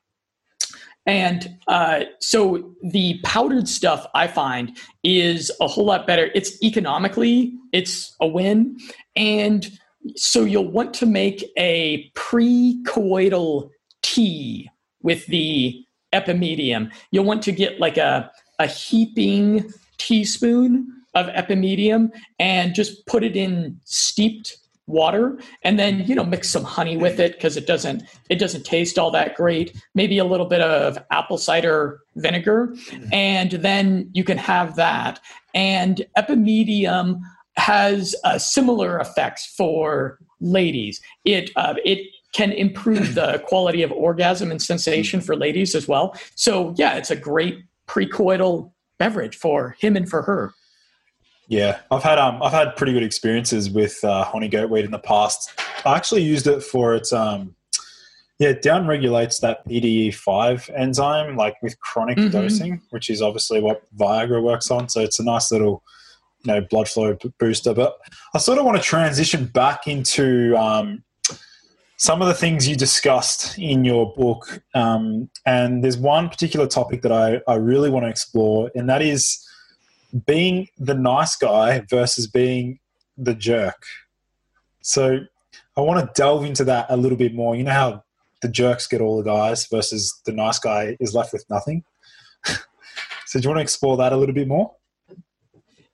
and 1.07 1.57
uh, 1.69 2.01
so 2.19 2.69
the 2.83 3.19
powdered 3.23 3.69
stuff 3.69 4.05
I 4.13 4.27
find 4.27 4.77
is 5.03 5.49
a 5.61 5.67
whole 5.67 5.85
lot 5.85 6.05
better. 6.05 6.29
It's 6.35 6.61
economically, 6.61 7.53
it's 7.71 8.13
a 8.19 8.27
win. 8.27 8.77
And 9.15 9.71
so 10.15 10.43
you'll 10.43 10.69
want 10.69 10.93
to 10.95 11.05
make 11.05 11.49
a 11.57 12.11
pre-coital 12.13 13.69
tea 14.01 14.69
with 15.01 15.25
the 15.27 15.81
epimedium. 16.13 16.91
You'll 17.11 17.23
want 17.23 17.41
to 17.43 17.53
get 17.53 17.79
like 17.79 17.97
a, 17.97 18.29
a 18.59 18.67
heaping 18.67 19.71
teaspoon 19.97 20.91
of 21.17 21.27
epimedium 21.33 22.09
and 22.39 22.75
just 22.75 23.05
put 23.07 23.23
it 23.23 23.35
in 23.35 23.79
steeped 23.83 24.57
water 24.87 25.37
and 25.63 25.77
then 25.77 25.99
you 26.07 26.15
know 26.15 26.23
mix 26.23 26.49
some 26.49 26.63
honey 26.63 26.95
with 26.95 27.19
it 27.19 27.33
because 27.33 27.57
it 27.57 27.67
doesn't 27.67 28.03
it 28.29 28.39
doesn't 28.39 28.65
taste 28.65 28.97
all 28.97 29.11
that 29.11 29.35
great. 29.35 29.75
Maybe 29.93 30.17
a 30.17 30.25
little 30.25 30.45
bit 30.45 30.61
of 30.61 30.97
apple 31.11 31.37
cider 31.37 31.99
vinegar. 32.15 32.73
And 33.11 33.51
then 33.51 34.09
you 34.13 34.23
can 34.23 34.37
have 34.37 34.75
that. 34.77 35.19
And 35.53 36.05
epimedium 36.17 37.19
has 37.57 38.15
uh, 38.23 38.37
similar 38.37 38.99
effects 38.99 39.45
for 39.45 40.19
ladies. 40.39 41.01
It 41.25 41.51
uh, 41.55 41.75
it 41.83 42.07
can 42.33 42.51
improve 42.51 43.15
the 43.15 43.39
quality 43.47 43.83
of 43.83 43.91
orgasm 43.91 44.51
and 44.51 44.61
sensation 44.61 45.19
for 45.21 45.35
ladies 45.35 45.75
as 45.75 45.87
well. 45.87 46.15
So 46.35 46.73
yeah 46.77 46.95
it's 46.95 47.11
a 47.11 47.15
great 47.15 47.63
precoital 47.87 48.71
beverage 48.99 49.35
for 49.35 49.75
him 49.79 49.95
and 49.95 50.09
for 50.09 50.21
her 50.23 50.53
yeah, 51.47 51.79
I've 51.91 52.03
had 52.03 52.19
um 52.19 52.41
I've 52.43 52.51
had 52.51 52.75
pretty 52.75 52.93
good 52.93 53.03
experiences 53.03 53.69
with 53.69 54.03
uh, 54.03 54.23
horny 54.25 54.49
goatweed 54.49 54.83
in 54.83 54.91
the 54.91 54.99
past. 54.99 55.51
I 55.85 55.95
actually 55.95 56.23
used 56.23 56.47
it 56.47 56.61
for 56.61 56.93
its 56.93 57.13
um 57.13 57.55
yeah 58.39 58.49
it 58.49 58.61
down 58.61 58.85
regulates 58.85 59.39
that 59.39 59.67
PDE 59.67 60.13
five 60.13 60.69
enzyme 60.75 61.37
like 61.37 61.55
with 61.61 61.79
chronic 61.79 62.17
mm-hmm. 62.17 62.29
dosing, 62.29 62.81
which 62.89 63.09
is 63.09 63.21
obviously 63.21 63.61
what 63.61 63.83
Viagra 63.95 64.43
works 64.43 64.69
on. 64.69 64.89
So 64.89 65.01
it's 65.01 65.19
a 65.19 65.23
nice 65.23 65.51
little 65.51 65.83
you 66.43 66.53
know 66.53 66.61
blood 66.69 66.89
flow 66.89 67.17
booster. 67.39 67.73
But 67.73 67.97
I 68.33 68.39
sort 68.39 68.59
of 68.59 68.65
want 68.65 68.77
to 68.77 68.83
transition 68.83 69.45
back 69.45 69.87
into 69.87 70.53
um, 70.57 71.01
some 71.95 72.21
of 72.21 72.27
the 72.27 72.33
things 72.33 72.67
you 72.67 72.75
discussed 72.75 73.57
in 73.57 73.85
your 73.85 74.13
book, 74.15 74.61
um, 74.75 75.29
and 75.45 75.81
there's 75.81 75.97
one 75.97 76.27
particular 76.27 76.67
topic 76.67 77.03
that 77.03 77.13
I 77.13 77.39
I 77.49 77.55
really 77.55 77.89
want 77.89 78.03
to 78.03 78.09
explore, 78.09 78.69
and 78.75 78.89
that 78.89 79.01
is 79.01 79.46
being 80.25 80.67
the 80.77 80.93
nice 80.93 81.35
guy 81.35 81.81
versus 81.89 82.27
being 82.27 82.79
the 83.17 83.33
jerk. 83.33 83.83
So 84.81 85.19
I 85.75 85.81
want 85.81 86.05
to 86.05 86.11
delve 86.19 86.45
into 86.45 86.63
that 86.65 86.87
a 86.89 86.97
little 86.97 87.17
bit 87.17 87.33
more. 87.33 87.55
You 87.55 87.63
know 87.63 87.71
how 87.71 88.03
the 88.41 88.47
jerks 88.47 88.87
get 88.87 89.01
all 89.01 89.17
the 89.17 89.23
guys 89.23 89.67
versus 89.67 90.19
the 90.25 90.31
nice 90.31 90.59
guy 90.59 90.95
is 90.99 91.13
left 91.13 91.33
with 91.33 91.45
nothing? 91.49 91.83
so 93.25 93.39
do 93.39 93.43
you 93.43 93.49
want 93.49 93.57
to 93.57 93.63
explore 93.63 93.97
that 93.97 94.13
a 94.13 94.17
little 94.17 94.35
bit 94.35 94.47
more? 94.47 94.73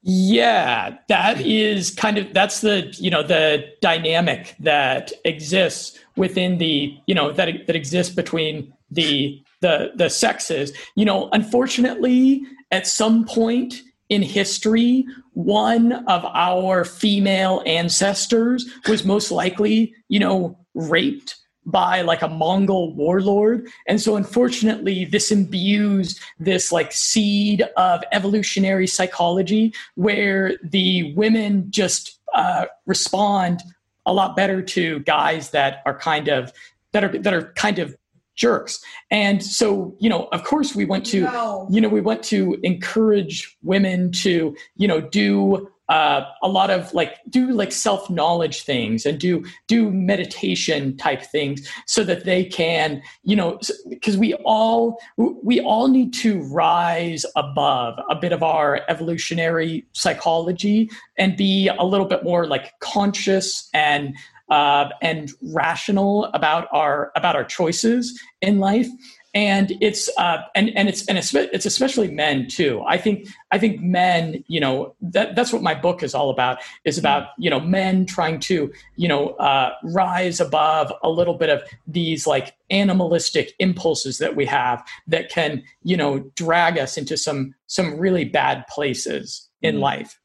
Yeah, 0.05 0.97
that 1.07 1.39
is 1.39 1.89
kind 1.91 2.18
of 2.18 2.34
that's 2.34 2.59
the 2.59 2.93
you 2.97 3.09
know 3.09 3.24
the 3.24 3.66
dynamic 3.82 4.53
that 4.59 5.14
exists 5.24 5.97
within 6.18 6.57
the 6.57 6.93
you 7.07 7.16
know 7.16 7.32
that 7.32 7.68
that 7.68 7.76
exists 7.76 8.14
between 8.14 8.74
the 8.91 9.41
the 9.61 9.93
the 9.95 10.09
sexes. 10.09 10.74
You 10.95 11.05
know, 11.05 11.30
unfortunately, 11.32 12.41
at 12.70 12.86
some 12.86 13.24
point 13.24 13.82
in 14.14 14.22
history, 14.22 15.05
one 15.34 15.91
of 16.07 16.24
our 16.26 16.86
female 16.86 17.64
ancestors 17.66 18.70
was 18.88 19.03
most 19.03 19.32
likely, 19.32 19.95
you 20.07 20.20
know, 20.20 20.57
raped 20.76 21.36
by 21.66 22.01
like 22.01 22.22
a 22.22 22.28
Mongol 22.28 22.93
warlord. 22.93 23.68
And 23.88 23.99
so 23.99 24.16
unfortunately, 24.16 25.05
this 25.05 25.32
imbues 25.32 26.20
this 26.39 26.72
like 26.72 26.91
seed 26.91 27.64
of 27.76 28.03
evolutionary 28.11 28.86
psychology 28.86 29.74
where 29.95 30.57
the 30.61 31.14
women 31.16 31.66
just 31.72 32.20
uh, 32.36 32.66
respond 32.86 33.64
a 34.05 34.14
lot 34.14 34.36
better 34.36 34.61
to 34.61 34.99
guys 34.99 35.51
that 35.51 35.82
are 35.86 35.97
kind 35.97 36.28
of 36.28 36.51
that 36.91 37.03
are 37.03 37.18
that 37.18 37.34
are 37.34 37.53
kind 37.53 37.80
of 37.80 37.95
jerks. 38.36 38.84
And 39.11 39.43
so, 39.43 39.95
you 39.99 40.09
know, 40.09 40.27
of 40.31 40.43
course 40.43 40.75
we 40.75 40.86
want 40.86 41.05
to, 41.07 41.21
no. 41.21 41.67
you 41.69 41.79
know, 41.81 41.89
we 41.89 42.01
want 42.01 42.23
to 42.23 42.57
encourage 42.63 43.57
women 43.61 44.11
to, 44.13 44.55
you 44.75 44.88
know, 44.88 45.01
do 45.01 45.69
uh, 45.89 46.25
a 46.41 46.47
lot 46.47 46.69
of 46.69 46.93
like 46.93 47.19
do 47.29 47.51
like 47.51 47.71
self 47.71 48.09
knowledge 48.09 48.63
things 48.63 49.05
and 49.05 49.19
do 49.19 49.43
do 49.67 49.91
meditation 49.91 50.95
type 50.95 51.21
things 51.21 51.67
so 51.86 52.03
that 52.05 52.23
they 52.23 52.45
can 52.45 53.01
you 53.23 53.36
know 53.36 53.59
because 53.89 54.17
we 54.17 54.34
all 54.45 54.97
we 55.17 55.59
all 55.59 55.89
need 55.89 56.13
to 56.13 56.41
rise 56.43 57.25
above 57.36 57.99
a 58.09 58.15
bit 58.15 58.31
of 58.31 58.41
our 58.41 58.81
evolutionary 58.88 59.86
psychology 59.91 60.89
and 61.17 61.36
be 61.36 61.67
a 61.67 61.84
little 61.84 62.07
bit 62.07 62.23
more 62.23 62.47
like 62.47 62.71
conscious 62.79 63.69
and 63.73 64.15
uh, 64.49 64.89
and 65.01 65.31
rational 65.41 66.25
about 66.33 66.67
our 66.71 67.11
about 67.15 67.35
our 67.35 67.43
choices 67.43 68.19
in 68.41 68.59
life 68.59 68.87
and 69.33 69.73
it's 69.81 70.09
uh, 70.17 70.41
and 70.53 70.69
and 70.75 70.87
it's 70.87 71.07
and 71.07 71.17
it's 71.17 71.33
it's 71.33 71.65
especially 71.65 72.09
men 72.09 72.47
too. 72.47 72.83
I 72.85 72.97
think 72.97 73.27
I 73.51 73.57
think 73.57 73.81
men, 73.81 74.43
you 74.47 74.59
know, 74.59 74.93
that 75.01 75.35
that's 75.35 75.51
what 75.51 75.63
my 75.63 75.73
book 75.73 76.03
is 76.03 76.13
all 76.13 76.29
about. 76.29 76.59
Is 76.85 76.99
about 76.99 77.29
you 77.39 77.49
know 77.49 77.59
men 77.59 78.05
trying 78.05 78.39
to 78.41 78.71
you 78.95 79.07
know 79.07 79.29
uh, 79.29 79.73
rise 79.83 80.39
above 80.39 80.93
a 81.01 81.09
little 81.09 81.33
bit 81.33 81.49
of 81.49 81.63
these 81.87 82.27
like 82.27 82.55
animalistic 82.69 83.53
impulses 83.57 84.19
that 84.19 84.35
we 84.35 84.45
have 84.45 84.85
that 85.07 85.29
can 85.29 85.63
you 85.81 85.97
know 85.97 86.19
drag 86.35 86.77
us 86.77 86.95
into 86.95 87.17
some 87.17 87.55
some 87.65 87.97
really 87.97 88.25
bad 88.25 88.65
places 88.67 89.49
in 89.63 89.77
mm. 89.77 89.79
life. 89.79 90.19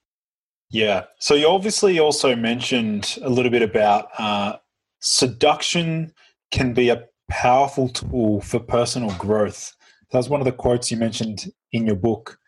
Yeah. 0.70 1.04
So 1.18 1.34
you 1.34 1.48
obviously 1.48 1.98
also 1.98 2.36
mentioned 2.36 3.18
a 3.22 3.30
little 3.30 3.50
bit 3.50 3.62
about 3.62 4.08
uh, 4.18 4.56
seduction 5.00 6.12
can 6.50 6.74
be 6.74 6.90
a 6.90 7.04
powerful 7.28 7.88
tool 7.88 8.40
for 8.40 8.58
personal 8.58 9.10
growth. 9.12 9.72
That 10.10 10.18
was 10.18 10.28
one 10.28 10.40
of 10.40 10.44
the 10.44 10.52
quotes 10.52 10.90
you 10.90 10.96
mentioned 10.96 11.50
in 11.72 11.86
your 11.86 11.96
book. 11.96 12.38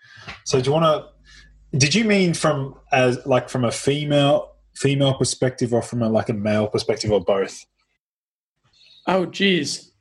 So 0.44 0.60
do 0.60 0.66
you 0.66 0.72
want 0.72 0.84
to? 0.84 1.78
Did 1.78 1.94
you 1.94 2.04
mean 2.04 2.34
from 2.34 2.74
as 2.92 3.24
like 3.26 3.48
from 3.48 3.64
a 3.64 3.70
female 3.70 4.52
female 4.74 5.14
perspective 5.14 5.72
or 5.72 5.82
from 5.82 6.02
a 6.02 6.08
like 6.08 6.28
a 6.28 6.34
male 6.34 6.66
perspective 6.66 7.10
or 7.10 7.22
both? 7.22 7.64
Oh, 9.06 9.26
geez, 9.26 9.92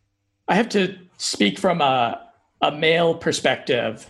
I 0.48 0.56
have 0.56 0.70
to 0.70 0.98
speak 1.18 1.60
from 1.60 1.82
a 1.82 2.22
a 2.62 2.72
male 2.72 3.16
perspective 3.16 4.10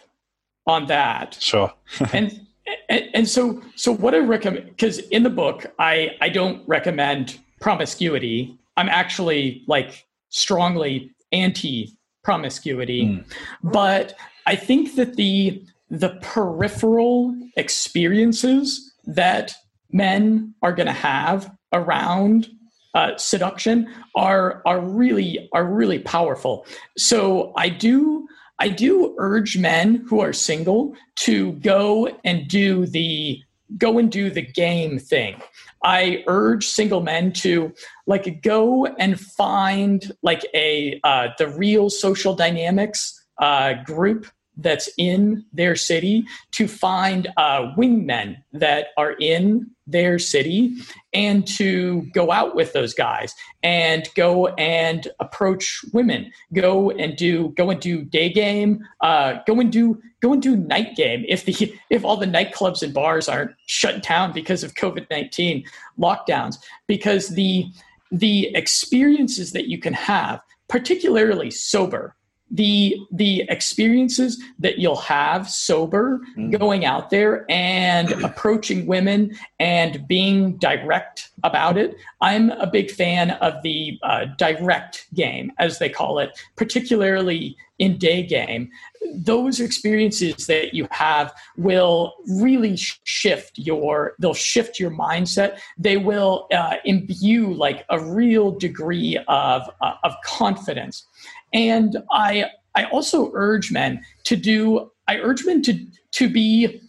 on 0.66 0.88
that. 0.88 1.38
Sure. 1.39 1.74
and, 2.14 2.47
and 2.89 3.09
and 3.13 3.30
so 3.30 3.61
so 3.76 3.91
what 3.91 4.13
I 4.13 4.20
recommend 4.20 4.65
because 4.70 4.99
in 4.99 5.24
the 5.24 5.30
book 5.30 5.65
I 5.80 6.15
I 6.22 6.30
don't 6.30 6.67
recommend 6.67 7.39
promiscuity. 7.59 8.57
I'm 8.78 8.89
actually 8.89 9.63
like 9.67 10.05
strongly 10.30 11.11
anti 11.32 11.95
promiscuity. 12.24 13.05
Mm. 13.05 13.26
But 13.63 14.15
I 14.45 14.55
think 14.55 14.95
that 14.95 15.15
the 15.15 15.63
the 15.89 16.09
peripheral 16.22 17.36
experiences 17.57 18.93
that 19.05 19.55
men 19.91 20.53
are 20.61 20.74
going 20.74 20.88
to 20.88 20.93
have 20.93 21.51
around 21.74 22.47
uh, 22.93 23.15
seduction 23.17 23.88
are 24.15 24.61
are 24.65 24.80
really 24.80 25.49
are 25.53 25.65
really 25.65 25.99
powerful. 25.99 26.65
So 26.97 27.53
I 27.55 27.70
do 27.70 28.28
I 28.60 28.70
do 28.70 29.16
urge 29.18 29.57
men 29.57 30.05
who 30.07 30.20
are 30.20 30.34
single 30.34 30.93
to 31.18 31.53
go 31.53 32.10
and 32.24 32.47
do 32.47 32.86
the 32.86 33.41
go 33.78 33.99
and 33.99 34.12
do 34.12 34.30
the 34.30 34.41
game 34.41 34.97
thing. 34.97 35.41
I 35.84 36.24
urge 36.28 36.68
single 36.68 37.01
men 37.01 37.32
to 37.34 37.72
like 38.07 38.41
go 38.41 38.86
and 38.86 39.20
find 39.20 40.12
like 40.24 40.45
a 40.53 40.99
uh, 41.03 41.30
the 41.38 41.47
real 41.47 41.89
social 41.89 42.36
dynamics 42.36 43.26
uh, 43.39 43.76
group 43.86 44.28
that's 44.62 44.89
in 44.97 45.45
their 45.53 45.76
city 45.76 46.26
to 46.51 46.68
find 46.68 47.28
uh, 47.38 47.74
wingmen 47.78 48.38
that 48.53 48.88
are 48.97 49.14
in 49.14 49.70
their 49.88 50.20
city 50.20 50.76
and 51.14 51.47
to 51.47 52.03
go 52.14 52.32
out 52.32 52.55
with 52.55 52.74
those 52.74 52.93
guys 52.93 53.34
and 53.64 54.07
go 54.16 54.47
and 54.49 55.07
approach 55.20 55.82
women. 55.93 56.32
Go 56.53 56.91
and 56.91 57.16
do 57.16 57.49
go 57.57 57.70
and 57.70 57.80
do 57.80 58.03
day 58.03 58.30
game 58.30 58.86
uh, 59.01 59.39
go 59.47 59.60
and 59.60 59.72
do 59.72 59.99
go 60.22 60.34
and 60.34 60.41
do 60.41 60.55
night 60.55 60.95
game. 60.95 61.26
If 61.28 61.45
the 61.45 61.74
if 61.89 62.05
all 62.05 62.18
the 62.18 62.26
nightclubs 62.26 62.84
and 62.84 62.93
bars 62.93 63.28
aren't 63.28 63.51
shut 63.66 64.03
down 64.03 64.32
because 64.34 64.64
of 64.64 64.74
covid-19 64.74 65.66
lockdowns 65.99 66.57
because 66.88 67.30
the 67.30 67.66
the 68.12 68.49
experiences 68.55 69.51
that 69.51 69.68
you 69.68 69.78
can 69.78 69.93
have 69.93 70.41
particularly 70.68 71.51
sober 71.51 72.16
the 72.52 72.97
the 73.12 73.41
experiences 73.50 74.41
that 74.58 74.80
you'll 74.80 74.95
have 74.95 75.50
sober 75.50 76.20
mm. 76.36 76.58
going 76.58 76.86
out 76.86 77.10
there 77.10 77.45
and 77.50 78.12
approaching 78.24 78.86
women 78.86 79.38
and 79.60 80.08
being 80.08 80.58
direct 80.58 81.30
about 81.43 81.78
it. 81.78 81.95
I'm 82.22 82.52
a 82.52 82.68
big 82.68 82.91
fan 82.91 83.32
of 83.32 83.62
the 83.64 84.00
uh, 84.04 84.26
direct 84.38 85.08
game 85.14 85.52
as 85.60 85.80
they 85.80 85.89
call 85.89 86.20
it 86.20 86.32
particularly 86.56 87.56
in 87.78 87.97
day 87.97 88.24
game. 88.24 88.70
Those 89.14 89.62
experiences 89.62 90.45
that 90.47 90.74
you 90.74 90.88
have 90.91 91.34
will 91.56 92.16
really 92.28 92.76
shift 92.76 93.58
your 93.58 94.16
they'll 94.20 94.34
shift 94.34 94.80
your 94.80 94.91
mindset. 94.91 95.60
They 95.78 95.97
will 95.97 96.47
uh, 96.52 96.76
imbue 96.84 97.54
like 97.54 97.86
a 97.89 98.00
real 98.00 98.52
degree 98.52 99.18
of 99.28 99.70
uh, 99.82 99.93
of 100.04 100.14
confidence 100.26 101.06
and 101.54 101.97
I 102.12 102.45
I 102.76 102.86
also 102.86 103.32
urge 103.34 103.72
men 103.72 104.04
to 104.26 104.36
do 104.36 104.91
I 105.08 105.18
urge 105.18 105.45
men 105.45 105.62
to 105.64 105.86
to 106.12 106.30
be 106.30 106.82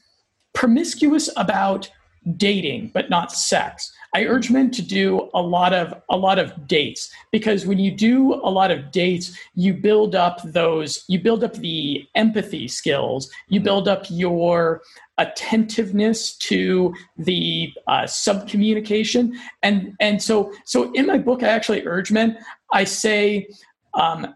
promiscuous 0.52 1.30
about 1.36 1.90
dating 2.36 2.90
but 2.92 3.08
not 3.08 3.32
sex. 3.32 3.92
I 4.14 4.24
urge 4.24 4.50
men 4.50 4.70
to 4.72 4.82
do 4.82 5.30
a 5.34 5.40
lot 5.40 5.72
of 5.72 5.94
a 6.10 6.16
lot 6.16 6.38
of 6.38 6.66
dates 6.66 7.12
because 7.30 7.64
when 7.64 7.78
you 7.78 7.92
do 7.92 8.34
a 8.34 8.50
lot 8.50 8.70
of 8.70 8.90
dates, 8.90 9.36
you 9.54 9.72
build 9.72 10.14
up 10.14 10.40
those 10.44 11.04
you 11.08 11.20
build 11.20 11.44
up 11.44 11.54
the 11.54 12.04
empathy 12.14 12.66
skills, 12.66 13.30
you 13.48 13.60
build 13.60 13.86
up 13.86 14.04
your 14.10 14.82
attentiveness 15.18 16.36
to 16.38 16.94
the 17.18 17.72
uh, 17.86 18.06
sub 18.06 18.48
communication, 18.48 19.38
and 19.62 19.94
and 20.00 20.20
so 20.22 20.52
so 20.64 20.92
in 20.92 21.06
my 21.06 21.18
book, 21.18 21.42
I 21.42 21.48
actually 21.48 21.86
urge 21.86 22.10
men. 22.10 22.36
I 22.72 22.84
say 22.84 23.48
um, 23.94 24.34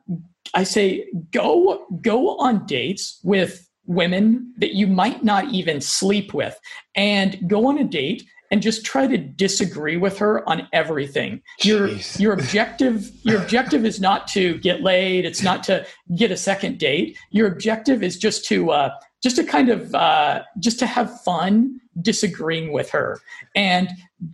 I 0.55 0.65
say 0.65 1.07
go 1.33 1.87
go 2.01 2.37
on 2.39 2.67
dates 2.67 3.21
with 3.23 3.69
women 3.87 4.53
that 4.59 4.75
you 4.75 4.87
might 4.87 5.23
not 5.25 5.53
even 5.53 5.81
sleep 5.81 6.33
with 6.33 6.59
and 6.97 7.49
go 7.49 7.67
on 7.67 7.79
a 7.79 7.85
date 7.85 8.25
and 8.51 8.63
just 8.63 8.85
try 8.85 9.07
to 9.07 9.19
disagree 9.19 9.97
with 9.97 10.17
her 10.19 10.49
on 10.49 10.69
everything. 10.73 11.43
Your 11.63 11.89
your 12.19 12.33
objective 12.33 13.11
your 13.23 13.43
objective 13.43 13.85
is 13.85 14.01
not 14.01 14.29
to 14.29 14.59
get 14.59 14.83
laid. 14.83 15.25
It's 15.25 15.43
not 15.43 15.65
to 15.65 15.85
get 16.17 16.31
a 16.31 16.37
second 16.37 16.79
date. 16.79 17.19
Your 17.31 17.49
objective 17.49 18.03
is 18.03 18.17
just 18.17 18.45
to 18.47 18.71
uh, 18.71 18.91
just 19.25 19.37
to 19.37 19.43
kind 19.43 19.70
of 19.70 19.95
uh, 19.95 20.43
just 20.59 20.79
to 20.79 20.87
have 20.87 21.22
fun 21.22 21.81
disagreeing 22.03 22.72
with 22.72 22.91
her 22.91 23.20
and 23.57 23.89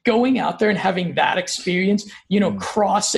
going 0.05 0.39
out 0.39 0.59
there 0.59 0.69
and 0.69 0.79
having 0.79 1.15
that 1.15 1.39
experience 1.39 2.11
you 2.29 2.41
know 2.41 2.53
mm. 2.53 2.61
cross 2.61 3.15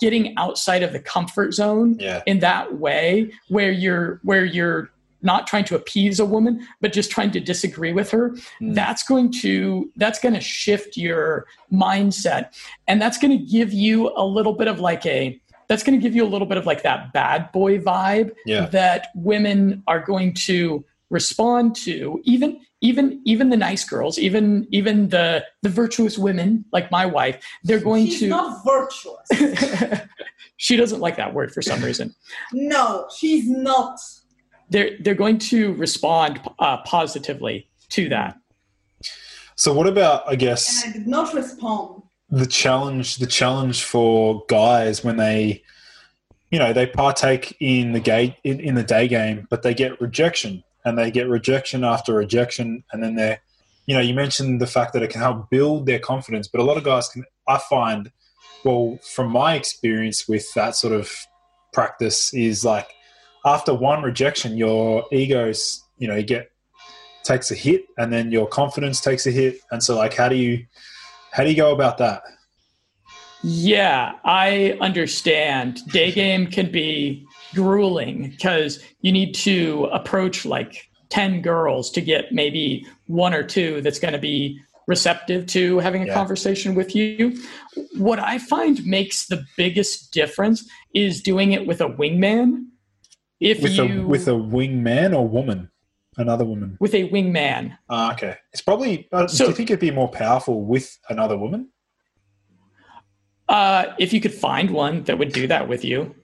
getting 0.00 0.36
outside 0.36 0.82
of 0.82 0.92
the 0.92 1.00
comfort 1.00 1.52
zone 1.52 1.96
yeah. 1.98 2.22
in 2.26 2.38
that 2.38 2.78
way 2.78 3.30
where 3.48 3.72
you're 3.72 4.20
where 4.22 4.44
you're 4.44 4.90
not 5.22 5.46
trying 5.46 5.64
to 5.64 5.74
appease 5.74 6.20
a 6.20 6.26
woman 6.26 6.64
but 6.80 6.92
just 6.92 7.10
trying 7.10 7.30
to 7.30 7.40
disagree 7.40 7.92
with 7.92 8.10
her 8.10 8.30
mm. 8.60 8.74
that's 8.74 9.02
going 9.02 9.32
to 9.32 9.90
that's 9.96 10.20
going 10.20 10.34
to 10.34 10.40
shift 10.40 10.96
your 10.96 11.46
mindset 11.72 12.54
and 12.86 13.00
that's 13.00 13.18
going 13.18 13.36
to 13.36 13.44
give 13.44 13.72
you 13.72 14.12
a 14.14 14.24
little 14.24 14.52
bit 14.52 14.68
of 14.68 14.78
like 14.78 15.04
a 15.06 15.40
that's 15.68 15.82
going 15.82 15.98
to 15.98 16.02
give 16.02 16.14
you 16.14 16.22
a 16.22 16.28
little 16.28 16.46
bit 16.46 16.58
of 16.58 16.66
like 16.66 16.82
that 16.82 17.12
bad 17.12 17.50
boy 17.50 17.78
vibe 17.78 18.30
yeah. 18.44 18.66
that 18.66 19.08
women 19.14 19.82
are 19.88 20.00
going 20.00 20.34
to 20.34 20.84
respond 21.10 21.74
to 21.76 22.20
even 22.24 22.60
even 22.80 23.20
even 23.24 23.48
the 23.50 23.56
nice 23.56 23.84
girls 23.84 24.18
even 24.18 24.66
even 24.70 25.08
the 25.08 25.44
the 25.62 25.68
virtuous 25.68 26.18
women 26.18 26.64
like 26.72 26.90
my 26.90 27.06
wife 27.06 27.42
they're 27.64 27.80
going 27.80 28.04
to 28.06 28.10
she's 28.10 28.20
to 28.20 28.28
not 28.28 28.64
virtuous. 28.64 30.00
She 30.58 30.76
doesn't 30.76 31.00
like 31.00 31.16
that 31.18 31.34
word 31.34 31.52
for 31.52 31.60
some 31.60 31.82
reason. 31.84 32.14
No 32.52 33.06
she's 33.14 33.46
not. 33.48 33.98
They're 34.70 34.96
they're 35.00 35.14
going 35.14 35.38
to 35.38 35.74
respond 35.74 36.40
uh, 36.58 36.78
positively 36.78 37.68
to 37.90 38.08
that. 38.08 38.38
So 39.56 39.72
what 39.72 39.86
about 39.86 40.22
i 40.28 40.36
guess 40.36 40.84
and 40.84 40.94
i 40.94 40.98
did 40.98 41.06
not 41.06 41.32
respond. 41.34 42.02
the 42.30 42.46
challenge 42.46 43.16
the 43.16 43.26
challenge 43.26 43.84
for 43.84 44.44
guys 44.48 45.02
when 45.02 45.16
they 45.16 45.62
you 46.50 46.58
know 46.58 46.72
they 46.72 46.86
partake 46.86 47.56
in 47.60 47.92
the 47.92 48.00
gay 48.00 48.36
in, 48.44 48.60
in 48.60 48.74
the 48.74 48.82
day 48.82 49.08
game 49.08 49.46
but 49.48 49.62
they 49.62 49.72
get 49.72 49.98
rejection 50.00 50.62
and 50.86 50.96
they 50.96 51.10
get 51.10 51.28
rejection 51.28 51.84
after 51.84 52.14
rejection. 52.14 52.82
And 52.92 53.02
then 53.02 53.16
they're 53.16 53.40
you 53.84 53.94
know 53.94 54.00
you 54.00 54.14
mentioned 54.14 54.60
the 54.60 54.66
fact 54.66 54.94
that 54.94 55.02
it 55.02 55.10
can 55.10 55.20
help 55.20 55.48
build 55.48 55.86
their 55.86 56.00
confidence 56.00 56.48
but 56.48 56.60
a 56.60 56.64
lot 56.64 56.76
of 56.76 56.82
guys 56.82 57.08
can 57.08 57.24
i 57.46 57.56
find 57.56 58.10
well 58.64 58.98
from 59.14 59.30
my 59.30 59.54
experience 59.54 60.26
with 60.26 60.52
that 60.54 60.74
sort 60.74 60.92
of 60.92 61.08
practice 61.72 62.34
is 62.34 62.64
like 62.64 62.88
after 63.44 63.72
one 63.72 64.02
rejection 64.02 64.56
your 64.56 65.04
egos 65.12 65.84
you 65.98 66.08
know 66.08 66.16
you 66.16 66.24
get 66.24 66.50
takes 67.26 67.50
a 67.50 67.54
hit 67.54 67.86
and 67.98 68.12
then 68.12 68.30
your 68.30 68.46
confidence 68.46 69.00
takes 69.00 69.26
a 69.26 69.30
hit. 69.30 69.58
And 69.70 69.82
so 69.82 69.96
like 69.96 70.14
how 70.14 70.28
do 70.28 70.36
you 70.36 70.64
how 71.32 71.42
do 71.42 71.50
you 71.50 71.56
go 71.56 71.72
about 71.72 71.98
that? 71.98 72.22
Yeah 73.42 74.12
i 74.24 74.78
understand. 74.80 75.84
Day 75.88 76.12
game 76.12 76.46
can 76.46 76.70
be 76.70 77.25
grueling 77.56 78.30
because 78.30 78.78
you 79.00 79.10
need 79.10 79.34
to 79.34 79.88
approach 79.92 80.44
like 80.46 80.88
10 81.08 81.42
girls 81.42 81.90
to 81.90 82.00
get 82.00 82.30
maybe 82.30 82.86
one 83.06 83.34
or 83.34 83.42
two 83.42 83.80
that's 83.80 83.98
going 83.98 84.12
to 84.12 84.18
be 84.18 84.60
receptive 84.86 85.46
to 85.46 85.78
having 85.78 86.02
a 86.02 86.06
yeah. 86.06 86.14
conversation 86.14 86.74
with 86.74 86.94
you. 86.94 87.36
What 87.96 88.18
I 88.18 88.38
find 88.38 88.84
makes 88.86 89.26
the 89.26 89.44
biggest 89.56 90.12
difference 90.12 90.68
is 90.94 91.20
doing 91.20 91.52
it 91.52 91.66
with 91.66 91.80
a 91.80 91.88
wingman. 91.88 92.66
If 93.40 93.62
with 93.62 93.72
you 93.72 94.02
a, 94.02 94.06
with 94.06 94.28
a 94.28 94.32
wingman 94.32 95.14
or 95.14 95.28
woman, 95.28 95.70
another 96.16 96.44
woman 96.44 96.78
with 96.80 96.94
a 96.94 97.08
wingman. 97.10 97.76
Ah, 97.90 98.12
okay. 98.12 98.36
It's 98.52 98.62
probably. 98.62 99.08
Uh, 99.12 99.26
so, 99.26 99.44
do 99.44 99.50
you 99.50 99.56
think 99.56 99.70
it'd 99.70 99.80
be 99.80 99.90
more 99.90 100.08
powerful 100.08 100.64
with 100.64 100.96
another 101.10 101.36
woman? 101.36 101.70
Uh, 103.48 103.94
if 103.98 104.12
you 104.12 104.20
could 104.20 104.34
find 104.34 104.70
one 104.70 105.04
that 105.04 105.18
would 105.18 105.32
do 105.32 105.46
that 105.46 105.68
with 105.68 105.84
you. 105.84 106.14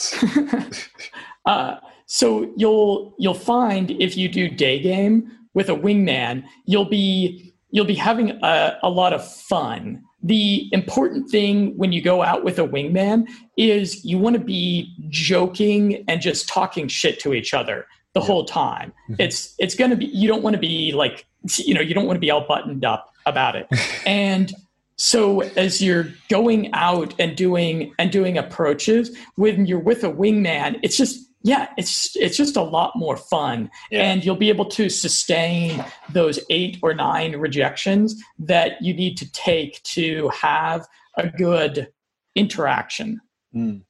uh, 1.46 1.76
so 2.06 2.52
you'll 2.56 3.14
you'll 3.18 3.34
find 3.34 3.90
if 3.92 4.16
you 4.16 4.28
do 4.28 4.48
day 4.48 4.80
game 4.80 5.30
with 5.54 5.68
a 5.68 5.74
wingman, 5.74 6.44
you'll 6.66 6.88
be 6.88 7.52
you'll 7.70 7.84
be 7.86 7.94
having 7.94 8.30
a, 8.42 8.78
a 8.82 8.90
lot 8.90 9.12
of 9.12 9.26
fun. 9.26 10.02
The 10.22 10.68
important 10.72 11.30
thing 11.30 11.76
when 11.78 11.92
you 11.92 12.02
go 12.02 12.22
out 12.22 12.44
with 12.44 12.58
a 12.58 12.66
wingman 12.66 13.26
is 13.56 14.04
you 14.04 14.18
want 14.18 14.34
to 14.34 14.42
be 14.42 14.94
joking 15.08 16.04
and 16.08 16.20
just 16.20 16.48
talking 16.48 16.88
shit 16.88 17.20
to 17.20 17.32
each 17.32 17.54
other 17.54 17.86
the 18.14 18.20
yeah. 18.20 18.26
whole 18.26 18.44
time. 18.44 18.92
Mm-hmm. 19.08 19.14
It's 19.20 19.54
it's 19.58 19.74
going 19.74 19.90
to 19.90 19.96
be 19.96 20.06
you 20.06 20.28
don't 20.28 20.42
want 20.42 20.54
to 20.54 20.60
be 20.60 20.92
like 20.92 21.26
you 21.56 21.74
know 21.74 21.80
you 21.80 21.94
don't 21.94 22.06
want 22.06 22.16
to 22.16 22.20
be 22.20 22.30
all 22.30 22.46
buttoned 22.46 22.84
up 22.84 23.12
about 23.26 23.56
it. 23.56 23.66
and 24.06 24.52
so 25.00 25.40
as 25.56 25.80
you're 25.80 26.08
going 26.28 26.68
out 26.74 27.14
and 27.18 27.34
doing 27.34 27.94
and 27.98 28.12
doing 28.12 28.36
approaches 28.36 29.16
when 29.36 29.64
you're 29.64 29.78
with 29.78 30.04
a 30.04 30.12
wingman, 30.12 30.78
it's 30.82 30.98
just 30.98 31.26
yeah, 31.42 31.68
it's 31.78 32.14
it's 32.16 32.36
just 32.36 32.54
a 32.54 32.62
lot 32.62 32.92
more 32.94 33.16
fun, 33.16 33.70
yeah. 33.90 34.02
and 34.02 34.22
you'll 34.22 34.36
be 34.36 34.50
able 34.50 34.66
to 34.66 34.90
sustain 34.90 35.82
those 36.12 36.38
eight 36.50 36.76
or 36.82 36.92
nine 36.92 37.36
rejections 37.36 38.14
that 38.40 38.72
you 38.82 38.92
need 38.92 39.16
to 39.16 39.32
take 39.32 39.82
to 39.84 40.28
have 40.38 40.86
a 41.16 41.30
good 41.30 41.88
interaction. 42.34 43.22
Mm. 43.56 43.84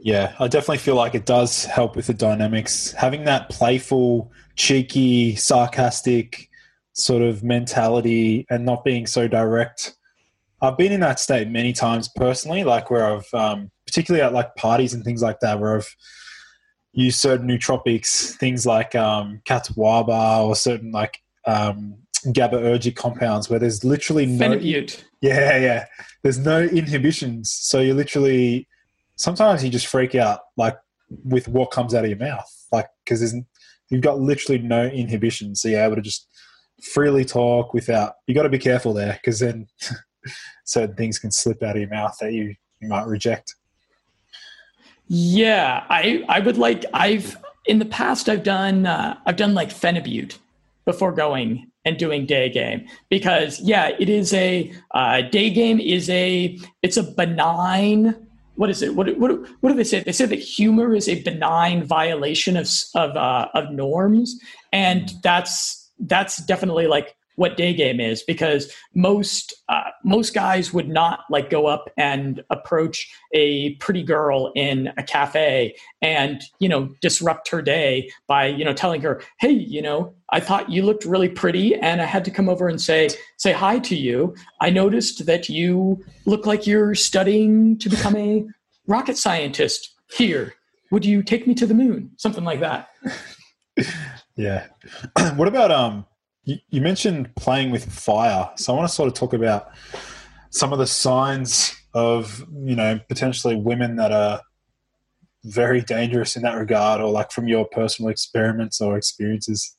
Yeah, 0.00 0.34
I 0.38 0.48
definitely 0.48 0.78
feel 0.78 0.96
like 0.96 1.14
it 1.14 1.24
does 1.24 1.64
help 1.64 1.96
with 1.96 2.08
the 2.08 2.14
dynamics. 2.14 2.92
Having 2.92 3.24
that 3.24 3.48
playful, 3.48 4.30
cheeky, 4.54 5.34
sarcastic 5.36 6.50
sort 6.94 7.22
of 7.22 7.44
mentality 7.44 8.46
and 8.48 8.64
not 8.64 8.84
being 8.84 9.06
so 9.06 9.28
direct. 9.28 9.96
I've 10.62 10.78
been 10.78 10.92
in 10.92 11.00
that 11.00 11.20
state 11.20 11.48
many 11.48 11.72
times 11.72 12.08
personally, 12.16 12.64
like 12.64 12.90
where 12.90 13.04
I've, 13.04 13.34
um, 13.34 13.70
particularly 13.86 14.24
at 14.24 14.32
like 14.32 14.54
parties 14.56 14.94
and 14.94 15.04
things 15.04 15.20
like 15.20 15.40
that, 15.40 15.60
where 15.60 15.76
I've 15.76 15.94
used 16.92 17.20
certain 17.20 17.48
nootropics, 17.48 18.34
things 18.36 18.64
like 18.64 18.94
um, 18.94 19.42
or 19.48 20.56
certain 20.56 20.92
like 20.92 21.20
um, 21.46 21.96
GABAergic 22.26 22.96
compounds, 22.96 23.50
where 23.50 23.58
there's 23.58 23.84
literally 23.84 24.24
no. 24.24 24.36
Yeah, 25.20 25.58
yeah. 25.58 25.86
There's 26.22 26.38
no 26.38 26.62
inhibitions, 26.62 27.50
so 27.50 27.80
you 27.80 27.92
literally 27.92 28.66
sometimes 29.16 29.62
you 29.62 29.70
just 29.70 29.86
freak 29.86 30.14
out 30.14 30.40
like 30.56 30.76
with 31.24 31.48
what 31.48 31.70
comes 31.70 31.94
out 31.94 32.04
of 32.04 32.10
your 32.10 32.18
mouth, 32.18 32.50
like 32.72 32.88
because 33.04 33.34
you've 33.90 34.00
got 34.00 34.20
literally 34.20 34.60
no 34.60 34.86
inhibition, 34.86 35.54
so 35.54 35.68
you're 35.68 35.82
able 35.82 35.96
to 35.96 36.02
just 36.02 36.28
freely 36.92 37.24
talk 37.24 37.74
without. 37.74 38.14
You 38.26 38.34
got 38.34 38.42
to 38.42 38.48
be 38.48 38.58
careful 38.58 38.92
there 38.92 39.14
because 39.14 39.40
then 39.40 39.66
certain 40.64 40.96
things 40.96 41.18
can 41.18 41.30
slip 41.30 41.62
out 41.62 41.76
of 41.76 41.80
your 41.80 41.90
mouth 41.90 42.16
that 42.20 42.32
you 42.32 42.54
you 42.80 42.88
might 42.88 43.06
reject. 43.06 43.54
Yeah, 45.08 45.84
I 45.88 46.24
I 46.28 46.40
would 46.40 46.58
like 46.58 46.84
I've 46.92 47.36
in 47.66 47.78
the 47.78 47.84
past 47.84 48.28
I've 48.28 48.42
done 48.42 48.86
uh, 48.86 49.18
I've 49.26 49.36
done 49.36 49.54
like 49.54 49.70
Phenibut 49.70 50.38
before 50.84 51.12
going 51.12 51.70
and 51.84 51.98
doing 51.98 52.26
day 52.26 52.48
game 52.48 52.86
because 53.10 53.60
yeah 53.60 53.90
it 53.98 54.08
is 54.08 54.32
a 54.32 54.72
uh, 54.92 55.22
day 55.22 55.50
game 55.50 55.80
is 55.80 56.08
a 56.10 56.58
it's 56.82 56.96
a 56.96 57.02
benign 57.02 58.14
what 58.56 58.70
is 58.70 58.82
it 58.82 58.94
what, 58.94 59.18
what 59.18 59.32
what 59.60 59.70
do 59.70 59.76
they 59.76 59.84
say 59.84 60.00
they 60.00 60.12
say 60.12 60.26
that 60.26 60.38
humor 60.38 60.94
is 60.94 61.08
a 61.08 61.22
benign 61.22 61.84
violation 61.84 62.56
of 62.56 62.68
of 62.94 63.16
uh, 63.16 63.48
of 63.54 63.70
norms 63.70 64.38
and 64.72 65.12
that's 65.22 65.83
that's 65.98 66.38
definitely 66.44 66.86
like 66.86 67.16
what 67.36 67.56
day 67.56 67.74
game 67.74 67.98
is 67.98 68.22
because 68.22 68.72
most 68.94 69.52
uh, 69.68 69.90
most 70.04 70.34
guys 70.34 70.72
would 70.72 70.88
not 70.88 71.20
like 71.30 71.50
go 71.50 71.66
up 71.66 71.90
and 71.96 72.44
approach 72.50 73.12
a 73.32 73.74
pretty 73.76 74.04
girl 74.04 74.52
in 74.54 74.92
a 74.96 75.02
cafe 75.02 75.74
and 76.00 76.42
you 76.60 76.68
know 76.68 76.88
disrupt 77.00 77.48
her 77.48 77.60
day 77.60 78.08
by 78.28 78.46
you 78.46 78.64
know 78.64 78.72
telling 78.72 79.00
her 79.00 79.20
hey 79.40 79.50
you 79.50 79.82
know 79.82 80.14
i 80.30 80.38
thought 80.38 80.70
you 80.70 80.82
looked 80.82 81.04
really 81.04 81.28
pretty 81.28 81.74
and 81.74 82.00
i 82.00 82.04
had 82.04 82.24
to 82.24 82.30
come 82.30 82.48
over 82.48 82.68
and 82.68 82.80
say 82.80 83.08
say 83.44 83.52
hi 83.52 83.78
to 83.78 83.94
you. 83.94 84.34
I 84.62 84.70
noticed 84.70 85.26
that 85.26 85.50
you 85.50 86.02
look 86.24 86.46
like 86.46 86.66
you're 86.66 86.94
studying 86.94 87.78
to 87.78 87.90
become 87.90 88.16
a 88.16 88.46
rocket 88.86 89.18
scientist 89.18 89.94
here. 90.16 90.54
Would 90.90 91.04
you 91.04 91.22
take 91.22 91.46
me 91.46 91.54
to 91.56 91.66
the 91.66 91.74
moon? 91.74 92.12
Something 92.16 92.44
like 92.44 92.60
that 92.60 92.88
yeah 94.36 94.66
what 95.36 95.48
about 95.48 95.70
um 95.70 96.06
you, 96.44 96.58
you 96.70 96.80
mentioned 96.80 97.34
playing 97.36 97.70
with 97.70 97.90
fire, 97.90 98.50
so 98.56 98.72
I 98.72 98.76
want 98.76 98.88
to 98.88 98.94
sort 98.94 99.08
of 99.08 99.14
talk 99.14 99.32
about 99.32 99.70
some 100.50 100.72
of 100.72 100.78
the 100.78 100.86
signs 100.86 101.74
of 101.94 102.44
you 102.52 102.76
know 102.76 103.00
potentially 103.08 103.56
women 103.56 103.96
that 103.96 104.12
are 104.12 104.40
very 105.44 105.80
dangerous 105.80 106.36
in 106.36 106.42
that 106.42 106.56
regard, 106.56 107.00
or 107.00 107.10
like 107.10 107.30
from 107.32 107.48
your 107.48 107.66
personal 107.66 108.10
experiments 108.10 108.80
or 108.80 108.96
experiences. 108.96 109.76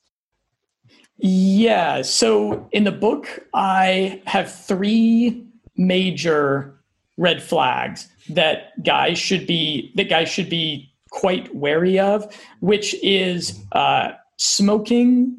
Yeah. 1.18 2.01
So 2.01 2.68
in 2.72 2.84
the 2.84 2.91
book, 2.91 3.47
I 3.53 4.22
have 4.26 4.53
three 4.53 5.47
major 5.78 6.76
red 7.18 7.41
flags 7.41 8.10
that 8.30 8.84
guys 8.84 9.18
should 9.18 9.47
be 9.47 9.91
that 9.95 10.10
guys 10.10 10.30
should 10.30 10.49
be 10.49 10.91
quite 11.12 11.53
wary 11.56 11.97
of, 11.97 12.36
which 12.60 12.95
is 13.01 13.64
uh, 13.72 14.12
smoking 14.38 15.36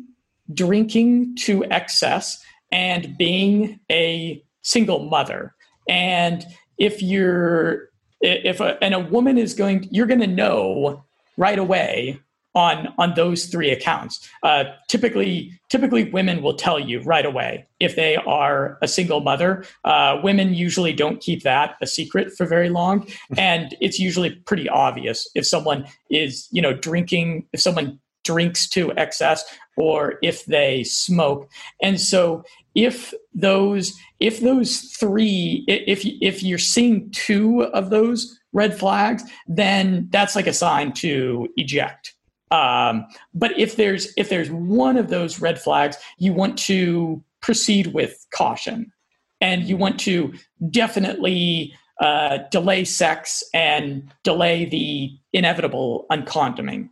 drinking 0.53 1.36
to 1.36 1.64
excess 1.64 2.42
and 2.70 3.16
being 3.16 3.80
a 3.90 4.42
single 4.62 5.09
mother. 5.09 5.55
And 5.88 6.44
if 6.78 7.03
you're 7.03 7.90
if 8.20 8.61
a, 8.61 8.82
and 8.82 8.94
a 8.94 8.99
woman 8.99 9.38
is 9.38 9.55
going, 9.55 9.88
you're 9.90 10.07
going 10.07 10.20
to 10.20 10.26
know 10.26 11.05
right 11.36 11.59
away 11.59 12.18
on 12.55 12.88
on 12.99 13.12
those 13.14 13.47
three 13.47 13.70
accounts. 13.70 14.28
Uh, 14.42 14.64
typically, 14.88 15.53
typically 15.68 16.11
women 16.11 16.42
will 16.42 16.55
tell 16.55 16.80
you 16.80 17.01
right 17.03 17.26
away 17.26 17.66
if 17.78 17.94
they 17.94 18.16
are 18.16 18.78
a 18.80 18.88
single 18.88 19.20
mother. 19.20 19.64
Uh, 19.84 20.18
women 20.24 20.55
usually 20.55 20.94
don't 20.94 21.20
keep 21.20 21.42
that 21.42 21.76
a 21.82 21.86
secret 21.86 22.32
for 22.32 22.47
very 22.47 22.70
long, 22.70 23.07
and 23.36 23.76
it's 23.80 23.99
usually 23.99 24.30
pretty 24.47 24.68
obvious 24.68 25.28
if 25.34 25.47
someone 25.47 25.86
is 26.11 26.49
you 26.51 26.62
know 26.62 26.72
drinking, 26.72 27.47
if 27.53 27.61
someone 27.61 28.01
drinks 28.27 28.68
to 28.70 28.93
excess 28.97 29.45
or 29.77 30.18
if 30.22 30.45
they 30.47 30.85
smoke. 30.85 31.49
And 31.83 32.01
so 32.01 32.45
if 32.74 33.14
those 33.35 33.95
if 34.20 34.41
those 34.41 34.81
three 34.81 35.64
if 35.66 36.05
if 36.05 36.43
you're 36.43 36.59
seeing 36.59 37.11
two 37.11 37.64
of 37.64 37.91
those 37.91 38.39
red 38.53 38.79
flags, 38.79 39.22
then 39.47 40.09
that's 40.11 40.37
like 40.37 40.47
a 40.47 40.53
sign 40.53 40.93
to 40.93 41.49
eject. 41.57 42.14
Um, 42.51 43.07
but 43.35 43.59
if 43.59 43.77
there's 43.77 44.12
if 44.16 44.29
there's 44.29 44.51
one 44.51 44.97
of 44.97 45.09
those 45.09 45.41
red 45.41 45.61
flags, 45.61 45.97
you 46.18 46.33
want 46.33 46.59
to 46.61 47.22
proceed 47.41 47.89
with 47.89 48.27
caution, 48.35 48.93
and 49.41 49.64
you 49.64 49.77
want 49.77 49.99
to 50.01 50.33
definitely 50.70 51.74
uh, 52.01 52.39
delay 52.51 52.85
sex 52.85 53.43
and 53.55 54.12
delay 54.22 54.64
the 54.64 55.11
inevitable 55.33 56.07
uncondoming. 56.11 56.89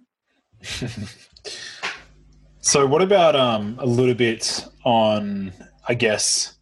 so, 2.61 2.87
what 2.87 3.03
about 3.03 3.37
um, 3.37 3.77
a 3.81 3.87
little 3.87 4.15
bit 4.15 4.65
on, 4.85 5.53
I 5.89 5.95
guess, 5.95 6.55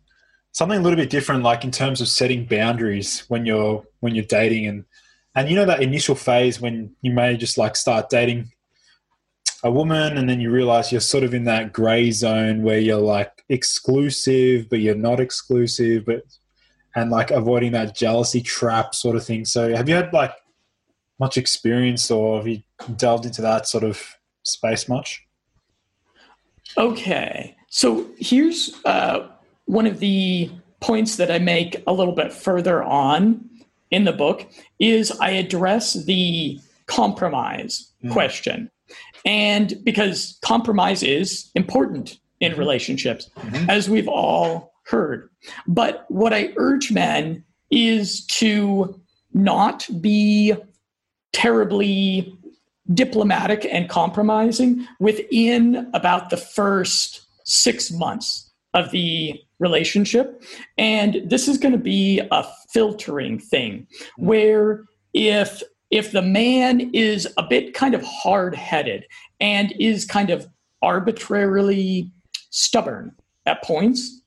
something 0.52 0.78
a 0.78 0.82
little 0.82 0.96
bit 0.96 1.10
different, 1.10 1.42
like 1.42 1.64
in 1.64 1.70
terms 1.70 2.00
of 2.00 2.08
setting 2.08 2.44
boundaries 2.44 3.24
when 3.28 3.46
you're 3.46 3.84
when 4.00 4.14
you're 4.14 4.24
dating 4.24 4.66
and 4.66 4.84
and 5.34 5.48
you 5.48 5.56
know 5.56 5.64
that 5.64 5.82
initial 5.82 6.14
phase 6.14 6.60
when 6.60 6.94
you 7.00 7.12
may 7.12 7.36
just 7.36 7.56
like 7.56 7.76
start 7.76 8.10
dating 8.10 8.50
a 9.64 9.70
woman 9.70 10.18
and 10.18 10.28
then 10.28 10.40
you 10.40 10.50
realize 10.50 10.90
you're 10.90 11.00
sort 11.00 11.24
of 11.24 11.32
in 11.32 11.44
that 11.44 11.72
gray 11.72 12.10
zone 12.10 12.62
where 12.62 12.80
you're 12.80 12.98
like 12.98 13.44
exclusive 13.48 14.68
but 14.68 14.80
you're 14.80 14.94
not 14.94 15.20
exclusive 15.20 16.04
but 16.04 16.22
and 16.94 17.10
like 17.10 17.30
avoiding 17.30 17.72
that 17.72 17.94
jealousy 17.94 18.40
trap 18.40 18.94
sort 18.94 19.16
of 19.16 19.24
thing. 19.24 19.44
So 19.44 19.74
have 19.74 19.88
you 19.88 19.94
had 19.94 20.12
like 20.12 20.34
much 21.18 21.36
experience 21.36 22.10
or 22.10 22.38
have 22.38 22.46
you 22.46 22.62
delved 22.96 23.26
into 23.26 23.42
that 23.42 23.66
sort 23.66 23.84
of 23.84 24.16
space 24.42 24.88
much 24.88 25.24
okay 26.76 27.56
so 27.68 28.06
here's 28.18 28.74
uh, 28.84 29.26
one 29.66 29.86
of 29.86 30.00
the 30.00 30.50
points 30.80 31.16
that 31.16 31.30
i 31.30 31.38
make 31.38 31.82
a 31.86 31.92
little 31.92 32.14
bit 32.14 32.32
further 32.32 32.82
on 32.82 33.48
in 33.90 34.04
the 34.04 34.12
book 34.12 34.46
is 34.78 35.12
i 35.20 35.30
address 35.30 35.94
the 36.04 36.58
compromise 36.86 37.92
mm. 38.04 38.10
question 38.10 38.70
and 39.24 39.74
because 39.84 40.38
compromise 40.42 41.02
is 41.02 41.50
important 41.54 42.18
in 42.40 42.52
mm-hmm. 42.52 42.60
relationships, 42.60 43.30
mm-hmm. 43.36 43.70
as 43.70 43.88
we've 43.88 44.08
all 44.08 44.72
heard. 44.84 45.30
But 45.66 46.04
what 46.08 46.32
I 46.32 46.52
urge 46.56 46.90
men 46.90 47.44
is 47.70 48.26
to 48.26 49.00
not 49.32 49.88
be 50.00 50.54
terribly 51.32 52.36
diplomatic 52.94 53.66
and 53.70 53.88
compromising 53.88 54.86
within 55.00 55.90
about 55.94 56.30
the 56.30 56.36
first 56.36 57.26
six 57.44 57.90
months 57.90 58.50
of 58.74 58.90
the 58.90 59.40
relationship. 59.58 60.42
And 60.78 61.22
this 61.26 61.48
is 61.48 61.58
going 61.58 61.72
to 61.72 61.78
be 61.78 62.20
a 62.30 62.44
filtering 62.72 63.38
thing 63.38 63.86
where 64.16 64.84
if 65.14 65.62
if 65.90 66.10
the 66.12 66.22
man 66.22 66.90
is 66.94 67.28
a 67.36 67.42
bit 67.42 67.74
kind 67.74 67.94
of 67.94 68.02
hard 68.02 68.54
headed 68.54 69.04
and 69.40 69.74
is 69.78 70.06
kind 70.06 70.30
of 70.30 70.48
arbitrarily 70.80 72.10
stubborn 72.48 73.14
at 73.44 73.62
points, 73.62 74.22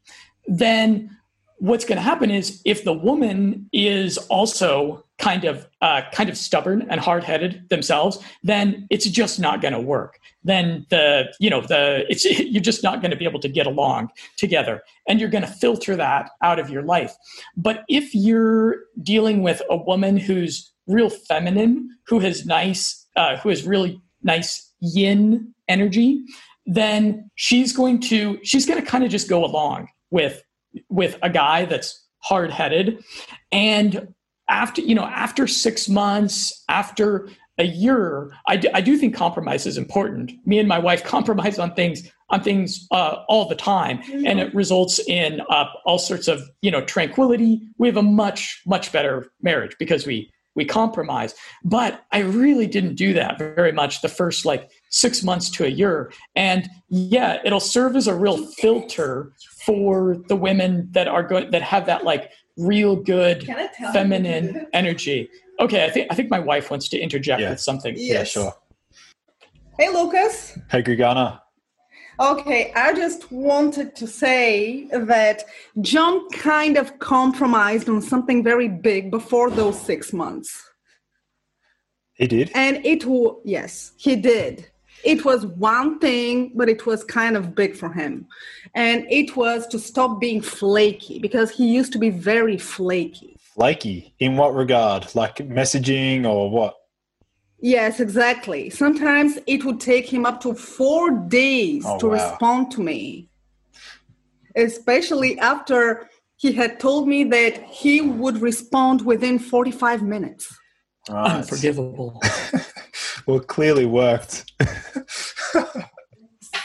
then 0.48 1.10
what's 1.58 1.84
going 1.84 1.96
to 1.96 2.04
happen 2.04 2.30
is 2.30 2.62
if 2.66 2.84
the 2.84 2.94
woman 2.94 3.68
is 3.74 4.18
also 4.30 5.05
kind 5.18 5.46
of 5.46 5.68
uh, 5.82 6.02
kind 6.12 6.30
of 6.30 6.38
stubborn 6.38 6.86
and 6.90 7.00
hard-headed 7.00 7.70
themselves 7.70 8.20
then 8.44 8.86
it's 8.90 9.08
just 9.08 9.40
not 9.40 9.62
going 9.62 9.74
to 9.74 9.80
work. 9.80 10.20
Then 10.44 10.86
the 10.90 11.34
you 11.40 11.50
know 11.50 11.62
the 11.62 12.06
it's 12.10 12.26
you're 12.40 12.62
just 12.62 12.84
not 12.84 13.02
going 13.02 13.12
to 13.12 13.18
be 13.18 13.26
able 13.26 13.40
to 13.40 13.50
get 13.50 13.66
along 13.68 14.10
together 14.38 14.84
and 15.08 15.20
you're 15.20 15.30
going 15.30 15.44
to 15.44 15.50
filter 15.50 15.96
that 15.96 16.30
out 16.42 16.60
of 16.60 16.70
your 16.70 16.84
life. 16.84 17.14
But 17.58 17.84
if 17.88 18.14
you're 18.14 18.78
dealing 19.02 19.42
with 19.42 19.62
a 19.70 19.78
woman 19.78 20.18
who's 20.18 20.72
real 20.88 21.10
feminine, 21.10 21.90
who 22.08 22.20
has 22.20 22.46
nice, 22.46 23.08
uh, 23.16 23.38
who 23.38 23.50
has 23.50 23.66
really 23.66 24.00
nice 24.24 24.72
yin 24.80 25.54
energy, 25.68 26.22
then 26.66 27.30
she's 27.36 27.74
going 27.74 28.00
to 28.02 28.40
she's 28.44 28.66
going 28.66 28.80
to 28.80 28.86
kind 28.86 29.04
of 29.04 29.10
just 29.10 29.30
go 29.30 29.44
along 29.44 29.88
with 30.12 30.44
with 30.90 31.18
a 31.24 31.30
guy 31.30 31.66
that's 31.66 32.04
hard 32.20 32.52
headed, 32.52 33.04
and 33.52 34.14
after 34.50 34.82
you 34.82 34.96
know 34.96 35.06
after 35.06 35.48
six 35.48 35.90
months 35.90 36.64
after 36.70 37.30
a 37.58 37.64
year 37.64 38.32
I 38.48 38.58
do, 38.58 38.68
I 38.74 38.82
do 38.82 38.98
think 38.98 39.16
compromise 39.16 39.66
is 39.66 39.78
important. 39.78 40.34
Me 40.46 40.60
and 40.60 40.68
my 40.68 40.80
wife 40.80 41.04
compromise 41.16 41.60
on 41.60 41.74
things 41.74 42.10
on 42.30 42.42
things 42.42 42.88
uh, 42.92 43.24
all 43.28 43.48
the 43.48 43.56
time. 43.56 44.02
And 44.26 44.40
it 44.40 44.54
results 44.54 45.00
in 45.08 45.42
uh, 45.50 45.66
all 45.86 46.00
sorts 46.00 46.28
of 46.28 46.42
you 46.62 46.72
know 46.72 46.84
tranquility. 46.84 47.62
We 47.78 47.88
have 47.88 47.98
a 47.98 48.04
much 48.04 48.62
much 48.66 48.92
better 48.92 49.32
marriage 49.42 49.76
because 49.80 50.06
we 50.06 50.32
we 50.56 50.66
compromise. 50.66 51.36
But 51.64 52.06
I 52.12 52.20
really 52.20 52.66
didn't 52.66 52.96
do 52.96 53.14
that 53.14 53.38
very 53.38 53.72
much 53.72 54.02
the 54.02 54.08
first 54.08 54.46
like 54.46 54.72
six 54.90 55.22
months 55.22 55.50
to 55.52 55.66
a 55.66 55.70
year. 55.70 56.12
And 56.36 56.70
yeah, 56.90 57.40
it'll 57.44 57.60
serve 57.60 57.96
as 57.96 58.08
a 58.08 58.16
real 58.16 58.46
filter 58.54 59.34
for 59.66 60.18
the 60.30 60.36
women 60.36 60.88
that 60.92 61.08
are 61.08 61.24
going 61.24 61.52
that 61.52 61.62
have 61.62 61.86
that 61.88 62.04
like 62.06 62.32
real 62.58 62.96
good 62.96 63.48
feminine 63.94 64.68
energy. 64.74 65.30
Okay, 65.60 65.86
I 65.86 65.90
think 65.90 66.08
I 66.12 66.16
think 66.16 66.30
my 66.30 66.40
wife 66.40 66.70
wants 66.70 66.90
to 66.90 67.00
interject 67.00 67.42
yeah. 67.42 67.52
with 67.52 67.60
something. 67.60 67.96
Yes. 67.98 68.10
Yeah, 68.10 68.24
sure. 68.24 68.54
Hey 69.80 69.90
Lucas. 69.90 70.58
Hey 70.70 70.84
Gergana. 70.84 71.42
Okay, 72.20 72.72
I 72.76 72.94
just 72.94 73.30
wanted 73.30 73.94
to 73.98 74.08
say 74.08 74.88
that 74.92 75.44
John 75.82 76.30
kind 76.30 76.78
of 76.78 76.98
compromised 77.00 77.90
on 77.90 78.02
something 78.02 78.42
very 78.42 78.70
big 78.70 79.12
before 79.12 79.50
those 79.50 79.80
six 79.80 80.14
months. 80.14 80.72
He 82.14 82.28
did? 82.28 82.52
And 82.56 82.86
it 82.86 83.04
was, 83.06 83.42
yes, 83.44 83.92
he 83.98 84.16
did. 84.16 84.70
It 85.06 85.24
was 85.24 85.46
one 85.46 86.00
thing, 86.00 86.52
but 86.56 86.68
it 86.68 86.88
was 86.88 87.04
kind 87.04 87.38
of 87.38 87.54
big 87.54 87.76
for 87.76 87.94
him. 87.94 88.26
And 88.74 89.06
it 89.10 89.38
was 89.38 89.68
to 89.68 89.78
stop 89.78 90.20
being 90.20 90.42
flaky 90.42 91.20
because 91.20 91.52
he 91.52 91.68
used 91.72 91.94
to 91.94 92.00
be 92.00 92.10
very 92.10 92.58
flaky. 92.58 93.38
Flaky? 93.40 94.14
In 94.20 94.36
what 94.36 94.56
regard? 94.56 95.14
Like 95.14 95.38
messaging 95.38 96.26
or 96.26 96.50
what? 96.50 96.76
Yes, 97.60 98.00
exactly. 98.00 98.70
Sometimes 98.72 99.38
it 99.46 99.64
would 99.64 99.80
take 99.80 100.12
him 100.12 100.26
up 100.26 100.42
to 100.42 100.56
four 100.56 101.12
days 101.12 101.84
oh, 101.88 102.00
to 102.00 102.08
wow. 102.08 102.14
respond 102.14 102.72
to 102.72 102.82
me, 102.82 103.30
especially 104.56 105.38
after 105.40 106.10
he 106.38 106.52
had 106.52 106.80
told 106.80 107.08
me 107.08 107.24
that 107.26 107.64
he 107.64 108.02
would 108.02 108.42
respond 108.42 109.06
within 109.06 109.40
45 109.40 110.02
minutes. 110.02 110.54
Right. 111.10 111.38
Unforgivable. 111.38 112.22
well, 113.28 113.40
clearly 113.40 113.86
worked. 113.86 114.52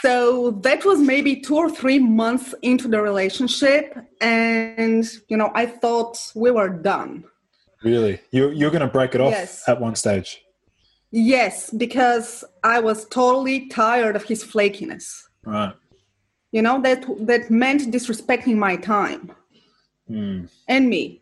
so 0.01 0.51
that 0.61 0.85
was 0.85 0.99
maybe 0.99 1.35
two 1.37 1.55
or 1.55 1.69
three 1.69 1.99
months 1.99 2.53
into 2.61 2.87
the 2.87 3.01
relationship. 3.01 3.97
And, 4.21 5.09
you 5.27 5.37
know, 5.37 5.51
I 5.55 5.65
thought 5.65 6.31
we 6.35 6.51
were 6.51 6.69
done. 6.69 7.23
Really? 7.83 8.21
You, 8.31 8.51
you're 8.51 8.71
going 8.71 8.81
to 8.81 8.87
break 8.87 9.15
it 9.15 9.21
off 9.21 9.31
yes. 9.31 9.63
at 9.67 9.81
one 9.81 9.95
stage? 9.95 10.43
Yes, 11.11 11.71
because 11.71 12.43
I 12.63 12.79
was 12.79 13.07
totally 13.09 13.67
tired 13.67 14.15
of 14.15 14.23
his 14.23 14.43
flakiness. 14.43 15.23
Right. 15.43 15.73
You 16.51 16.61
know 16.61 16.81
that 16.81 17.05
that 17.27 17.49
meant 17.49 17.91
disrespecting 17.93 18.55
my 18.57 18.75
time 18.75 19.31
mm. 20.09 20.49
and 20.67 20.89
me. 20.89 21.20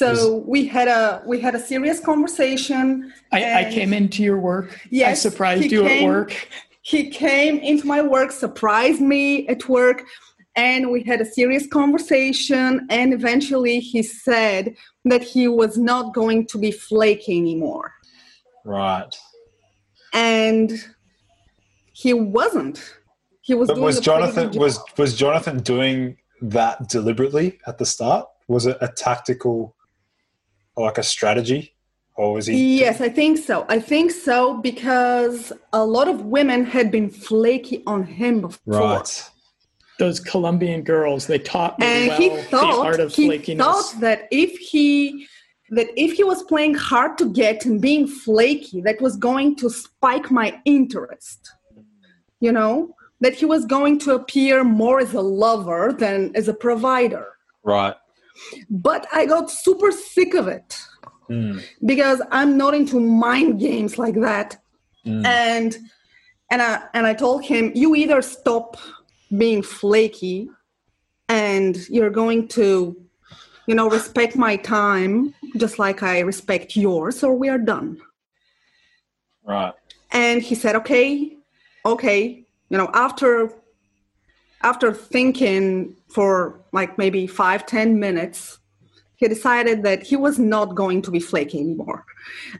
So 0.00 0.36
we 0.46 0.66
had 0.66 0.88
a 0.88 1.22
we 1.26 1.40
had 1.40 1.54
a 1.54 1.60
serious 1.60 2.00
conversation. 2.00 3.12
I, 3.32 3.66
I 3.66 3.70
came 3.70 3.92
into 3.92 4.22
your 4.22 4.38
work. 4.38 4.80
Yes, 4.88 5.10
I 5.10 5.14
surprised 5.28 5.70
you 5.70 5.82
came, 5.82 6.04
at 6.04 6.06
work. 6.06 6.48
He 6.80 7.10
came 7.10 7.58
into 7.58 7.86
my 7.86 8.00
work, 8.00 8.32
surprised 8.32 9.02
me 9.02 9.46
at 9.48 9.68
work, 9.68 10.02
and 10.56 10.90
we 10.90 11.02
had 11.02 11.20
a 11.20 11.26
serious 11.26 11.66
conversation. 11.66 12.86
And 12.88 13.12
eventually, 13.12 13.78
he 13.78 14.02
said 14.02 14.74
that 15.04 15.22
he 15.22 15.48
was 15.48 15.76
not 15.76 16.14
going 16.14 16.46
to 16.46 16.56
be 16.56 16.70
flaky 16.72 17.36
anymore. 17.36 17.92
Right. 18.64 19.14
And 20.14 20.72
he 21.92 22.14
wasn't. 22.14 22.96
He 23.42 23.54
was. 23.54 23.68
But 23.68 23.78
was 23.78 24.00
Jonathan 24.00 24.50
was 24.58 24.80
was 24.96 25.14
Jonathan 25.14 25.58
doing 25.60 26.16
that 26.40 26.88
deliberately 26.88 27.58
at 27.66 27.76
the 27.76 27.84
start? 27.84 28.26
Was 28.48 28.64
it 28.64 28.78
a 28.80 28.88
tactical, 28.88 29.76
like 30.82 30.98
a 30.98 31.02
strategy, 31.02 31.74
or 32.16 32.34
was 32.34 32.46
he? 32.46 32.78
Yes, 32.78 33.00
I 33.00 33.08
think 33.08 33.38
so. 33.38 33.66
I 33.68 33.78
think 33.78 34.10
so 34.10 34.58
because 34.58 35.52
a 35.72 35.84
lot 35.84 36.08
of 36.08 36.26
women 36.26 36.64
had 36.64 36.90
been 36.90 37.10
flaky 37.10 37.82
on 37.86 38.04
him 38.04 38.42
before. 38.42 38.80
Right. 38.80 39.30
Those 39.98 40.18
Colombian 40.18 40.82
girls, 40.82 41.26
they 41.26 41.38
taught 41.38 41.78
me 41.78 41.86
and 41.86 42.08
well 42.08 42.18
he 42.18 42.28
thought, 42.44 42.76
the 42.76 42.88
art 42.88 43.00
of 43.00 43.14
he 43.14 43.28
flakiness. 43.28 43.58
thought 43.58 44.00
that 44.00 44.28
if 44.30 44.56
he 44.58 45.26
that 45.70 45.88
if 45.96 46.12
he 46.12 46.24
was 46.24 46.42
playing 46.44 46.74
hard 46.74 47.16
to 47.18 47.30
get 47.30 47.64
and 47.64 47.80
being 47.80 48.06
flaky, 48.06 48.80
that 48.80 49.00
was 49.00 49.16
going 49.16 49.56
to 49.56 49.70
spike 49.70 50.30
my 50.30 50.58
interest. 50.64 51.52
You 52.40 52.52
know, 52.52 52.94
that 53.20 53.34
he 53.34 53.44
was 53.44 53.66
going 53.66 53.98
to 54.00 54.14
appear 54.14 54.64
more 54.64 55.00
as 55.00 55.12
a 55.12 55.20
lover 55.20 55.94
than 55.96 56.34
as 56.34 56.48
a 56.48 56.54
provider. 56.54 57.26
Right. 57.62 57.94
But 58.68 59.06
I 59.12 59.26
got 59.26 59.50
super 59.50 59.90
sick 59.92 60.34
of 60.34 60.48
it 60.48 60.78
mm. 61.28 61.62
because 61.84 62.22
I'm 62.30 62.56
not 62.56 62.74
into 62.74 63.00
mind 63.00 63.60
games 63.60 63.98
like 63.98 64.14
that. 64.20 64.58
Mm. 65.06 65.24
And 65.24 65.78
and 66.50 66.62
I 66.62 66.82
and 66.94 67.06
I 67.06 67.14
told 67.14 67.44
him, 67.44 67.72
you 67.74 67.94
either 67.94 68.22
stop 68.22 68.76
being 69.36 69.62
flaky 69.62 70.50
and 71.28 71.76
you're 71.88 72.10
going 72.10 72.48
to 72.48 72.96
you 73.70 73.76
know, 73.76 73.88
respect 73.88 74.34
my 74.34 74.56
time 74.56 75.32
just 75.56 75.78
like 75.78 76.02
I 76.02 76.18
respect 76.20 76.74
yours, 76.74 77.22
or 77.22 77.36
we 77.36 77.48
are 77.48 77.56
done. 77.56 78.00
Right. 79.44 79.72
And 80.10 80.42
he 80.42 80.56
said, 80.56 80.74
okay, 80.74 81.36
okay. 81.86 82.44
You 82.68 82.78
know, 82.78 82.90
after 82.94 83.52
after 84.62 84.92
thinking 84.92 85.96
for 86.08 86.60
like 86.72 86.98
maybe 86.98 87.26
five 87.26 87.66
ten 87.66 87.98
minutes 87.98 88.60
he 89.20 89.28
decided 89.28 89.82
that 89.82 90.02
he 90.02 90.16
was 90.16 90.38
not 90.38 90.74
going 90.74 91.02
to 91.02 91.10
be 91.10 91.20
flaky 91.20 91.60
anymore. 91.60 92.06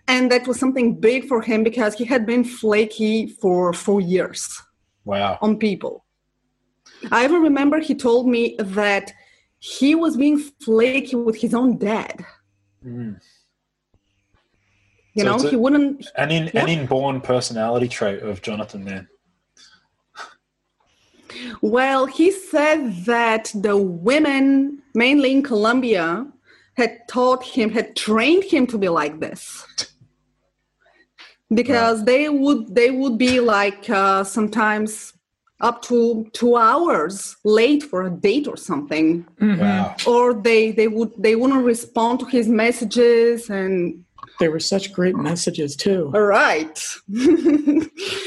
And 0.06 0.30
that 0.30 0.46
was 0.46 0.60
something 0.60 0.94
big 0.94 1.26
for 1.26 1.40
him 1.40 1.64
because 1.64 1.94
he 1.94 2.04
had 2.04 2.26
been 2.26 2.44
flaky 2.44 3.28
for 3.28 3.72
four 3.72 4.02
years 4.02 4.60
wow. 5.06 5.38
on 5.40 5.56
people. 5.56 6.04
I 7.10 7.24
even 7.24 7.40
remember 7.40 7.80
he 7.80 7.94
told 7.94 8.28
me 8.28 8.56
that 8.58 9.10
he 9.58 9.94
was 9.94 10.18
being 10.18 10.38
flaky 10.38 11.16
with 11.16 11.40
his 11.40 11.54
own 11.54 11.78
dad. 11.78 12.26
Mm. 12.84 13.20
you 15.14 15.24
so 15.24 15.36
know 15.36 15.46
a, 15.46 15.50
he 15.50 15.56
wouldn't 15.56 16.06
an, 16.16 16.30
in, 16.30 16.50
yeah. 16.54 16.62
an 16.62 16.68
inborn 16.68 17.20
personality 17.20 17.88
trait 17.88 18.22
of 18.22 18.40
jonathan 18.40 18.86
then 18.86 19.06
well, 21.60 22.06
he 22.06 22.30
said 22.30 23.04
that 23.04 23.52
the 23.54 23.76
women, 23.76 24.82
mainly 24.94 25.32
in 25.32 25.42
Colombia, 25.42 26.26
had 26.74 27.06
taught 27.08 27.44
him, 27.44 27.70
had 27.70 27.96
trained 27.96 28.44
him 28.44 28.66
to 28.68 28.78
be 28.78 28.88
like 28.88 29.20
this. 29.20 29.66
Because 31.52 32.04
they 32.04 32.28
would 32.28 32.76
they 32.76 32.92
would 32.92 33.18
be 33.18 33.40
like 33.40 33.90
uh, 33.90 34.22
sometimes 34.22 35.14
up 35.60 35.82
to 35.82 36.28
two 36.32 36.56
hours 36.56 37.36
late 37.44 37.82
for 37.82 38.04
a 38.04 38.10
date 38.10 38.46
or 38.46 38.56
something. 38.56 39.26
Mm-hmm. 39.40 39.60
Wow. 39.60 39.96
Or 40.06 40.32
they 40.32 40.70
they 40.70 40.88
would 40.88 41.10
they 41.18 41.34
wouldn't 41.34 41.64
respond 41.64 42.20
to 42.20 42.26
his 42.26 42.48
messages 42.48 43.50
and 43.50 44.04
they 44.40 44.48
were 44.48 44.58
such 44.58 44.92
great 44.92 45.14
messages 45.14 45.76
too. 45.76 46.10
All 46.14 46.22
right. 46.22 46.76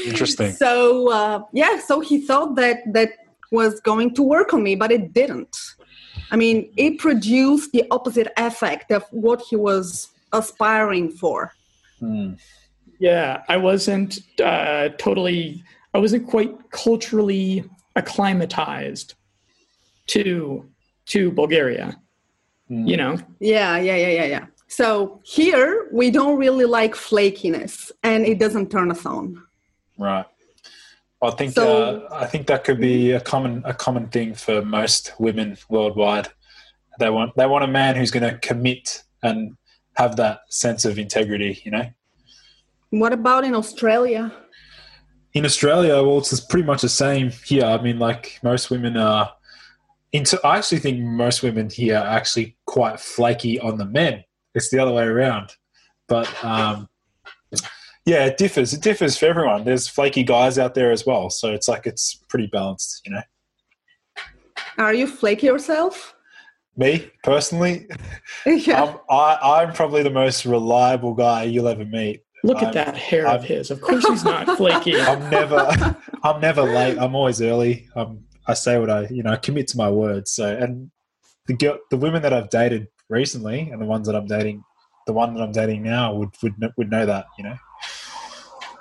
Interesting. 0.06 0.52
So 0.64 1.10
uh, 1.10 1.42
yeah, 1.52 1.78
so 1.80 2.00
he 2.00 2.20
thought 2.20 2.54
that 2.56 2.78
that 2.92 3.10
was 3.50 3.80
going 3.80 4.14
to 4.14 4.22
work 4.22 4.54
on 4.54 4.62
me, 4.62 4.74
but 4.76 4.90
it 4.90 5.12
didn't. 5.12 5.56
I 6.30 6.36
mean, 6.36 6.72
it 6.76 6.98
produced 6.98 7.72
the 7.72 7.84
opposite 7.90 8.28
effect 8.36 8.90
of 8.90 9.04
what 9.10 9.42
he 9.42 9.56
was 9.56 10.08
aspiring 10.32 11.10
for. 11.10 11.52
Hmm. 11.98 12.34
Yeah, 12.98 13.42
I 13.48 13.56
wasn't 13.56 14.20
uh, 14.40 14.88
totally. 14.98 15.62
I 15.92 15.98
wasn't 15.98 16.26
quite 16.26 16.52
culturally 16.70 17.64
acclimatized 17.96 19.14
to 20.06 20.64
to 21.06 21.30
Bulgaria. 21.32 22.00
Mm. 22.70 22.88
You 22.88 22.96
know. 22.96 23.18
Yeah, 23.40 23.76
yeah, 23.78 23.96
yeah, 23.96 24.08
yeah, 24.08 24.24
yeah. 24.24 24.46
So 24.74 25.20
here 25.22 25.88
we 25.92 26.10
don't 26.10 26.36
really 26.36 26.64
like 26.64 26.96
flakiness, 26.96 27.92
and 28.02 28.26
it 28.26 28.40
doesn't 28.40 28.72
turn 28.72 28.90
us 28.90 29.06
on. 29.06 29.40
Right. 29.96 30.26
I 31.22 31.30
think 31.30 31.52
so, 31.52 32.06
uh, 32.10 32.14
I 32.14 32.26
think 32.26 32.48
that 32.48 32.64
could 32.64 32.80
be 32.80 33.12
a 33.12 33.20
common 33.20 33.62
a 33.64 33.72
common 33.72 34.08
thing 34.08 34.34
for 34.34 34.62
most 34.62 35.12
women 35.20 35.56
worldwide. 35.68 36.26
They 36.98 37.08
want 37.08 37.36
they 37.36 37.46
want 37.46 37.62
a 37.62 37.68
man 37.68 37.94
who's 37.94 38.10
going 38.10 38.28
to 38.28 38.36
commit 38.38 39.04
and 39.22 39.56
have 39.96 40.16
that 40.16 40.40
sense 40.48 40.84
of 40.84 40.98
integrity. 40.98 41.62
You 41.64 41.70
know. 41.70 41.86
What 42.90 43.12
about 43.12 43.44
in 43.44 43.54
Australia? 43.54 44.32
In 45.34 45.44
Australia, 45.44 46.02
well, 46.02 46.18
it's 46.18 46.40
pretty 46.40 46.66
much 46.66 46.82
the 46.82 46.88
same 46.88 47.30
here. 47.30 47.64
I 47.64 47.80
mean, 47.80 48.00
like 48.00 48.40
most 48.42 48.70
women 48.70 48.96
are 48.96 49.32
into. 50.12 50.44
I 50.44 50.58
actually 50.58 50.80
think 50.80 50.98
most 51.00 51.44
women 51.44 51.70
here 51.70 51.98
are 51.98 52.18
actually 52.18 52.56
quite 52.66 52.98
flaky 52.98 53.60
on 53.60 53.78
the 53.78 53.86
men 53.86 54.24
it's 54.54 54.70
the 54.70 54.78
other 54.78 54.92
way 54.92 55.04
around. 55.04 55.52
But 56.08 56.44
um, 56.44 56.88
yeah, 58.06 58.26
it 58.26 58.36
differs. 58.36 58.72
It 58.72 58.82
differs 58.82 59.16
for 59.16 59.26
everyone. 59.26 59.64
There's 59.64 59.88
flaky 59.88 60.22
guys 60.22 60.58
out 60.58 60.74
there 60.74 60.90
as 60.90 61.06
well, 61.06 61.30
so 61.30 61.52
it's 61.52 61.68
like 61.68 61.86
it's 61.86 62.20
pretty 62.28 62.46
balanced, 62.46 63.02
you 63.06 63.12
know. 63.12 63.22
Are 64.78 64.94
you 64.94 65.06
flaky 65.06 65.46
yourself? 65.46 66.14
Me 66.76 67.10
personally, 67.22 67.86
yeah. 68.46 68.82
I'm, 68.82 68.96
I, 69.08 69.38
I'm 69.62 69.72
probably 69.72 70.02
the 70.02 70.10
most 70.10 70.44
reliable 70.44 71.14
guy 71.14 71.44
you'll 71.44 71.68
ever 71.68 71.84
meet. 71.84 72.24
Look 72.42 72.58
I'm, 72.58 72.66
at 72.66 72.72
that 72.74 72.96
hair 72.96 73.26
I'm, 73.26 73.36
of 73.36 73.44
his. 73.44 73.70
Of 73.70 73.80
course, 73.80 74.06
he's 74.06 74.24
not 74.24 74.56
flaky. 74.56 75.00
I'm 75.00 75.30
never, 75.30 75.96
I'm 76.24 76.40
never 76.40 76.62
late. 76.62 76.98
I'm 76.98 77.14
always 77.14 77.40
early. 77.40 77.88
I'm, 77.94 78.24
I 78.46 78.54
say 78.54 78.78
what 78.78 78.90
I, 78.90 79.06
you 79.08 79.22
know, 79.22 79.30
I 79.30 79.36
commit 79.36 79.68
to 79.68 79.78
my 79.78 79.88
words. 79.88 80.32
So, 80.32 80.54
and 80.54 80.90
the 81.46 81.54
girl, 81.54 81.78
the 81.90 81.96
women 81.96 82.22
that 82.22 82.32
I've 82.32 82.50
dated 82.50 82.88
recently, 83.08 83.70
and 83.70 83.80
the 83.80 83.86
ones 83.86 84.06
that 84.06 84.16
I'm 84.16 84.26
dating, 84.26 84.64
the 85.06 85.12
one 85.12 85.34
that 85.34 85.42
I'm 85.42 85.52
dating 85.52 85.82
now 85.82 86.14
would 86.14 86.30
would 86.42 86.54
would 86.76 86.90
know 86.90 87.06
that, 87.06 87.26
you 87.38 87.44
know. 87.44 87.56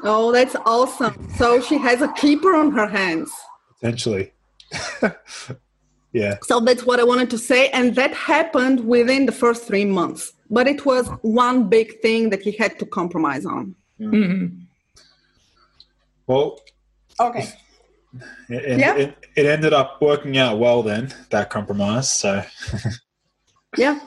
Oh, 0.03 0.31
that's 0.31 0.55
awesome! 0.65 1.29
So 1.35 1.61
she 1.61 1.77
has 1.77 2.01
a 2.01 2.11
keeper 2.13 2.55
on 2.55 2.71
her 2.71 2.87
hands. 2.87 3.31
Potentially. 3.79 4.31
yeah. 6.13 6.37
So 6.43 6.59
that's 6.59 6.85
what 6.85 6.99
I 6.99 7.03
wanted 7.03 7.29
to 7.31 7.37
say, 7.37 7.69
and 7.69 7.95
that 7.95 8.13
happened 8.13 8.85
within 8.85 9.25
the 9.25 9.31
first 9.31 9.65
three 9.65 9.85
months. 9.85 10.33
But 10.49 10.67
it 10.67 10.85
was 10.85 11.07
one 11.21 11.69
big 11.69 11.99
thing 12.01 12.29
that 12.29 12.41
he 12.41 12.51
had 12.51 12.77
to 12.79 12.85
compromise 12.85 13.45
on. 13.45 13.75
Mm-hmm. 13.99 14.59
Well. 16.27 16.59
Okay. 17.19 17.47
It, 18.49 18.79
yeah. 18.79 18.95
It, 18.95 19.17
it 19.35 19.45
ended 19.45 19.73
up 19.73 20.01
working 20.01 20.37
out 20.37 20.59
well 20.59 20.83
then 20.83 21.13
that 21.31 21.49
compromise. 21.49 22.11
So. 22.11 22.43
yeah 23.77 23.99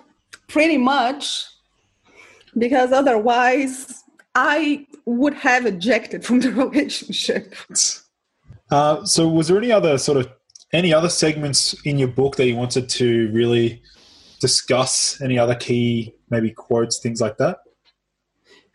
pretty 0.48 0.78
much 0.78 1.46
because 2.58 2.92
otherwise 2.92 4.02
I 4.34 4.86
would 5.04 5.34
have 5.34 5.66
ejected 5.66 6.24
from 6.24 6.40
the 6.40 6.52
relationship. 6.64 7.54
Uh, 8.70 9.04
so, 9.04 9.28
was 9.28 9.48
there 9.48 9.58
any 9.58 9.72
other 9.72 9.98
sort 9.98 10.18
of 10.18 10.30
any 10.72 10.92
other 10.92 11.08
segments 11.08 11.74
in 11.84 11.98
your 11.98 12.08
book 12.08 12.36
that 12.36 12.46
you 12.46 12.56
wanted 12.56 12.88
to 12.90 13.30
really 13.32 13.82
discuss? 14.40 15.20
Any 15.20 15.38
other 15.38 15.54
key, 15.54 16.14
maybe 16.30 16.50
quotes, 16.50 16.98
things 16.98 17.20
like 17.20 17.36
that? 17.38 17.58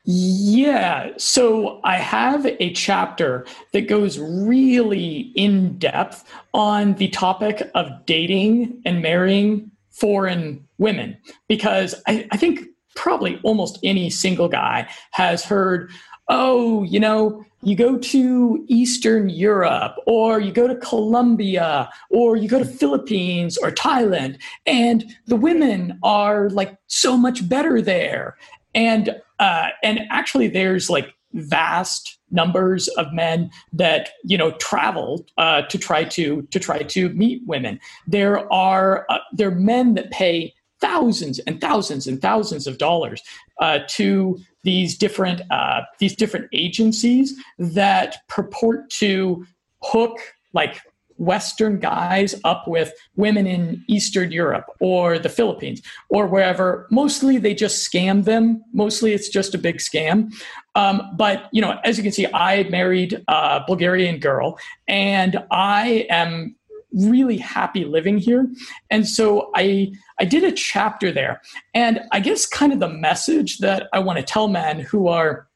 Yeah. 0.04 1.12
So 1.18 1.80
I 1.84 1.98
have 1.98 2.46
a 2.46 2.74
chapter 2.74 3.46
that 3.74 3.88
goes 3.88 4.18
really 4.18 5.32
in 5.36 5.78
depth 5.78 6.24
on 6.56 6.96
the 6.96 7.10
topic 7.10 7.70
of 7.76 8.06
dating 8.08 8.82
and 8.84 9.02
marrying 9.02 9.70
foreign 9.92 10.66
women 10.78 11.18
because 11.48 11.96
I, 12.08 12.28
I 12.32 12.38
think 12.38 12.62
probably 12.96 13.40
almost 13.44 13.80
any 13.84 14.10
single 14.10 14.50
guy 14.50 14.88
has 15.12 15.44
heard 15.44 15.92
oh, 16.32 16.84
you 16.84 17.00
know, 17.00 17.44
you 17.62 17.76
go 17.76 17.98
to 17.98 18.66
Eastern 18.68 19.30
Europe 19.30 19.96
or 20.08 20.40
you 20.40 20.52
go 20.52 20.68
to 20.68 20.76
Colombia 20.78 21.90
or 22.10 22.38
you 22.38 22.48
go 22.48 22.58
to 22.58 22.66
Philippines 22.66 23.58
or 23.58 23.70
Thailand 23.70 24.40
and 24.66 25.06
the 25.28 25.36
women 25.36 26.00
are 26.04 26.50
like 26.50 26.76
so 26.88 27.18
much 27.18 27.48
better 27.48 27.82
there. 27.82 28.38
And 28.74 29.22
uh, 29.40 29.70
and 29.84 30.00
actually 30.10 30.48
there's 30.48 30.90
like 30.90 31.14
vast 31.34 32.18
numbers 32.32 32.88
of 32.90 33.12
men 33.14 33.50
that 33.74 34.10
you 34.24 34.38
know 34.38 34.52
travel 34.52 35.26
uh, 35.38 35.62
to 35.64 35.78
try 35.78 36.04
to 36.04 36.42
to 36.44 36.60
try 36.60 36.80
to 36.80 37.10
meet 37.10 37.42
women. 37.46 37.80
There 38.08 38.52
are 38.52 39.06
uh, 39.10 39.20
there 39.34 39.50
are 39.50 39.56
men 39.56 39.96
that 39.96 40.12
pay 40.12 40.54
thousands 40.80 41.40
and 41.40 41.62
thousands 41.62 42.08
and 42.08 42.22
thousands 42.22 42.68
of 42.68 42.78
dollars 42.78 43.22
uh, 43.62 43.80
to 43.88 44.40
these 44.64 44.98
different 44.98 45.42
uh, 45.52 45.82
these 46.00 46.16
different 46.16 46.48
agencies 46.54 47.36
that 47.58 48.28
purport 48.28 48.90
to 48.90 49.46
hook 49.84 50.18
like 50.54 50.82
Western 51.22 51.80
guys 51.80 52.34
up 52.44 52.68
with 52.68 52.92
women 53.16 53.46
in 53.46 53.84
Eastern 53.88 54.32
Europe 54.32 54.66
or 54.80 55.20
the 55.20 55.30
Philippines 55.30 55.80
or 56.10 56.26
wherever. 56.26 56.88
Mostly 56.90 57.38
they 57.38 57.54
just 57.54 57.88
scam 57.88 58.26
them. 58.26 58.64
Mostly 58.74 59.14
it's 59.14 59.30
just 59.30 59.54
a 59.54 59.60
big 59.60 59.78
scam. 59.78 60.34
Um, 60.74 61.02
but 61.16 61.48
you 61.52 61.62
know, 61.62 61.80
as 61.84 61.98
you 61.98 62.04
can 62.04 62.12
see, 62.12 62.26
I 62.34 62.64
married 62.70 63.24
a 63.28 63.62
Bulgarian 63.68 64.20
girl, 64.20 64.58
and 64.88 65.44
I 65.52 66.08
am 66.10 66.56
really 66.92 67.38
happy 67.38 67.86
living 67.86 68.18
here. 68.18 68.50
And 68.90 69.08
so 69.08 69.52
I 69.56 69.92
I 70.20 70.26
did 70.26 70.44
a 70.44 70.52
chapter 70.52 71.12
there, 71.12 71.42
and 71.76 72.02
I 72.12 72.20
guess 72.20 72.48
kind 72.48 72.74
of 72.74 72.80
the 72.80 72.90
message 72.90 73.60
that 73.60 73.90
I 73.94 74.00
want 74.00 74.18
to 74.18 74.24
tell 74.24 74.48
men 74.48 74.80
who 74.80 75.08
are 75.08 75.48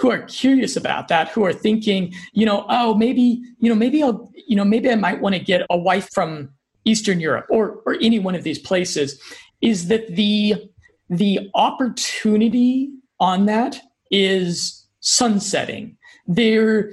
who 0.00 0.10
are 0.10 0.22
curious 0.22 0.76
about 0.76 1.08
that, 1.08 1.28
who 1.28 1.44
are 1.44 1.52
thinking, 1.52 2.14
you 2.32 2.46
know, 2.46 2.64
oh, 2.70 2.94
maybe, 2.94 3.42
you 3.58 3.68
know, 3.68 3.74
maybe 3.74 4.02
I'll, 4.02 4.32
you 4.48 4.56
know, 4.56 4.64
maybe 4.64 4.90
I 4.90 4.94
might 4.94 5.20
want 5.20 5.34
to 5.34 5.40
get 5.40 5.66
a 5.68 5.76
wife 5.76 6.08
from 6.14 6.48
Eastern 6.86 7.20
Europe 7.20 7.46
or 7.50 7.82
or 7.84 7.96
any 8.00 8.18
one 8.18 8.34
of 8.34 8.42
these 8.42 8.58
places, 8.58 9.20
is 9.60 9.88
that 9.88 10.08
the 10.16 10.54
the 11.10 11.50
opportunity 11.54 12.90
on 13.18 13.44
that 13.46 13.78
is 14.10 14.86
sunsetting. 15.00 15.98
There, 16.26 16.92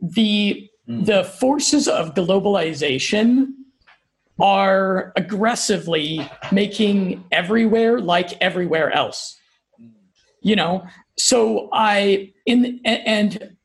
the 0.00 0.68
mm. 0.88 1.06
the 1.06 1.22
forces 1.22 1.86
of 1.86 2.14
globalization 2.14 3.48
are 4.40 5.12
aggressively 5.14 6.28
making 6.50 7.24
everywhere 7.30 8.00
like 8.00 8.32
everywhere 8.40 8.90
else. 8.90 9.38
You 10.40 10.56
know, 10.56 10.84
so 11.18 11.68
I 11.72 12.32
in 12.46 12.80
and 12.84 13.56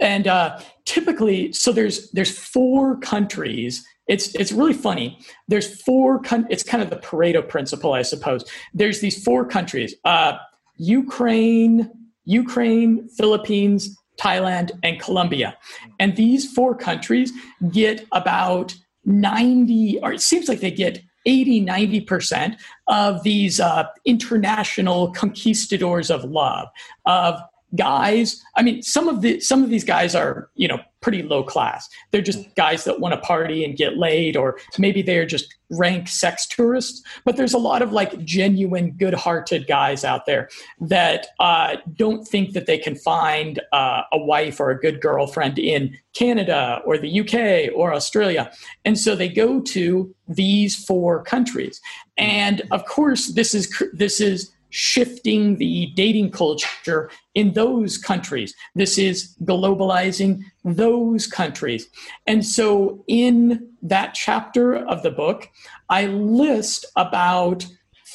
and 0.00 0.26
uh, 0.26 0.58
typically, 0.84 1.52
so 1.52 1.72
there's 1.72 2.10
there's 2.12 2.36
four 2.36 2.98
countries 2.98 3.86
it's 4.08 4.34
it's 4.34 4.52
really 4.52 4.72
funny. 4.72 5.18
There's 5.48 5.80
four. 5.82 6.20
It's 6.50 6.62
kind 6.62 6.82
of 6.82 6.90
the 6.90 6.96
Pareto 6.96 7.46
principle, 7.48 7.92
I 7.92 8.02
suppose. 8.02 8.44
There's 8.74 9.00
these 9.00 9.22
four 9.22 9.46
countries: 9.46 9.94
uh, 10.04 10.38
Ukraine, 10.76 11.88
Ukraine, 12.24 13.08
Philippines, 13.08 13.96
Thailand, 14.20 14.72
and 14.82 15.00
Colombia. 15.00 15.56
And 15.98 16.16
these 16.16 16.52
four 16.52 16.74
countries 16.74 17.32
get 17.70 18.06
about 18.12 18.74
90, 19.04 20.00
or 20.02 20.12
it 20.12 20.20
seems 20.20 20.48
like 20.48 20.60
they 20.60 20.70
get 20.70 21.02
80, 21.24 21.64
90% 21.64 22.56
of 22.92 23.22
these 23.22 23.58
uh, 23.58 23.84
international 24.04 25.10
conquistadors 25.12 26.10
of 26.10 26.24
love, 26.24 26.68
of 27.06 27.40
guys. 27.74 28.42
I 28.56 28.62
mean 28.62 28.82
some 28.82 29.08
of 29.08 29.22
the 29.22 29.40
some 29.40 29.62
of 29.62 29.70
these 29.70 29.84
guys 29.84 30.14
are 30.14 30.50
you 30.54 30.68
know 30.68 30.78
pretty 31.02 31.22
low 31.22 31.42
class. 31.42 31.88
They're 32.10 32.22
just 32.22 32.38
mm. 32.38 32.54
guys 32.54 32.84
that 32.84 33.00
want 33.00 33.14
to 33.14 33.20
party 33.20 33.64
and 33.64 33.76
get 33.76 33.98
laid 33.98 34.36
or 34.36 34.58
maybe 34.78 35.02
they're 35.02 35.26
just 35.26 35.54
rank 35.68 36.06
sex 36.08 36.46
tourists. 36.46 37.02
But 37.24 37.36
there's 37.36 37.54
a 37.54 37.58
lot 37.58 37.82
of 37.82 37.92
like 37.92 38.24
genuine 38.24 38.92
good-hearted 38.92 39.66
guys 39.66 40.04
out 40.04 40.26
there 40.26 40.48
that 40.80 41.26
uh, 41.40 41.76
don't 41.96 42.26
think 42.26 42.52
that 42.52 42.66
they 42.66 42.78
can 42.78 42.94
find 42.94 43.60
uh, 43.72 44.02
a 44.12 44.18
wife 44.18 44.60
or 44.60 44.70
a 44.70 44.78
good 44.78 45.00
girlfriend 45.00 45.58
in 45.58 45.96
canada 46.14 46.80
or 46.84 46.98
the 46.98 47.20
uk 47.20 47.74
or 47.74 47.92
australia. 47.92 48.52
And 48.84 48.98
so 48.98 49.16
they 49.16 49.28
go 49.28 49.60
to 49.60 50.14
these 50.28 50.76
four 50.76 51.22
countries. 51.22 51.80
And 52.16 52.62
of 52.70 52.84
course 52.84 53.32
this 53.32 53.54
is 53.54 53.82
this 53.92 54.20
is 54.20 54.52
shifting 54.72 55.56
the 55.56 55.92
dating 55.94 56.30
culture 56.30 57.10
in 57.34 57.52
those 57.52 57.98
countries. 57.98 58.54
This 58.74 58.98
is 58.98 59.36
globalizing 59.44 60.42
those 60.64 61.26
countries. 61.26 61.88
And 62.26 62.44
so 62.44 63.04
in 63.06 63.68
that 63.82 64.14
chapter 64.14 64.74
of 64.74 65.02
the 65.02 65.10
book, 65.10 65.50
I 65.90 66.06
list 66.06 66.86
about 66.96 67.66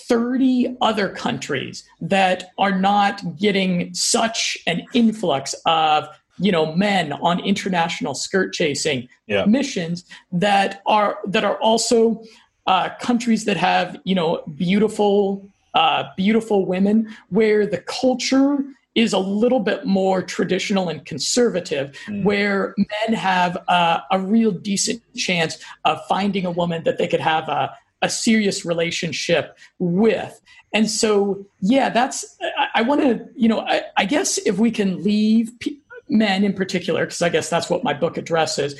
30 0.07 0.77
other 0.81 1.09
countries 1.09 1.83
that 2.01 2.51
are 2.57 2.77
not 2.77 3.37
getting 3.37 3.93
such 3.93 4.57
an 4.65 4.83
influx 4.93 5.53
of 5.65 6.07
you 6.39 6.51
know 6.51 6.73
men 6.75 7.13
on 7.13 7.39
international 7.39 8.13
skirt 8.13 8.53
chasing 8.53 9.09
yeah. 9.25 9.45
missions 9.45 10.05
that 10.31 10.81
are 10.85 11.17
that 11.25 11.43
are 11.43 11.57
also 11.57 12.23
uh, 12.67 12.89
countries 13.01 13.45
that 13.45 13.57
have 13.57 13.99
you 14.03 14.13
know 14.13 14.43
beautiful 14.55 15.49
uh, 15.77 16.09
beautiful 16.17 16.65
women, 16.65 17.15
where 17.29 17.67
the 17.67 17.77
culture 17.77 18.65
is 18.95 19.13
a 19.13 19.19
little 19.19 19.59
bit 19.59 19.85
more 19.85 20.23
traditional 20.23 20.89
and 20.89 21.05
conservative, 21.05 21.95
mm. 22.07 22.23
where 22.23 22.73
men 22.77 23.15
have 23.15 23.55
uh, 23.67 23.99
a 24.09 24.19
real 24.19 24.49
decent 24.49 25.03
chance 25.15 25.59
of 25.85 26.03
finding 26.07 26.47
a 26.47 26.51
woman 26.51 26.83
that 26.83 26.97
they 26.97 27.07
could 27.07 27.19
have 27.19 27.47
a, 27.47 27.71
a 28.01 28.09
serious 28.09 28.65
relationship 28.65 29.55
with. 29.77 30.41
And 30.73 30.89
so, 30.89 31.45
yeah, 31.61 31.89
that's, 31.89 32.25
I, 32.57 32.79
I 32.79 32.81
want 32.81 33.01
to, 33.01 33.27
you 33.35 33.47
know, 33.47 33.59
I, 33.59 33.83
I, 33.97 34.05
guess 34.05 34.39
if 34.39 34.57
we 34.57 34.71
can 34.71 35.03
leave 35.03 35.51
p- 35.59 35.79
men 36.09 36.43
in 36.43 36.53
particular, 36.53 37.05
because 37.05 37.21
I 37.21 37.29
guess 37.29 37.51
that's 37.51 37.69
what 37.69 37.83
my 37.83 37.93
book 37.93 38.17
addresses, 38.17 38.73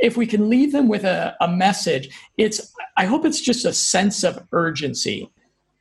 if 0.00 0.16
we 0.16 0.26
can 0.26 0.48
leave 0.48 0.72
them 0.72 0.88
with 0.88 1.04
a, 1.04 1.36
a 1.40 1.46
message, 1.46 2.10
it's, 2.36 2.74
I 2.96 3.04
hope 3.04 3.24
it's 3.24 3.40
just 3.40 3.64
a 3.64 3.72
sense 3.72 4.24
of 4.24 4.44
urgency 4.50 5.30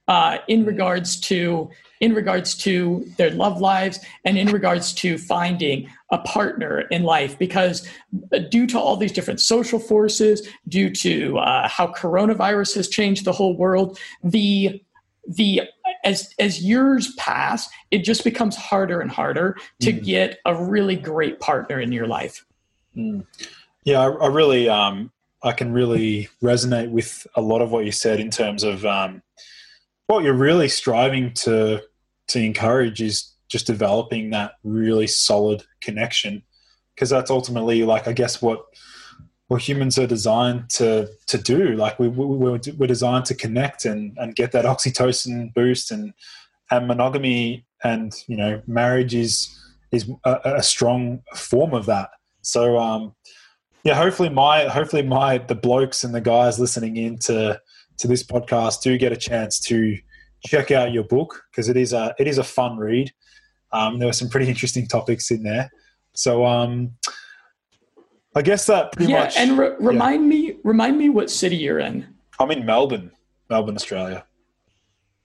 uh, 0.08 0.38
in 0.48 0.62
mm-hmm. 0.62 0.70
regards 0.70 1.20
to 1.20 1.70
in 2.00 2.14
regards 2.14 2.56
to 2.56 3.10
their 3.16 3.30
love 3.32 3.62
lives 3.62 4.00
and 4.26 4.38
in 4.38 4.50
regards 4.50 4.92
to 4.92 5.18
finding 5.18 5.90
a 6.12 6.18
partner 6.18 6.82
in 6.92 7.04
life 7.04 7.40
because 7.40 7.88
uh, 8.34 8.40
due 8.40 8.68
to 8.68 8.78
all 8.78 8.98
these 8.98 9.14
different 9.14 9.40
social 9.40 9.80
forces 9.80 10.46
due 10.68 10.90
to 10.90 11.38
uh, 11.38 11.66
how 11.70 11.88
coronavirus 11.88 12.76
has 12.76 12.90
changed 12.90 13.24
the 13.24 13.32
whole 13.32 13.56
world 13.56 13.98
the 14.22 14.84
the 15.26 15.62
as 16.04 16.34
as 16.40 16.62
years 16.62 17.14
pass 17.16 17.70
it 17.90 18.00
just 18.00 18.26
becomes 18.26 18.58
harder 18.58 19.00
and 19.00 19.10
harder 19.10 19.56
to 19.80 19.94
mm. 19.94 20.04
get 20.04 20.40
a 20.46 20.62
really 20.62 20.98
great 20.98 21.40
partner 21.40 21.80
in 21.80 21.94
your 21.94 22.08
life 22.08 22.46
mm. 22.98 23.26
yeah 23.86 24.02
I, 24.02 24.10
I 24.10 24.28
really 24.28 24.68
um 24.68 25.10
i 25.42 25.54
can 25.54 25.72
really 25.72 26.28
resonate 26.42 26.92
with 26.92 27.26
a 27.36 27.42
lot 27.42 27.62
of 27.62 27.72
what 27.72 27.86
you 27.86 27.94
said 27.94 28.20
in 28.20 28.30
terms 28.30 28.64
of 28.64 28.86
um 28.86 29.22
what 30.08 30.24
you're 30.24 30.34
really 30.34 30.68
striving 30.68 31.34
to 31.34 31.82
to 32.30 32.40
encourage 32.40 33.02
is 33.02 33.32
just 33.50 33.68
developing 33.68 34.30
that 34.32 34.54
really 34.64 35.08
solid 35.08 35.64
connection. 35.82 36.44
Because 36.96 37.10
that's 37.10 37.32
ultimately 37.32 37.84
like 37.84 38.08
i 38.08 38.14
guess 38.14 38.42
what 38.42 38.66
what 39.48 39.62
humans 39.62 40.00
are 40.00 40.08
designed 40.08 40.70
to 40.72 41.10
to 41.28 41.38
do. 41.38 41.76
Like 41.76 42.00
we, 42.00 42.08
we 42.08 42.26
we're, 42.26 42.60
we're 42.78 42.88
designed 42.88 43.26
to 43.26 43.36
connect 43.36 43.86
and 43.86 44.18
and 44.18 44.36
get 44.36 44.52
that 44.54 44.66
oxytocin 44.66 45.54
boost 45.54 45.92
and 45.92 46.14
and 46.72 46.88
monogamy 46.88 47.66
and 47.84 48.14
you 48.28 48.38
know 48.38 48.62
marriage 48.68 49.14
is 49.14 49.60
is 49.92 50.10
a, 50.24 50.40
a 50.46 50.64
strong 50.64 51.22
form 51.36 51.74
of 51.74 51.86
that. 51.86 52.10
So 52.42 52.78
um 52.78 53.14
yeah 53.84 53.96
hopefully 53.96 54.30
my 54.30 54.68
hopefully 54.68 55.04
my 55.04 55.38
the 55.38 55.56
blokes 55.56 56.04
and 56.04 56.16
the 56.16 56.22
guys 56.22 56.60
listening 56.60 56.98
in 56.98 57.18
to 57.20 57.62
to 57.98 58.08
this 58.08 58.24
podcast 58.24 58.82
do 58.82 58.98
get 58.98 59.12
a 59.12 59.18
chance 59.18 59.60
to 59.62 59.98
check 60.46 60.72
out 60.72 60.92
your 60.92 61.04
book 61.04 61.44
because 61.52 61.70
it 61.70 61.78
is 61.78 61.94
a 61.94 62.14
it 62.20 62.28
is 62.28 62.38
a 62.38 62.44
fun 62.44 62.78
read. 62.78 63.12
Um, 63.72 64.00
there 64.00 64.08
were 64.08 64.14
some 64.14 64.30
pretty 64.30 64.48
interesting 64.48 64.88
topics 64.88 65.32
in 65.32 65.44
there. 65.44 65.72
So 66.14 66.46
um, 66.46 66.92
I 68.36 68.42
guess 68.42 68.66
that 68.68 68.92
pretty 68.94 69.12
yeah, 69.12 69.24
much. 69.24 69.38
and 69.38 69.58
re- 69.58 69.76
remind 69.80 70.24
yeah. 70.24 70.30
me 70.30 70.58
remind 70.64 70.98
me 70.98 71.10
what 71.10 71.30
city 71.30 71.56
you're 71.56 71.80
in. 71.80 72.08
I'm 72.40 72.52
in 72.52 72.66
Melbourne, 72.66 73.12
Melbourne, 73.50 73.76
Australia. 73.76 74.26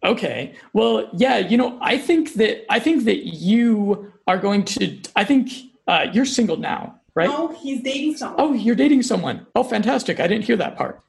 Okay. 0.04 0.54
Well, 0.72 1.08
yeah. 1.14 1.38
You 1.38 1.56
know, 1.56 1.78
I 1.80 1.98
think 1.98 2.34
that 2.34 2.70
I 2.72 2.78
think 2.78 3.04
that 3.04 3.26
you 3.26 4.12
are 4.26 4.38
going 4.38 4.64
to. 4.64 4.98
I 5.16 5.24
think 5.24 5.50
uh, 5.86 6.06
you're 6.12 6.26
single 6.26 6.56
now, 6.56 7.00
right? 7.14 7.28
No, 7.28 7.48
he's 7.48 7.82
dating 7.82 8.16
someone. 8.16 8.36
Oh, 8.38 8.52
you're 8.52 8.76
dating 8.76 9.02
someone. 9.02 9.46
Oh, 9.54 9.64
fantastic! 9.64 10.20
I 10.20 10.28
didn't 10.28 10.44
hear 10.44 10.56
that 10.56 10.76
part. 10.76 11.02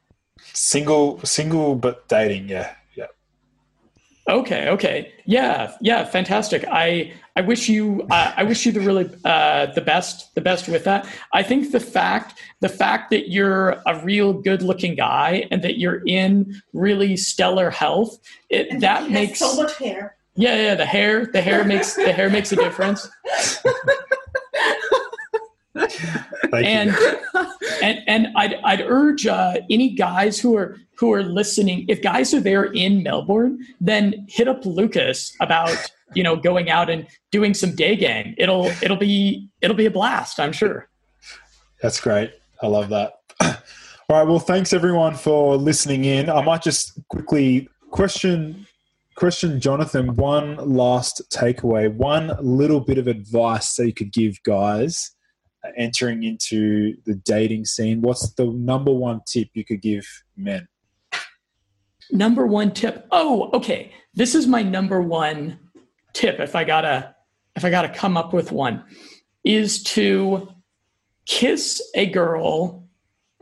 Single, 0.52 1.20
single, 1.24 1.74
but 1.74 2.08
dating. 2.08 2.48
Yeah, 2.48 2.74
yeah. 2.94 3.06
Okay. 4.28 4.68
Okay. 4.68 5.12
Yeah. 5.24 5.72
Yeah. 5.80 6.04
Fantastic. 6.04 6.64
I 6.70 7.12
I 7.36 7.40
wish 7.40 7.68
you 7.68 8.06
uh, 8.10 8.32
I 8.36 8.42
wish 8.44 8.66
you 8.66 8.72
the 8.72 8.80
really 8.80 9.10
uh, 9.24 9.66
the 9.74 9.80
best 9.80 10.34
the 10.34 10.40
best 10.40 10.68
with 10.68 10.84
that. 10.84 11.06
I 11.32 11.42
think 11.42 11.72
the 11.72 11.80
fact 11.80 12.38
the 12.60 12.68
fact 12.68 13.10
that 13.10 13.30
you're 13.30 13.80
a 13.86 14.00
real 14.04 14.32
good 14.32 14.62
looking 14.62 14.94
guy 14.94 15.46
and 15.50 15.62
that 15.62 15.78
you're 15.78 16.02
in 16.06 16.60
really 16.72 17.16
stellar 17.16 17.70
health 17.70 18.18
it 18.50 18.68
and 18.70 18.80
that 18.82 19.10
makes 19.10 19.38
so 19.38 19.56
much 19.56 19.76
hair. 19.78 20.16
Yeah. 20.34 20.56
Yeah. 20.56 20.74
The 20.74 20.86
hair 20.86 21.26
the 21.26 21.40
hair 21.40 21.64
makes 21.64 21.94
the 21.94 22.12
hair 22.12 22.30
makes 22.30 22.52
a 22.52 22.56
difference. 22.56 23.08
and, 26.52 26.96
and 27.82 28.00
and 28.06 28.26
I'd 28.36 28.54
I'd 28.64 28.80
urge 28.80 29.26
uh, 29.26 29.54
any 29.70 29.90
guys 29.90 30.38
who 30.38 30.56
are 30.56 30.78
who 30.98 31.12
are 31.12 31.22
listening, 31.22 31.86
if 31.88 32.02
guys 32.02 32.34
are 32.34 32.40
there 32.40 32.64
in 32.64 33.02
Melbourne, 33.02 33.66
then 33.80 34.26
hit 34.28 34.48
up 34.48 34.64
Lucas 34.66 35.34
about 35.40 35.74
you 36.14 36.22
know 36.22 36.36
going 36.36 36.70
out 36.70 36.90
and 36.90 37.06
doing 37.30 37.54
some 37.54 37.74
day 37.74 37.96
game. 37.96 38.34
It'll 38.38 38.66
it'll 38.82 38.96
be 38.96 39.48
it'll 39.60 39.76
be 39.76 39.86
a 39.86 39.90
blast, 39.90 40.38
I'm 40.38 40.52
sure. 40.52 40.88
That's 41.82 42.00
great. 42.00 42.32
I 42.62 42.66
love 42.66 42.90
that. 42.90 43.14
All 43.40 43.56
right. 44.10 44.26
Well, 44.26 44.38
thanks 44.38 44.72
everyone 44.72 45.14
for 45.14 45.56
listening 45.56 46.04
in. 46.04 46.28
I 46.28 46.42
might 46.42 46.62
just 46.62 47.00
quickly 47.08 47.68
question 47.90 48.66
question 49.16 49.60
Jonathan 49.60 50.16
one 50.16 50.56
last 50.56 51.22
takeaway, 51.32 51.92
one 51.92 52.36
little 52.40 52.80
bit 52.80 52.98
of 52.98 53.06
advice 53.06 53.74
that 53.76 53.86
you 53.86 53.94
could 53.94 54.12
give 54.12 54.42
guys 54.42 55.12
entering 55.76 56.22
into 56.22 56.96
the 57.04 57.14
dating 57.14 57.64
scene, 57.64 58.00
what's 58.00 58.32
the 58.34 58.46
number 58.46 58.92
one 58.92 59.20
tip 59.26 59.48
you 59.54 59.64
could 59.64 59.82
give 59.82 60.06
men? 60.36 60.68
Number 62.10 62.46
one 62.46 62.72
tip. 62.72 63.06
Oh, 63.10 63.50
okay. 63.52 63.92
This 64.14 64.34
is 64.34 64.46
my 64.46 64.62
number 64.62 65.00
one 65.00 65.58
tip. 66.12 66.40
If 66.40 66.56
I 66.56 66.64
gotta, 66.64 67.14
if 67.54 67.64
I 67.64 67.70
gotta 67.70 67.88
come 67.88 68.16
up 68.16 68.32
with 68.32 68.52
one, 68.52 68.84
is 69.44 69.82
to 69.84 70.48
kiss 71.26 71.80
a 71.94 72.06
girl 72.06 72.88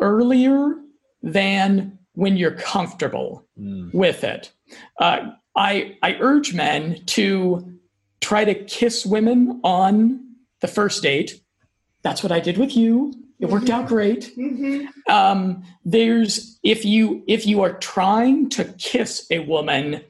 earlier 0.00 0.74
than 1.22 1.98
when 2.12 2.36
you're 2.36 2.52
comfortable 2.52 3.46
mm. 3.58 3.92
with 3.94 4.24
it. 4.24 4.52
Uh, 5.00 5.30
I 5.56 5.96
I 6.02 6.16
urge 6.20 6.54
men 6.54 7.04
to 7.06 7.78
try 8.20 8.44
to 8.44 8.54
kiss 8.54 9.06
women 9.06 9.60
on 9.64 10.20
the 10.60 10.68
first 10.68 11.02
date 11.02 11.40
that's 12.09 12.22
what 12.22 12.32
I 12.32 12.40
did 12.40 12.56
with 12.56 12.74
you. 12.74 13.12
It 13.38 13.50
worked 13.50 13.68
out 13.68 13.86
great. 13.86 14.32
Mm-hmm. 14.34 14.86
Um, 15.12 15.62
there's 15.84 16.59
if 16.62 16.86
you 16.86 17.22
if 17.28 17.46
you 17.46 17.61
are 17.61 17.74
trying 17.74 18.48
to 18.50 18.64
kiss 18.78 19.26
a 19.30 19.40
woman 19.40 20.02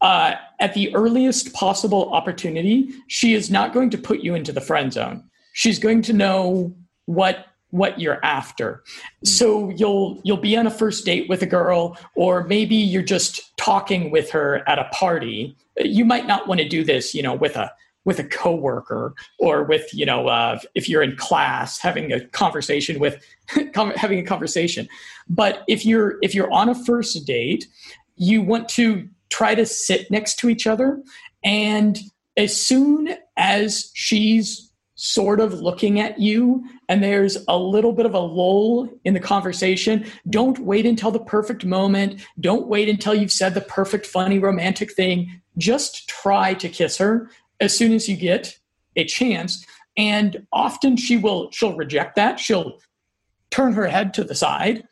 uh, 0.00 0.34
at 0.60 0.72
the 0.74 0.94
earliest 0.94 1.52
possible 1.52 2.12
opportunity, 2.12 2.94
she 3.08 3.34
is 3.34 3.50
not 3.50 3.74
going 3.74 3.90
to 3.90 3.98
put 3.98 4.20
you 4.20 4.36
into 4.36 4.52
the 4.52 4.60
friend 4.60 4.92
zone. 4.92 5.24
She's 5.52 5.80
going 5.80 6.02
to 6.02 6.12
know 6.12 6.74
what 7.06 7.46
what 7.70 8.00
you're 8.00 8.24
after. 8.24 8.84
So 9.24 9.70
you'll 9.70 10.20
you'll 10.22 10.36
be 10.36 10.56
on 10.56 10.68
a 10.68 10.70
first 10.70 11.04
date 11.04 11.28
with 11.28 11.42
a 11.42 11.46
girl 11.46 11.98
or 12.14 12.44
maybe 12.44 12.76
you're 12.76 13.02
just 13.02 13.56
talking 13.56 14.12
with 14.12 14.30
her 14.30 14.62
at 14.68 14.78
a 14.78 14.84
party. 14.92 15.56
You 15.76 16.04
might 16.04 16.28
not 16.28 16.46
want 16.46 16.60
to 16.60 16.68
do 16.68 16.84
this, 16.84 17.14
you 17.16 17.22
know, 17.22 17.34
with 17.34 17.56
a 17.56 17.72
with 18.06 18.18
a 18.18 18.24
coworker 18.24 19.14
or 19.38 19.64
with 19.64 19.92
you 19.92 20.06
know 20.06 20.28
uh, 20.28 20.58
if 20.74 20.88
you're 20.88 21.02
in 21.02 21.14
class 21.16 21.78
having 21.78 22.10
a 22.12 22.20
conversation 22.28 22.98
with 22.98 23.22
having 23.74 24.18
a 24.18 24.22
conversation 24.22 24.88
but 25.28 25.62
if 25.68 25.84
you're 25.84 26.16
if 26.22 26.34
you're 26.34 26.50
on 26.50 26.70
a 26.70 26.74
first 26.74 27.26
date 27.26 27.66
you 28.16 28.40
want 28.40 28.66
to 28.70 29.06
try 29.28 29.54
to 29.54 29.66
sit 29.66 30.10
next 30.10 30.38
to 30.38 30.48
each 30.48 30.66
other 30.66 31.02
and 31.44 31.98
as 32.38 32.56
soon 32.56 33.14
as 33.36 33.90
she's 33.94 34.66
sort 34.96 35.40
of 35.40 35.52
looking 35.60 36.00
at 36.00 36.18
you 36.18 36.64
and 36.88 37.02
there's 37.02 37.36
a 37.48 37.58
little 37.58 37.92
bit 37.92 38.06
of 38.06 38.14
a 38.14 38.18
lull 38.18 38.88
in 39.04 39.12
the 39.12 39.20
conversation, 39.20 40.06
don't 40.30 40.58
wait 40.60 40.86
until 40.86 41.10
the 41.10 41.20
perfect 41.20 41.66
moment. 41.66 42.18
Don't 42.40 42.66
wait 42.66 42.88
until 42.88 43.14
you've 43.14 43.32
said 43.32 43.52
the 43.52 43.60
perfect, 43.60 44.06
funny, 44.06 44.38
romantic 44.38 44.92
thing. 44.92 45.42
Just 45.58 46.08
try 46.08 46.54
to 46.54 46.68
kiss 46.70 46.96
her 46.96 47.30
as 47.60 47.76
soon 47.76 47.92
as 47.92 48.08
you 48.08 48.16
get 48.16 48.58
a 48.96 49.04
chance. 49.04 49.64
And 49.96 50.46
often 50.52 50.96
she 50.96 51.16
will 51.16 51.50
she'll 51.52 51.76
reject 51.76 52.16
that. 52.16 52.38
She'll 52.38 52.78
turn 53.50 53.72
her 53.72 53.86
head 53.86 54.12
to 54.14 54.24
the 54.24 54.34
side. 54.34 54.84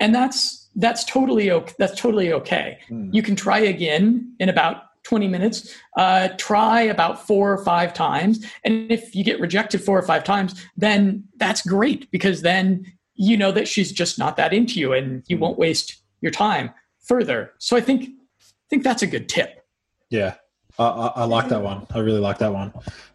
And 0.00 0.14
that's 0.14 0.68
that's 0.76 1.04
totally 1.04 1.50
okay. 1.50 1.74
That's 1.78 2.00
totally 2.00 2.32
okay. 2.32 2.78
Mm. 2.90 3.14
You 3.14 3.22
can 3.22 3.36
try 3.36 3.58
again 3.58 4.34
in 4.40 4.48
about 4.48 4.82
20 5.04 5.28
minutes. 5.28 5.74
Uh, 5.96 6.28
try 6.38 6.80
about 6.80 7.26
four 7.26 7.52
or 7.52 7.62
five 7.64 7.94
times. 7.94 8.44
And 8.64 8.90
if 8.90 9.14
you 9.14 9.22
get 9.22 9.38
rejected 9.38 9.82
four 9.82 9.98
or 9.98 10.02
five 10.02 10.24
times, 10.24 10.60
then 10.76 11.24
that's 11.36 11.62
great 11.62 12.10
because 12.10 12.42
then 12.42 12.86
you 13.14 13.36
know 13.36 13.52
that 13.52 13.68
she's 13.68 13.92
just 13.92 14.18
not 14.18 14.36
that 14.36 14.52
into 14.52 14.80
you 14.80 14.92
and 14.92 15.22
you 15.28 15.38
won't 15.38 15.58
waste 15.58 16.02
your 16.20 16.32
time 16.32 16.70
further. 17.00 17.52
So 17.58 17.76
I 17.76 17.80
think 17.80 18.08
I 18.08 18.66
think 18.70 18.82
that's 18.82 19.02
a 19.02 19.06
good 19.06 19.28
tip. 19.28 19.64
Yeah. 20.10 20.34
I, 20.78 20.84
I, 20.84 21.06
I 21.16 21.24
like 21.24 21.48
that 21.48 21.62
one. 21.62 21.86
I 21.94 21.98
really 21.98 22.20
like 22.20 22.38
that 22.38 22.52
one. 22.52 22.72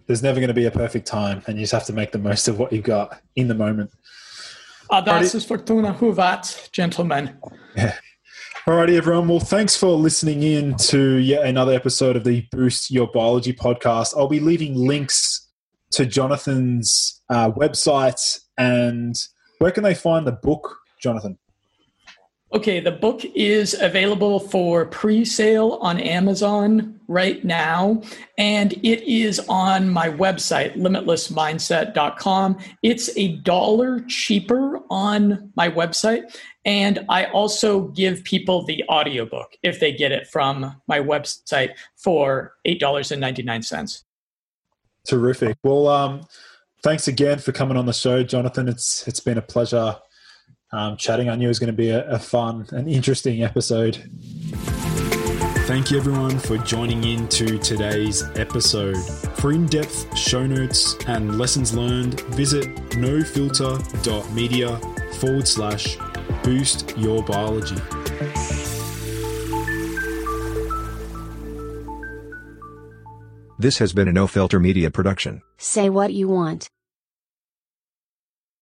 There's 0.08 0.24
never 0.24 0.40
going 0.40 0.50
to 0.50 0.54
be 0.54 0.66
a 0.66 0.72
perfect 0.72 1.06
time, 1.06 1.44
and 1.48 1.58
you 1.58 1.64
just 1.64 1.74
have 1.74 1.86
to 1.86 1.94
make 1.94 2.12
the 2.12 2.18
most 2.18 2.48
of 2.48 2.58
what 2.58 2.72
you've 2.72 2.84
got 2.84 3.22
in 3.36 3.48
the 3.48 3.54
moment. 3.54 3.92
Audaces 4.90 5.46
fortuna 5.46 5.94
juvat, 5.94 6.72
gentlemen. 6.72 7.38
Yeah. 7.76 7.96
Alrighty, 8.66 8.98
everyone. 8.98 9.28
Well, 9.28 9.40
thanks 9.40 9.76
for 9.76 9.90
listening 9.90 10.44
in 10.44 10.76
to 10.78 11.16
yet 11.16 11.46
another 11.46 11.74
episode 11.74 12.16
of 12.16 12.24
the 12.24 12.46
Boost 12.52 12.92
Your 12.92 13.08
Biology 13.08 13.54
podcast. 13.54 14.16
I'll 14.18 14.28
be 14.28 14.40
leaving 14.40 14.76
links 14.76 15.48
to 15.92 16.06
Jonathan's 16.06 17.22
uh, 17.30 17.52
website 17.52 18.40
and 18.58 19.16
where 19.60 19.72
can 19.72 19.84
they 19.84 19.96
find 19.96 20.28
the 20.28 20.32
book, 20.32 20.78
Jonathan? 21.02 21.38
Okay, 22.52 22.80
the 22.80 22.92
book 22.92 23.24
is 23.36 23.76
available 23.80 24.40
for 24.40 24.88
pre 24.88 25.24
sale 25.24 25.78
on 25.82 26.00
Amazon 26.00 27.00
right 27.08 27.46
now, 27.46 28.02
and 28.40 28.74
it 28.74 29.04
is 29.04 29.40
on 29.48 29.88
my 29.88 30.10
website, 30.10 30.76
limitlessmindset.com. 30.76 32.58
It's 32.82 33.16
a 33.16 33.36
dollar 33.38 34.02
cheaper 34.08 34.80
on 34.90 35.52
my 35.56 35.70
website, 35.70 36.36
and 36.66 37.06
I 37.08 37.26
also 37.26 37.90
give 37.90 38.24
people 38.24 38.66
the 38.66 38.84
audiobook 38.90 39.56
if 39.62 39.80
they 39.80 39.92
get 39.92 40.12
it 40.12 40.26
from 40.26 40.76
my 40.88 41.00
website 41.00 41.74
for 41.98 42.54
$8.99. 42.66 44.04
Terrific. 45.08 45.56
Well, 45.62 45.88
um, 45.88 46.22
thanks 46.82 47.08
again 47.08 47.38
for 47.38 47.52
coming 47.52 47.78
on 47.78 47.86
the 47.86 47.94
show, 47.94 48.24
Jonathan. 48.24 48.68
It's 48.68 49.08
It's 49.08 49.20
been 49.20 49.38
a 49.38 49.44
pleasure 49.44 49.98
um, 50.72 50.98
chatting. 50.98 51.30
I 51.30 51.36
knew 51.36 51.46
it 51.46 51.50
was 51.50 51.60
going 51.60 51.68
to 51.68 51.74
be 51.74 51.90
a, 51.90 52.08
a 52.10 52.20
fun 52.20 52.68
and 52.72 52.90
interesting 52.90 53.44
episode. 53.44 53.98
Thank 55.66 55.92
you, 55.92 55.98
everyone, 55.98 56.40
for 56.40 56.58
joining 56.58 57.04
in 57.04 57.28
to 57.30 57.60
today's 57.60 58.24
episode. 58.36 58.98
For 59.36 59.52
in 59.52 59.68
depth 59.68 60.18
show 60.18 60.48
notes 60.48 60.96
and 61.06 61.38
lessons 61.38 61.76
learned, 61.76 62.22
visit 62.32 62.76
nofilter.media 62.92 64.78
forward 65.20 65.48
slash 65.48 65.98
boost 66.44 66.98
your 66.98 67.24
biology. 67.24 67.76
This 73.60 73.78
has 73.80 73.94
been 73.94 74.08
a 74.08 74.14
No 74.14 74.26
Filter 74.26 74.60
Media 74.60 74.90
production. 74.90 75.42
Say 75.58 75.90
what 75.90 76.14
you 76.14 76.30
want. 76.30 76.70